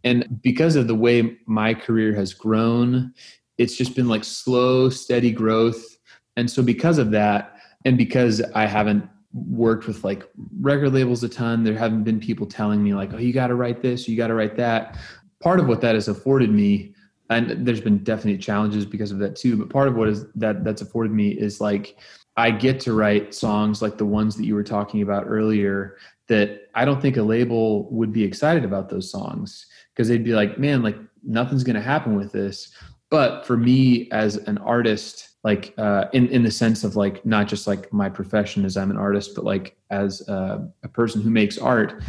And 0.04 0.40
because 0.42 0.76
of 0.76 0.86
the 0.86 0.94
way 0.94 1.38
my 1.46 1.74
career 1.74 2.14
has 2.14 2.34
grown 2.34 3.14
it's 3.58 3.76
just 3.76 3.94
been 3.94 4.08
like 4.08 4.24
slow 4.24 4.88
steady 4.88 5.30
growth. 5.30 5.98
And 6.36 6.50
so 6.50 6.62
because 6.62 6.98
of 6.98 7.10
that 7.10 7.56
and 7.84 7.96
because 7.96 8.42
i 8.54 8.66
haven't 8.66 9.08
worked 9.32 9.86
with 9.86 10.02
like 10.04 10.28
record 10.60 10.92
labels 10.92 11.22
a 11.22 11.28
ton 11.28 11.62
there 11.62 11.74
haven't 11.74 12.02
been 12.02 12.18
people 12.18 12.46
telling 12.46 12.82
me 12.82 12.92
like 12.94 13.14
oh 13.14 13.18
you 13.18 13.32
got 13.32 13.46
to 13.46 13.54
write 13.54 13.80
this 13.80 14.08
you 14.08 14.16
got 14.16 14.26
to 14.28 14.34
write 14.34 14.56
that. 14.56 14.98
Part 15.40 15.60
of 15.60 15.68
what 15.68 15.80
that 15.80 15.94
has 15.94 16.08
afforded 16.08 16.50
me 16.50 16.94
and 17.30 17.66
there's 17.66 17.80
been 17.80 17.98
definite 18.04 18.40
challenges 18.40 18.84
because 18.84 19.10
of 19.10 19.18
that 19.18 19.34
too 19.34 19.56
but 19.56 19.70
part 19.70 19.88
of 19.88 19.96
what 19.96 20.08
is 20.08 20.26
that 20.34 20.62
that's 20.62 20.82
afforded 20.82 21.12
me 21.12 21.30
is 21.30 21.60
like 21.60 21.96
I 22.36 22.50
get 22.50 22.80
to 22.80 22.94
write 22.94 23.34
songs 23.34 23.82
like 23.82 23.98
the 23.98 24.06
ones 24.06 24.36
that 24.36 24.46
you 24.46 24.54
were 24.54 24.64
talking 24.64 25.02
about 25.02 25.24
earlier 25.26 25.96
that 26.28 26.68
I 26.74 26.84
don't 26.84 27.02
think 27.02 27.16
a 27.16 27.22
label 27.22 27.90
would 27.90 28.12
be 28.12 28.22
excited 28.22 28.64
about 28.64 28.88
those 28.88 29.10
songs 29.10 29.66
because 29.92 30.08
they'd 30.08 30.24
be 30.24 30.32
like, 30.32 30.58
man, 30.58 30.82
like 30.82 30.96
nothing's 31.24 31.64
going 31.64 31.76
to 31.76 31.82
happen 31.82 32.14
with 32.14 32.32
this. 32.32 32.72
But 33.10 33.44
for 33.44 33.56
me 33.56 34.08
as 34.12 34.36
an 34.36 34.56
artist, 34.58 35.30
like 35.42 35.74
uh, 35.76 36.04
in 36.12 36.28
in 36.28 36.44
the 36.44 36.50
sense 36.50 36.84
of 36.84 36.94
like 36.96 37.26
not 37.26 37.48
just 37.48 37.66
like 37.66 37.92
my 37.92 38.08
profession 38.08 38.64
as 38.64 38.76
I'm 38.76 38.90
an 38.90 38.96
artist, 38.96 39.34
but 39.34 39.44
like 39.44 39.76
as 39.90 40.26
a, 40.28 40.70
a 40.84 40.88
person 40.88 41.20
who 41.20 41.30
makes 41.30 41.58
art, 41.58 42.00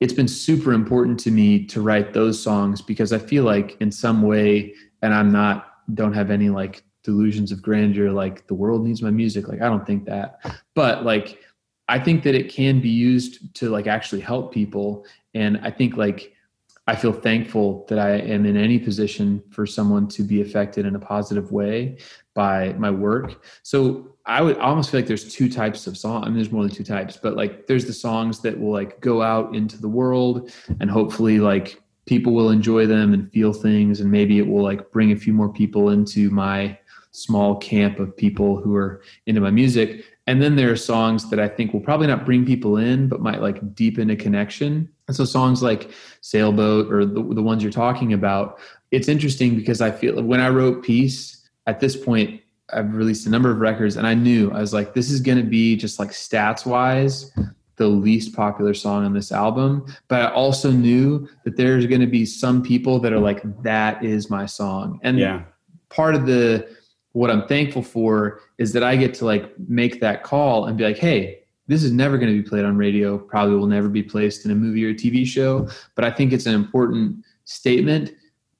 it's 0.00 0.12
been 0.12 0.28
super 0.28 0.72
important 0.72 1.18
to 1.20 1.30
me 1.30 1.64
to 1.66 1.80
write 1.80 2.12
those 2.12 2.40
songs 2.40 2.80
because 2.80 3.12
I 3.12 3.18
feel 3.18 3.44
like 3.44 3.76
in 3.80 3.90
some 3.90 4.22
way, 4.22 4.74
and 5.02 5.14
I'm 5.14 5.30
not 5.30 5.66
don't 5.94 6.12
have 6.12 6.30
any 6.30 6.50
like 6.50 6.82
delusions 7.02 7.50
of 7.50 7.62
grandeur 7.62 8.10
like 8.10 8.46
the 8.46 8.54
world 8.54 8.84
needs 8.84 9.00
my 9.02 9.10
music. 9.10 9.48
Like 9.48 9.62
i 9.62 9.68
don't 9.68 9.86
think 9.86 10.04
that. 10.04 10.40
But 10.74 11.04
like 11.04 11.38
i 11.88 11.98
think 11.98 12.22
that 12.24 12.34
it 12.34 12.50
can 12.50 12.80
be 12.80 12.90
used 12.90 13.54
to 13.56 13.70
like 13.70 13.86
actually 13.86 14.20
help 14.20 14.52
people. 14.52 15.06
And 15.34 15.58
i 15.62 15.70
think 15.70 15.96
like 15.96 16.32
i 16.88 16.96
feel 16.96 17.12
thankful 17.12 17.86
that 17.88 17.98
i 17.98 18.10
am 18.10 18.44
in 18.44 18.56
any 18.56 18.78
position 18.78 19.42
for 19.50 19.64
someone 19.66 20.08
to 20.08 20.22
be 20.22 20.40
affected 20.40 20.84
in 20.84 20.96
a 20.96 20.98
positive 20.98 21.52
way 21.52 21.96
by 22.34 22.72
my 22.74 22.90
work 22.90 23.44
so 23.62 24.16
i 24.26 24.42
would 24.42 24.58
almost 24.58 24.90
feel 24.90 24.98
like 24.98 25.06
there's 25.06 25.32
two 25.32 25.48
types 25.48 25.86
of 25.86 25.96
song. 25.96 26.24
I 26.24 26.26
mean, 26.26 26.34
there's 26.34 26.50
more 26.50 26.64
than 26.64 26.74
two 26.74 26.84
types 26.84 27.16
but 27.16 27.36
like 27.36 27.66
there's 27.66 27.86
the 27.86 27.92
songs 27.92 28.40
that 28.40 28.58
will 28.58 28.72
like 28.72 29.00
go 29.00 29.22
out 29.22 29.54
into 29.54 29.80
the 29.80 29.88
world 29.88 30.50
and 30.80 30.90
hopefully 30.90 31.38
like 31.38 31.80
people 32.06 32.32
will 32.32 32.50
enjoy 32.50 32.86
them 32.86 33.12
and 33.12 33.30
feel 33.30 33.52
things 33.52 34.00
and 34.00 34.10
maybe 34.10 34.38
it 34.38 34.48
will 34.48 34.64
like 34.64 34.90
bring 34.90 35.12
a 35.12 35.16
few 35.16 35.32
more 35.32 35.52
people 35.52 35.90
into 35.90 36.30
my 36.30 36.76
small 37.12 37.56
camp 37.56 37.98
of 37.98 38.16
people 38.16 38.60
who 38.60 38.74
are 38.74 39.02
into 39.26 39.40
my 39.40 39.50
music. 39.50 40.04
And 40.26 40.42
then 40.42 40.56
there 40.56 40.70
are 40.70 40.76
songs 40.76 41.28
that 41.30 41.40
I 41.40 41.48
think 41.48 41.72
will 41.72 41.80
probably 41.80 42.06
not 42.06 42.24
bring 42.24 42.44
people 42.44 42.76
in, 42.76 43.08
but 43.08 43.20
might 43.20 43.40
like 43.40 43.74
deepen 43.74 44.10
a 44.10 44.16
connection. 44.16 44.88
And 45.08 45.16
so 45.16 45.24
songs 45.24 45.62
like 45.62 45.90
Sailboat 46.20 46.92
or 46.92 47.04
the, 47.04 47.22
the 47.22 47.42
ones 47.42 47.62
you're 47.62 47.72
talking 47.72 48.12
about, 48.12 48.60
it's 48.90 49.08
interesting 49.08 49.56
because 49.56 49.80
I 49.80 49.90
feel 49.90 50.22
when 50.22 50.40
I 50.40 50.50
wrote 50.50 50.84
Peace, 50.84 51.48
at 51.66 51.80
this 51.80 51.96
point, 51.96 52.40
I've 52.70 52.94
released 52.94 53.26
a 53.26 53.30
number 53.30 53.50
of 53.50 53.58
records 53.58 53.96
and 53.96 54.06
I 54.06 54.14
knew 54.14 54.50
I 54.52 54.60
was 54.60 54.74
like, 54.74 54.94
this 54.94 55.10
is 55.10 55.20
going 55.20 55.38
to 55.38 55.44
be 55.44 55.76
just 55.76 55.98
like 55.98 56.10
stats 56.10 56.66
wise, 56.66 57.32
the 57.76 57.88
least 57.88 58.34
popular 58.34 58.74
song 58.74 59.04
on 59.04 59.14
this 59.14 59.32
album. 59.32 59.86
But 60.08 60.22
I 60.22 60.32
also 60.32 60.70
knew 60.70 61.28
that 61.44 61.56
there's 61.56 61.86
going 61.86 62.02
to 62.02 62.06
be 62.06 62.26
some 62.26 62.62
people 62.62 62.98
that 63.00 63.12
are 63.12 63.20
like, 63.20 63.40
that 63.62 64.04
is 64.04 64.28
my 64.28 64.44
song. 64.44 65.00
And 65.02 65.18
yeah. 65.18 65.44
part 65.88 66.14
of 66.14 66.26
the, 66.26 66.68
what 67.12 67.30
I'm 67.30 67.46
thankful 67.48 67.82
for 67.82 68.40
is 68.58 68.72
that 68.74 68.82
I 68.82 68.96
get 68.96 69.14
to 69.14 69.24
like 69.24 69.58
make 69.58 70.00
that 70.00 70.22
call 70.22 70.66
and 70.66 70.76
be 70.76 70.84
like, 70.84 70.98
hey, 70.98 71.40
this 71.68 71.84
is 71.84 71.92
never 71.92 72.18
going 72.18 72.34
to 72.34 72.42
be 72.42 72.48
played 72.48 72.64
on 72.64 72.76
radio, 72.76 73.18
probably 73.18 73.54
will 73.56 73.66
never 73.66 73.88
be 73.88 74.02
placed 74.02 74.44
in 74.44 74.50
a 74.50 74.54
movie 74.54 74.84
or 74.84 74.90
a 74.90 74.94
TV 74.94 75.26
show. 75.26 75.68
But 75.94 76.04
I 76.04 76.10
think 76.10 76.32
it's 76.32 76.46
an 76.46 76.54
important 76.54 77.24
statement 77.44 78.12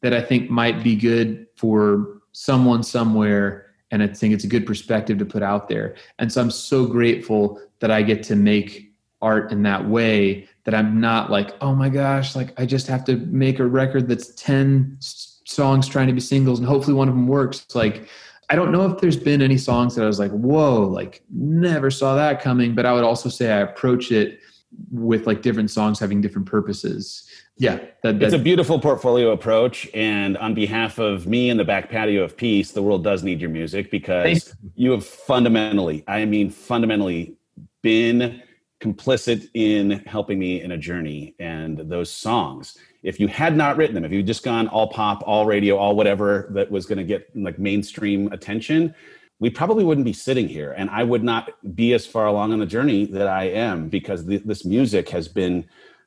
that 0.02 0.14
I 0.14 0.20
think 0.20 0.50
might 0.50 0.84
be 0.84 0.94
good 0.94 1.46
for 1.56 2.20
someone 2.32 2.82
somewhere. 2.82 3.66
And 3.90 4.02
I 4.02 4.06
think 4.06 4.34
it's 4.34 4.44
a 4.44 4.48
good 4.48 4.66
perspective 4.66 5.18
to 5.18 5.24
put 5.24 5.42
out 5.42 5.68
there. 5.68 5.96
And 6.18 6.30
so 6.30 6.40
I'm 6.40 6.50
so 6.50 6.86
grateful 6.86 7.60
that 7.80 7.90
I 7.90 8.02
get 8.02 8.22
to 8.24 8.36
make 8.36 8.92
art 9.20 9.50
in 9.50 9.62
that 9.62 9.88
way 9.88 10.46
that 10.64 10.74
I'm 10.74 11.00
not 11.00 11.30
like, 11.30 11.56
oh 11.62 11.74
my 11.74 11.88
gosh, 11.88 12.36
like 12.36 12.52
I 12.60 12.66
just 12.66 12.86
have 12.88 13.04
to 13.06 13.16
make 13.16 13.58
a 13.58 13.66
record 13.66 14.06
that's 14.06 14.34
10 14.34 14.98
songs 15.00 15.88
trying 15.88 16.08
to 16.08 16.12
be 16.12 16.20
singles 16.20 16.58
and 16.58 16.68
hopefully 16.68 16.94
one 16.94 17.08
of 17.08 17.14
them 17.14 17.26
works. 17.26 17.66
Like, 17.74 18.06
I 18.50 18.56
don't 18.56 18.72
know 18.72 18.86
if 18.86 19.00
there's 19.00 19.16
been 19.16 19.42
any 19.42 19.58
songs 19.58 19.94
that 19.94 20.04
I 20.04 20.06
was 20.06 20.18
like, 20.18 20.30
whoa, 20.30 20.86
like 20.86 21.22
never 21.30 21.90
saw 21.90 22.14
that 22.16 22.40
coming. 22.40 22.74
But 22.74 22.86
I 22.86 22.92
would 22.92 23.04
also 23.04 23.28
say 23.28 23.52
I 23.52 23.58
approach 23.58 24.10
it 24.10 24.40
with 24.90 25.26
like 25.26 25.42
different 25.42 25.70
songs 25.70 25.98
having 25.98 26.20
different 26.20 26.46
purposes. 26.46 27.28
Yeah. 27.56 27.76
That, 28.02 28.20
that, 28.20 28.22
it's 28.22 28.34
a 28.34 28.38
beautiful 28.38 28.78
portfolio 28.78 29.32
approach. 29.32 29.88
And 29.92 30.38
on 30.38 30.54
behalf 30.54 30.98
of 30.98 31.26
me 31.26 31.50
and 31.50 31.60
the 31.60 31.64
back 31.64 31.90
patio 31.90 32.22
of 32.22 32.36
peace, 32.36 32.72
the 32.72 32.82
world 32.82 33.04
does 33.04 33.22
need 33.22 33.40
your 33.40 33.50
music 33.50 33.90
because 33.90 34.54
you 34.76 34.92
have 34.92 35.04
fundamentally, 35.04 36.04
I 36.06 36.24
mean, 36.24 36.50
fundamentally 36.50 37.34
been 37.82 38.42
complicit 38.80 39.48
in 39.54 40.02
helping 40.06 40.38
me 40.38 40.62
in 40.62 40.72
a 40.72 40.78
journey. 40.78 41.34
And 41.38 41.78
those 41.78 42.10
songs 42.10 42.78
if 43.02 43.20
you 43.20 43.28
had 43.28 43.56
not 43.56 43.76
written 43.76 43.94
them, 43.94 44.04
if 44.04 44.12
you'd 44.12 44.26
just 44.26 44.42
gone 44.42 44.68
all 44.68 44.88
pop, 44.88 45.22
all 45.26 45.46
radio, 45.46 45.76
all 45.76 45.94
whatever 45.94 46.48
that 46.50 46.70
was 46.70 46.86
going 46.86 46.98
to 46.98 47.04
get 47.04 47.30
like 47.36 47.58
mainstream 47.58 48.30
attention, 48.32 48.94
we 49.40 49.50
probably 49.50 49.84
wouldn't 49.84 50.04
be 50.04 50.12
sitting 50.12 50.48
here. 50.48 50.72
And 50.72 50.90
I 50.90 51.04
would 51.04 51.22
not 51.22 51.50
be 51.74 51.94
as 51.94 52.06
far 52.06 52.26
along 52.26 52.52
on 52.52 52.58
the 52.58 52.66
journey 52.66 53.06
that 53.06 53.28
I 53.28 53.44
am 53.44 53.88
because 53.88 54.26
th- 54.26 54.42
this 54.44 54.64
music 54.64 55.08
has 55.10 55.28
been 55.28 55.64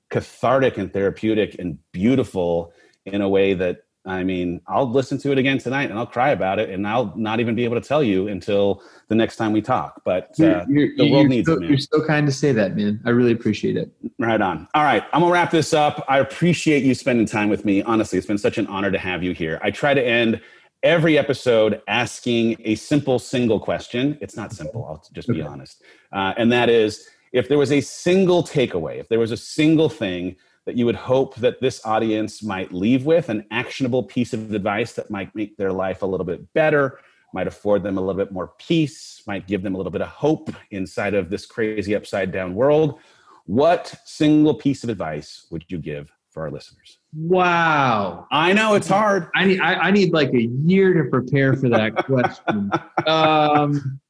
cathartic 0.09 0.77
and 0.77 0.91
therapeutic 0.91 1.55
and 1.57 1.77
beautiful 1.93 2.73
in 3.05 3.21
a 3.21 3.29
way 3.29 3.53
that 3.53 3.83
I 4.05 4.23
mean, 4.23 4.61
I'll 4.67 4.89
listen 4.89 5.17
to 5.19 5.31
it 5.31 5.37
again 5.37 5.59
tonight 5.59 5.89
and 5.91 5.99
I'll 5.99 6.07
cry 6.07 6.31
about 6.31 6.57
it, 6.57 6.71
and 6.71 6.87
I'll 6.87 7.13
not 7.15 7.39
even 7.39 7.53
be 7.53 7.63
able 7.65 7.79
to 7.79 7.87
tell 7.87 8.01
you 8.01 8.27
until 8.29 8.81
the 9.09 9.15
next 9.15 9.35
time 9.35 9.51
we 9.51 9.61
talk. 9.61 10.01
But 10.03 10.39
uh, 10.39 10.65
You're, 10.67 10.95
the 10.95 11.05
you're, 11.05 11.11
world 11.11 11.27
needs 11.27 11.47
so, 11.47 11.53
it, 11.53 11.59
man. 11.59 11.69
you're 11.69 11.77
so 11.77 12.03
kind 12.05 12.25
to 12.25 12.33
say 12.33 12.51
that, 12.51 12.75
man. 12.75 12.99
I 13.05 13.11
really 13.11 13.31
appreciate 13.31 13.77
it. 13.77 13.91
Right 14.17 14.41
on. 14.41 14.67
All 14.73 14.83
right, 14.83 15.03
I'm 15.13 15.21
gonna 15.21 15.31
wrap 15.31 15.51
this 15.51 15.73
up. 15.73 16.03
I 16.07 16.17
appreciate 16.17 16.83
you 16.83 16.95
spending 16.95 17.27
time 17.27 17.49
with 17.49 17.63
me. 17.63 17.83
Honestly, 17.83 18.17
it's 18.17 18.27
been 18.27 18.39
such 18.39 18.57
an 18.57 18.65
honor 18.67 18.89
to 18.89 18.97
have 18.97 19.21
you 19.21 19.33
here. 19.33 19.59
I 19.61 19.69
try 19.69 19.93
to 19.93 20.03
end 20.03 20.41
every 20.81 21.15
episode 21.15 21.79
asking 21.87 22.57
a 22.61 22.73
simple 22.73 23.19
single 23.19 23.59
question. 23.59 24.17
It's 24.19 24.35
not 24.35 24.51
simple. 24.51 24.83
I'll 24.85 25.03
just 25.13 25.27
be 25.27 25.41
Okay. 25.41 25.47
honest, 25.47 25.83
uh, 26.11 26.33
and 26.37 26.51
that 26.51 26.69
is 26.69 27.07
if 27.33 27.47
there 27.47 27.59
was 27.59 27.71
a 27.71 27.81
single 27.81 28.41
takeaway, 28.43 28.99
if 28.99 29.09
there 29.09 29.19
was 29.19 29.31
a 29.31 29.37
single 29.37 29.89
thing 29.89 30.35
that 30.65 30.77
you 30.77 30.85
would 30.85 30.95
hope 30.95 31.35
that 31.35 31.59
this 31.59 31.85
audience 31.85 32.43
might 32.43 32.71
leave 32.73 33.05
with, 33.05 33.29
an 33.29 33.45
actionable 33.51 34.03
piece 34.03 34.33
of 34.33 34.53
advice 34.53 34.93
that 34.93 35.09
might 35.09 35.33
make 35.35 35.57
their 35.57 35.71
life 35.71 36.01
a 36.01 36.05
little 36.05 36.25
bit 36.25 36.53
better, 36.53 36.99
might 37.33 37.47
afford 37.47 37.83
them 37.83 37.97
a 37.97 38.01
little 38.01 38.23
bit 38.23 38.31
more 38.31 38.53
peace, 38.59 39.23
might 39.25 39.47
give 39.47 39.63
them 39.63 39.73
a 39.73 39.77
little 39.77 39.91
bit 39.91 40.01
of 40.01 40.09
hope 40.09 40.49
inside 40.71 41.13
of 41.13 41.29
this 41.29 41.45
crazy 41.45 41.95
upside 41.95 42.31
down 42.31 42.53
world. 42.53 42.99
What 43.45 43.95
single 44.05 44.53
piece 44.53 44.83
of 44.83 44.89
advice 44.89 45.47
would 45.49 45.65
you 45.67 45.79
give 45.79 46.11
for 46.29 46.43
our 46.43 46.51
listeners? 46.51 46.99
Wow. 47.13 48.27
I 48.31 48.53
know 48.53 48.75
it's 48.75 48.87
hard. 48.87 49.29
I 49.35 49.45
need 49.45 49.59
I, 49.59 49.75
I 49.75 49.91
need 49.91 50.13
like 50.13 50.33
a 50.33 50.43
year 50.43 50.93
to 50.93 51.09
prepare 51.09 51.55
for 51.55 51.69
that 51.69 51.95
question. 52.05 52.71
um, 53.07 54.00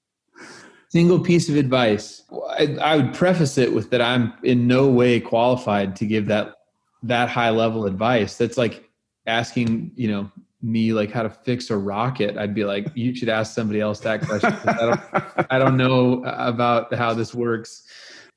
single 0.91 1.19
piece 1.19 1.47
of 1.47 1.55
advice. 1.55 2.23
I, 2.49 2.75
I 2.81 2.97
would 2.97 3.13
preface 3.13 3.57
it 3.57 3.73
with 3.73 3.89
that 3.91 4.01
I'm 4.01 4.33
in 4.43 4.67
no 4.67 4.89
way 4.89 5.19
qualified 5.19 5.95
to 5.97 6.05
give 6.05 6.25
that 6.27 6.55
that 7.03 7.29
high 7.29 7.49
level 7.49 7.85
advice. 7.85 8.37
That's 8.37 8.57
like 8.57 8.89
asking 9.25 9.91
you 9.95 10.09
know 10.09 10.31
me 10.61 10.93
like 10.93 11.11
how 11.11 11.23
to 11.23 11.29
fix 11.29 11.69
a 11.69 11.77
rocket. 11.77 12.37
I'd 12.37 12.53
be 12.53 12.65
like, 12.65 12.87
you 12.93 13.15
should 13.15 13.29
ask 13.29 13.55
somebody 13.55 13.79
else 13.79 13.99
that 14.01 14.21
question 14.21 14.53
I 14.67 14.73
don't 14.73 15.47
I 15.51 15.59
don't 15.59 15.77
know 15.77 16.23
about 16.25 16.93
how 16.93 17.13
this 17.13 17.33
works. 17.33 17.87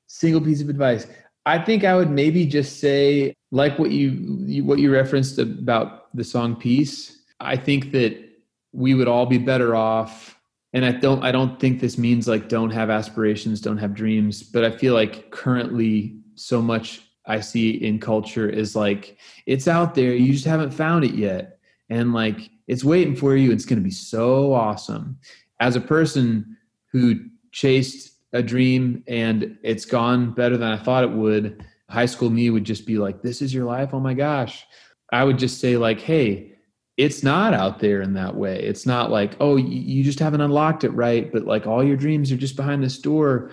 Single 0.07 0.41
piece 0.41 0.61
of 0.61 0.69
advice. 0.69 1.07
I 1.45 1.59
think 1.59 1.83
I 1.83 1.95
would 1.95 2.09
maybe 2.09 2.45
just 2.45 2.79
say, 2.79 3.35
like 3.51 3.77
what 3.77 3.91
you, 3.91 4.63
what 4.63 4.79
you 4.79 4.91
referenced 4.91 5.37
about 5.37 6.15
the 6.15 6.23
song 6.23 6.55
"Peace." 6.55 7.21
I 7.39 7.57
think 7.57 7.91
that 7.91 8.17
we 8.71 8.95
would 8.95 9.07
all 9.07 9.25
be 9.25 9.37
better 9.37 9.75
off, 9.75 10.34
and 10.75 10.85
I 10.85 10.91
don't 10.91 11.23
I 11.23 11.31
don't 11.31 11.57
think 11.57 11.79
this 11.79 11.97
means 11.97 12.27
like 12.27 12.49
don't 12.49 12.69
have 12.69 12.89
aspirations, 12.89 13.61
don't 13.61 13.77
have 13.77 13.95
dreams, 13.95 14.43
but 14.43 14.65
I 14.65 14.69
feel 14.69 14.93
like 14.93 15.31
currently 15.31 16.17
so 16.35 16.61
much 16.61 17.01
I 17.25 17.39
see 17.39 17.71
in 17.71 17.97
culture 17.97 18.49
is 18.49 18.75
like 18.75 19.17
it's 19.45 19.69
out 19.69 19.95
there, 19.95 20.13
you 20.13 20.33
just 20.33 20.45
haven't 20.45 20.71
found 20.71 21.05
it 21.05 21.15
yet, 21.15 21.59
and 21.89 22.13
like 22.13 22.51
it's 22.67 22.83
waiting 22.83 23.15
for 23.15 23.37
you. 23.37 23.51
It's 23.51 23.63
going 23.63 23.79
to 23.79 23.83
be 23.83 23.89
so 23.89 24.53
awesome. 24.53 25.17
As 25.61 25.77
a 25.77 25.81
person 25.81 26.57
who 26.91 27.21
chased 27.53 28.11
a 28.33 28.43
dream 28.43 29.01
and 29.07 29.57
it's 29.63 29.85
gone 29.85 30.33
better 30.33 30.57
than 30.57 30.69
I 30.69 30.77
thought 30.77 31.05
it 31.05 31.11
would, 31.11 31.63
high 31.89 32.05
school 32.05 32.29
me 32.29 32.49
would 32.49 32.65
just 32.65 32.85
be 32.85 32.97
like, 32.97 33.21
This 33.21 33.41
is 33.41 33.53
your 33.53 33.63
life. 33.63 33.93
Oh 33.93 34.01
my 34.01 34.13
gosh. 34.13 34.65
I 35.13 35.23
would 35.23 35.37
just 35.37 35.61
say, 35.61 35.77
like, 35.77 36.01
hey, 36.01 36.54
it's 36.97 37.23
not 37.23 37.53
out 37.53 37.79
there 37.79 38.01
in 38.01 38.13
that 38.13 38.35
way. 38.35 38.61
It's 38.61 38.85
not 38.85 39.11
like, 39.11 39.35
oh, 39.39 39.57
you 39.57 40.03
just 40.03 40.19
haven't 40.19 40.41
unlocked 40.41 40.83
it 40.83 40.91
right, 40.91 41.31
but 41.31 41.45
like 41.45 41.67
all 41.67 41.83
your 41.83 41.97
dreams 41.97 42.31
are 42.31 42.37
just 42.37 42.55
behind 42.55 42.81
this 42.81 42.99
door. 42.99 43.51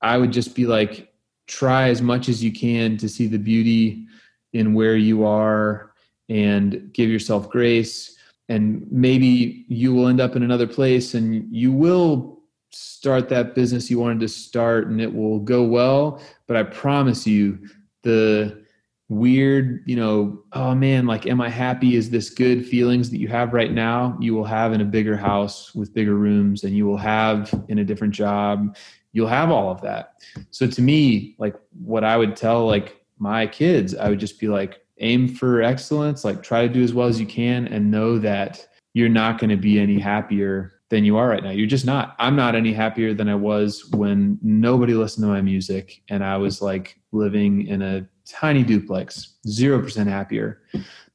I 0.00 0.18
would 0.18 0.32
just 0.32 0.54
be 0.54 0.66
like, 0.66 1.12
try 1.46 1.88
as 1.88 2.00
much 2.00 2.28
as 2.28 2.42
you 2.42 2.52
can 2.52 2.96
to 2.98 3.08
see 3.08 3.26
the 3.26 3.38
beauty 3.38 4.06
in 4.52 4.74
where 4.74 4.96
you 4.96 5.24
are 5.24 5.92
and 6.28 6.92
give 6.92 7.10
yourself 7.10 7.50
grace. 7.50 8.16
And 8.48 8.86
maybe 8.90 9.64
you 9.68 9.94
will 9.94 10.06
end 10.06 10.20
up 10.20 10.36
in 10.36 10.42
another 10.42 10.66
place 10.66 11.14
and 11.14 11.52
you 11.52 11.72
will 11.72 12.42
start 12.70 13.28
that 13.28 13.54
business 13.54 13.90
you 13.90 13.98
wanted 13.98 14.20
to 14.20 14.28
start 14.28 14.86
and 14.86 15.00
it 15.00 15.12
will 15.12 15.38
go 15.40 15.64
well. 15.64 16.22
But 16.46 16.56
I 16.56 16.62
promise 16.62 17.26
you, 17.26 17.58
the 18.02 18.63
weird, 19.08 19.82
you 19.86 19.96
know, 19.96 20.42
oh 20.52 20.74
man, 20.74 21.06
like, 21.06 21.26
am 21.26 21.40
I 21.40 21.48
happy? 21.48 21.96
Is 21.96 22.10
this 22.10 22.30
good 22.30 22.66
feelings 22.66 23.10
that 23.10 23.18
you 23.18 23.28
have 23.28 23.52
right 23.52 23.72
now? 23.72 24.16
You 24.20 24.34
will 24.34 24.44
have 24.44 24.72
in 24.72 24.80
a 24.80 24.84
bigger 24.84 25.16
house 25.16 25.74
with 25.74 25.94
bigger 25.94 26.14
rooms 26.14 26.64
and 26.64 26.76
you 26.76 26.86
will 26.86 26.96
have 26.96 27.52
in 27.68 27.78
a 27.78 27.84
different 27.84 28.14
job. 28.14 28.76
You'll 29.12 29.28
have 29.28 29.50
all 29.50 29.70
of 29.70 29.80
that. 29.82 30.22
So 30.50 30.66
to 30.66 30.82
me, 30.82 31.36
like, 31.38 31.54
what 31.84 32.04
I 32.04 32.16
would 32.16 32.36
tell 32.36 32.66
like 32.66 33.04
my 33.18 33.46
kids, 33.46 33.94
I 33.94 34.08
would 34.08 34.20
just 34.20 34.40
be 34.40 34.48
like, 34.48 34.80
aim 34.98 35.28
for 35.28 35.62
excellence, 35.62 36.24
like, 36.24 36.42
try 36.42 36.66
to 36.66 36.72
do 36.72 36.82
as 36.82 36.94
well 36.94 37.08
as 37.08 37.20
you 37.20 37.26
can 37.26 37.66
and 37.68 37.90
know 37.90 38.18
that 38.18 38.66
you're 38.94 39.08
not 39.08 39.38
going 39.38 39.50
to 39.50 39.56
be 39.56 39.78
any 39.78 39.98
happier 39.98 40.74
than 40.88 41.04
you 41.04 41.16
are 41.16 41.28
right 41.28 41.42
now. 41.42 41.50
You're 41.50 41.66
just 41.66 41.84
not. 41.84 42.14
I'm 42.18 42.36
not 42.36 42.54
any 42.54 42.72
happier 42.72 43.12
than 43.12 43.28
I 43.28 43.34
was 43.34 43.90
when 43.90 44.38
nobody 44.42 44.94
listened 44.94 45.24
to 45.24 45.28
my 45.28 45.42
music 45.42 46.02
and 46.08 46.24
I 46.24 46.36
was 46.36 46.62
like 46.62 47.00
living 47.10 47.66
in 47.66 47.82
a 47.82 48.06
tiny 48.28 48.62
duplex, 48.62 49.34
0% 49.46 50.06
happier, 50.06 50.62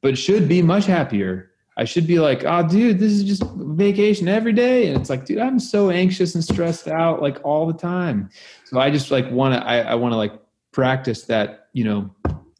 but 0.00 0.16
should 0.16 0.48
be 0.48 0.62
much 0.62 0.86
happier. 0.86 1.50
I 1.76 1.84
should 1.84 2.06
be 2.06 2.18
like, 2.18 2.44
oh, 2.44 2.66
dude, 2.66 2.98
this 2.98 3.12
is 3.12 3.24
just 3.24 3.42
vacation 3.56 4.28
every 4.28 4.52
day. 4.52 4.88
And 4.88 5.00
it's 5.00 5.08
like, 5.08 5.24
dude, 5.24 5.38
I'm 5.38 5.58
so 5.58 5.90
anxious 5.90 6.34
and 6.34 6.44
stressed 6.44 6.88
out 6.88 7.22
like 7.22 7.38
all 7.42 7.66
the 7.66 7.78
time. 7.78 8.28
So 8.66 8.78
I 8.78 8.90
just 8.90 9.10
like 9.10 9.30
want 9.30 9.54
to, 9.54 9.66
I, 9.66 9.78
I 9.78 9.94
want 9.94 10.12
to 10.12 10.16
like 10.16 10.32
practice 10.72 11.22
that, 11.24 11.68
you 11.72 11.84
know, 11.84 12.10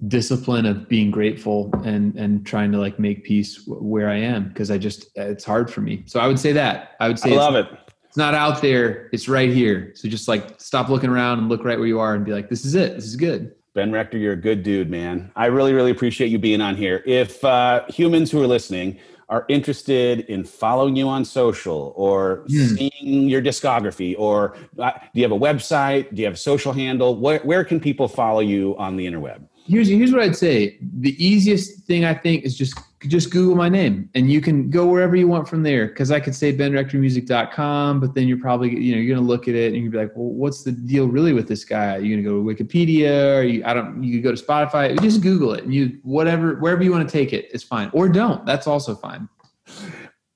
discipline 0.08 0.64
of 0.64 0.88
being 0.88 1.10
grateful 1.10 1.70
and 1.84 2.16
and 2.16 2.46
trying 2.46 2.72
to 2.72 2.78
like 2.78 2.98
make 2.98 3.24
peace 3.24 3.64
w- 3.64 3.82
where 3.82 4.08
I 4.08 4.16
am 4.16 4.48
because 4.48 4.70
I 4.70 4.78
just 4.78 5.10
it's 5.14 5.44
hard 5.44 5.70
for 5.70 5.82
me. 5.82 6.02
So 6.06 6.20
I 6.20 6.26
would 6.26 6.38
say 6.38 6.52
that 6.52 6.96
I 7.00 7.08
would 7.08 7.18
I 7.18 7.20
say 7.20 7.36
love 7.36 7.54
it. 7.54 7.66
it's 8.06 8.16
not 8.16 8.34
out 8.34 8.62
there. 8.62 9.10
It's 9.12 9.28
right 9.28 9.50
here. 9.50 9.92
So 9.94 10.08
just 10.08 10.26
like 10.26 10.58
stop 10.60 10.88
looking 10.88 11.10
around 11.10 11.40
and 11.40 11.48
look 11.48 11.64
right 11.64 11.78
where 11.78 11.88
you 11.88 12.00
are 12.00 12.14
and 12.14 12.24
be 12.24 12.32
like, 12.32 12.48
this 12.48 12.64
is 12.64 12.74
it. 12.74 12.94
This 12.94 13.04
is 13.04 13.16
good. 13.16 13.54
Ben 13.72 13.92
Rector, 13.92 14.18
you're 14.18 14.32
a 14.32 14.36
good 14.36 14.62
dude, 14.64 14.90
man. 14.90 15.30
I 15.36 15.46
really, 15.46 15.72
really 15.72 15.92
appreciate 15.92 16.28
you 16.28 16.38
being 16.38 16.60
on 16.60 16.74
here. 16.74 17.04
If 17.06 17.44
uh, 17.44 17.84
humans 17.88 18.30
who 18.30 18.42
are 18.42 18.46
listening 18.46 18.98
are 19.28 19.44
interested 19.48 20.20
in 20.22 20.42
following 20.42 20.96
you 20.96 21.08
on 21.08 21.24
social 21.24 21.92
or 21.96 22.44
Hmm. 22.48 22.74
seeing 22.74 23.28
your 23.28 23.40
discography, 23.40 24.16
or 24.18 24.56
uh, 24.80 24.90
do 24.90 25.20
you 25.20 25.22
have 25.22 25.30
a 25.30 25.38
website? 25.38 26.12
Do 26.12 26.20
you 26.20 26.24
have 26.24 26.34
a 26.34 26.38
social 26.38 26.72
handle? 26.72 27.14
Where, 27.16 27.38
where 27.40 27.62
can 27.62 27.78
people 27.78 28.08
follow 28.08 28.40
you 28.40 28.76
on 28.76 28.96
the 28.96 29.06
interweb? 29.06 29.42
Here's 29.66 29.86
here's 29.86 30.10
what 30.10 30.22
I'd 30.22 30.34
say. 30.34 30.78
The 30.98 31.14
easiest 31.24 31.84
thing 31.84 32.04
I 32.04 32.12
think 32.14 32.44
is 32.44 32.58
just 32.58 32.76
just 33.08 33.30
Google 33.30 33.56
my 33.56 33.68
name 33.68 34.10
and 34.14 34.30
you 34.30 34.40
can 34.40 34.68
go 34.68 34.86
wherever 34.86 35.16
you 35.16 35.26
want 35.26 35.48
from 35.48 35.62
there. 35.62 35.88
Cause 35.88 36.10
I 36.10 36.20
could 36.20 36.34
say 36.34 36.54
benrectormusic.com, 36.56 38.00
but 38.00 38.14
then 38.14 38.28
you're 38.28 38.38
probably 38.38 38.76
you 38.78 38.94
know, 38.94 39.00
you're 39.00 39.16
gonna 39.16 39.26
look 39.26 39.48
at 39.48 39.54
it 39.54 39.72
and 39.72 39.82
you'd 39.82 39.92
be 39.92 39.98
like, 39.98 40.14
well, 40.14 40.28
what's 40.28 40.62
the 40.62 40.72
deal 40.72 41.08
really 41.08 41.32
with 41.32 41.48
this 41.48 41.64
guy? 41.64 41.96
Are 41.96 42.00
you 42.00 42.14
gonna 42.14 42.28
go 42.28 42.42
to 42.42 42.64
Wikipedia 42.64 43.38
or 43.38 43.42
you 43.42 43.64
I 43.64 43.72
don't 43.72 44.02
you 44.02 44.20
go 44.20 44.34
to 44.34 44.42
Spotify, 44.42 45.00
just 45.00 45.22
Google 45.22 45.54
it 45.54 45.64
and 45.64 45.72
you 45.72 45.98
whatever 46.02 46.56
wherever 46.56 46.82
you 46.82 46.92
want 46.92 47.08
to 47.08 47.12
take 47.12 47.32
it, 47.32 47.48
it's 47.52 47.64
fine. 47.64 47.90
Or 47.94 48.08
don't. 48.08 48.44
That's 48.44 48.66
also 48.66 48.94
fine. 48.94 49.28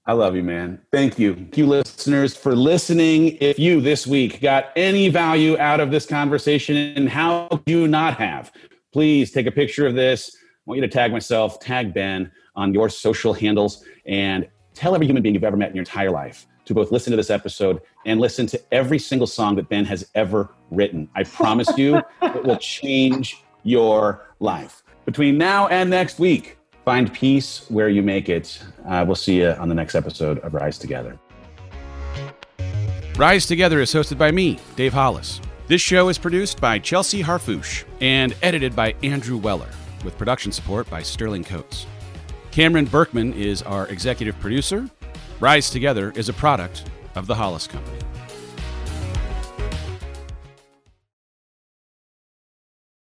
I 0.07 0.12
love 0.12 0.37
you, 0.37 0.43
man. 0.43 0.81
Thank 0.93 1.19
you. 1.19 1.35
Thank 1.35 1.57
you, 1.57 1.67
listeners, 1.67 2.37
for 2.37 2.55
listening. 2.55 3.39
If 3.41 3.59
you 3.59 3.81
this 3.81 4.07
week 4.07 4.41
got 4.43 4.67
any 4.77 5.09
value 5.09 5.59
out 5.59 5.81
of 5.81 5.91
this 5.91 6.05
conversation, 6.05 6.77
and 6.77 7.09
how 7.09 7.62
you 7.65 7.89
not 7.89 8.19
have, 8.19 8.53
please 8.93 9.33
take 9.33 9.47
a 9.47 9.51
picture 9.51 9.87
of 9.87 9.95
this. 9.95 10.35
I 10.35 10.41
want 10.67 10.81
you 10.81 10.87
to 10.87 10.93
tag 10.93 11.11
myself, 11.11 11.59
tag 11.59 11.95
Ben 11.95 12.31
on 12.57 12.74
your 12.74 12.88
social 12.88 13.32
handles, 13.32 13.84
and 14.07 14.48
tell 14.74 14.94
every 14.94 15.07
human 15.07 15.22
being 15.22 15.34
you've 15.34 15.44
ever 15.44 15.57
met 15.57 15.70
in 15.70 15.76
your 15.76 15.82
entire 15.82 16.11
life 16.11 16.46
to 16.64 16.74
both 16.74 16.90
listen 16.90 17.11
to 17.11 17.16
this 17.16 17.30
episode 17.30 17.80
and 18.07 18.20
listen 18.20 18.46
to 18.46 18.61
every 18.72 18.98
single 18.98 19.26
song 19.26 19.55
that 19.57 19.68
Ben 19.68 19.84
has 19.84 20.09
ever 20.14 20.55
written. 20.70 21.09
I 21.14 21.24
promise 21.24 21.68
you, 21.76 22.00
it 22.22 22.44
will 22.44 22.57
change 22.61 23.44
your 23.62 24.30
life. 24.40 24.82
Between 25.05 25.36
now 25.36 25.68
and 25.68 25.90
next 25.90 26.18
week, 26.18 26.59
find 26.84 27.12
peace 27.12 27.66
where 27.68 27.88
you 27.88 28.02
make 28.02 28.28
it. 28.28 28.62
Uh, 28.86 29.05
we'll 29.07 29.14
see 29.14 29.40
you 29.40 29.50
on 29.50 29.68
the 29.68 29.74
next 29.74 29.94
episode 29.94 30.38
of 30.40 30.55
Rise 30.55 30.78
Together. 30.78 31.18
Rise 33.16 33.46
Together 33.46 33.80
is 33.80 33.92
hosted 33.92 34.18
by 34.18 34.30
me, 34.30 34.59
Dave 34.76 34.92
Hollis. 34.92 35.40
This 35.66 35.80
show 35.80 36.09
is 36.09 36.18
produced 36.18 36.61
by 36.61 36.78
Chelsea 36.78 37.22
Harfouche 37.22 37.84
and 38.00 38.34
edited 38.42 38.74
by 38.74 38.94
Andrew 39.02 39.36
Weller, 39.36 39.70
with 40.05 40.18
production 40.18 40.52
support 40.52 40.88
by 40.90 41.02
Sterling 41.02 41.44
Coates. 41.44 41.86
Cameron 42.55 42.84
Berkman 42.84 43.32
is 43.32 43.62
our 43.62 43.88
executive 43.88 44.38
producer. 44.38 44.88
Rise 45.40 45.70
Together 45.70 46.12
is 46.14 46.28
a 46.28 46.32
product 46.32 46.88
of 47.16 47.26
the 47.26 47.34
Hollis 47.34 47.66
Company. 47.66 47.98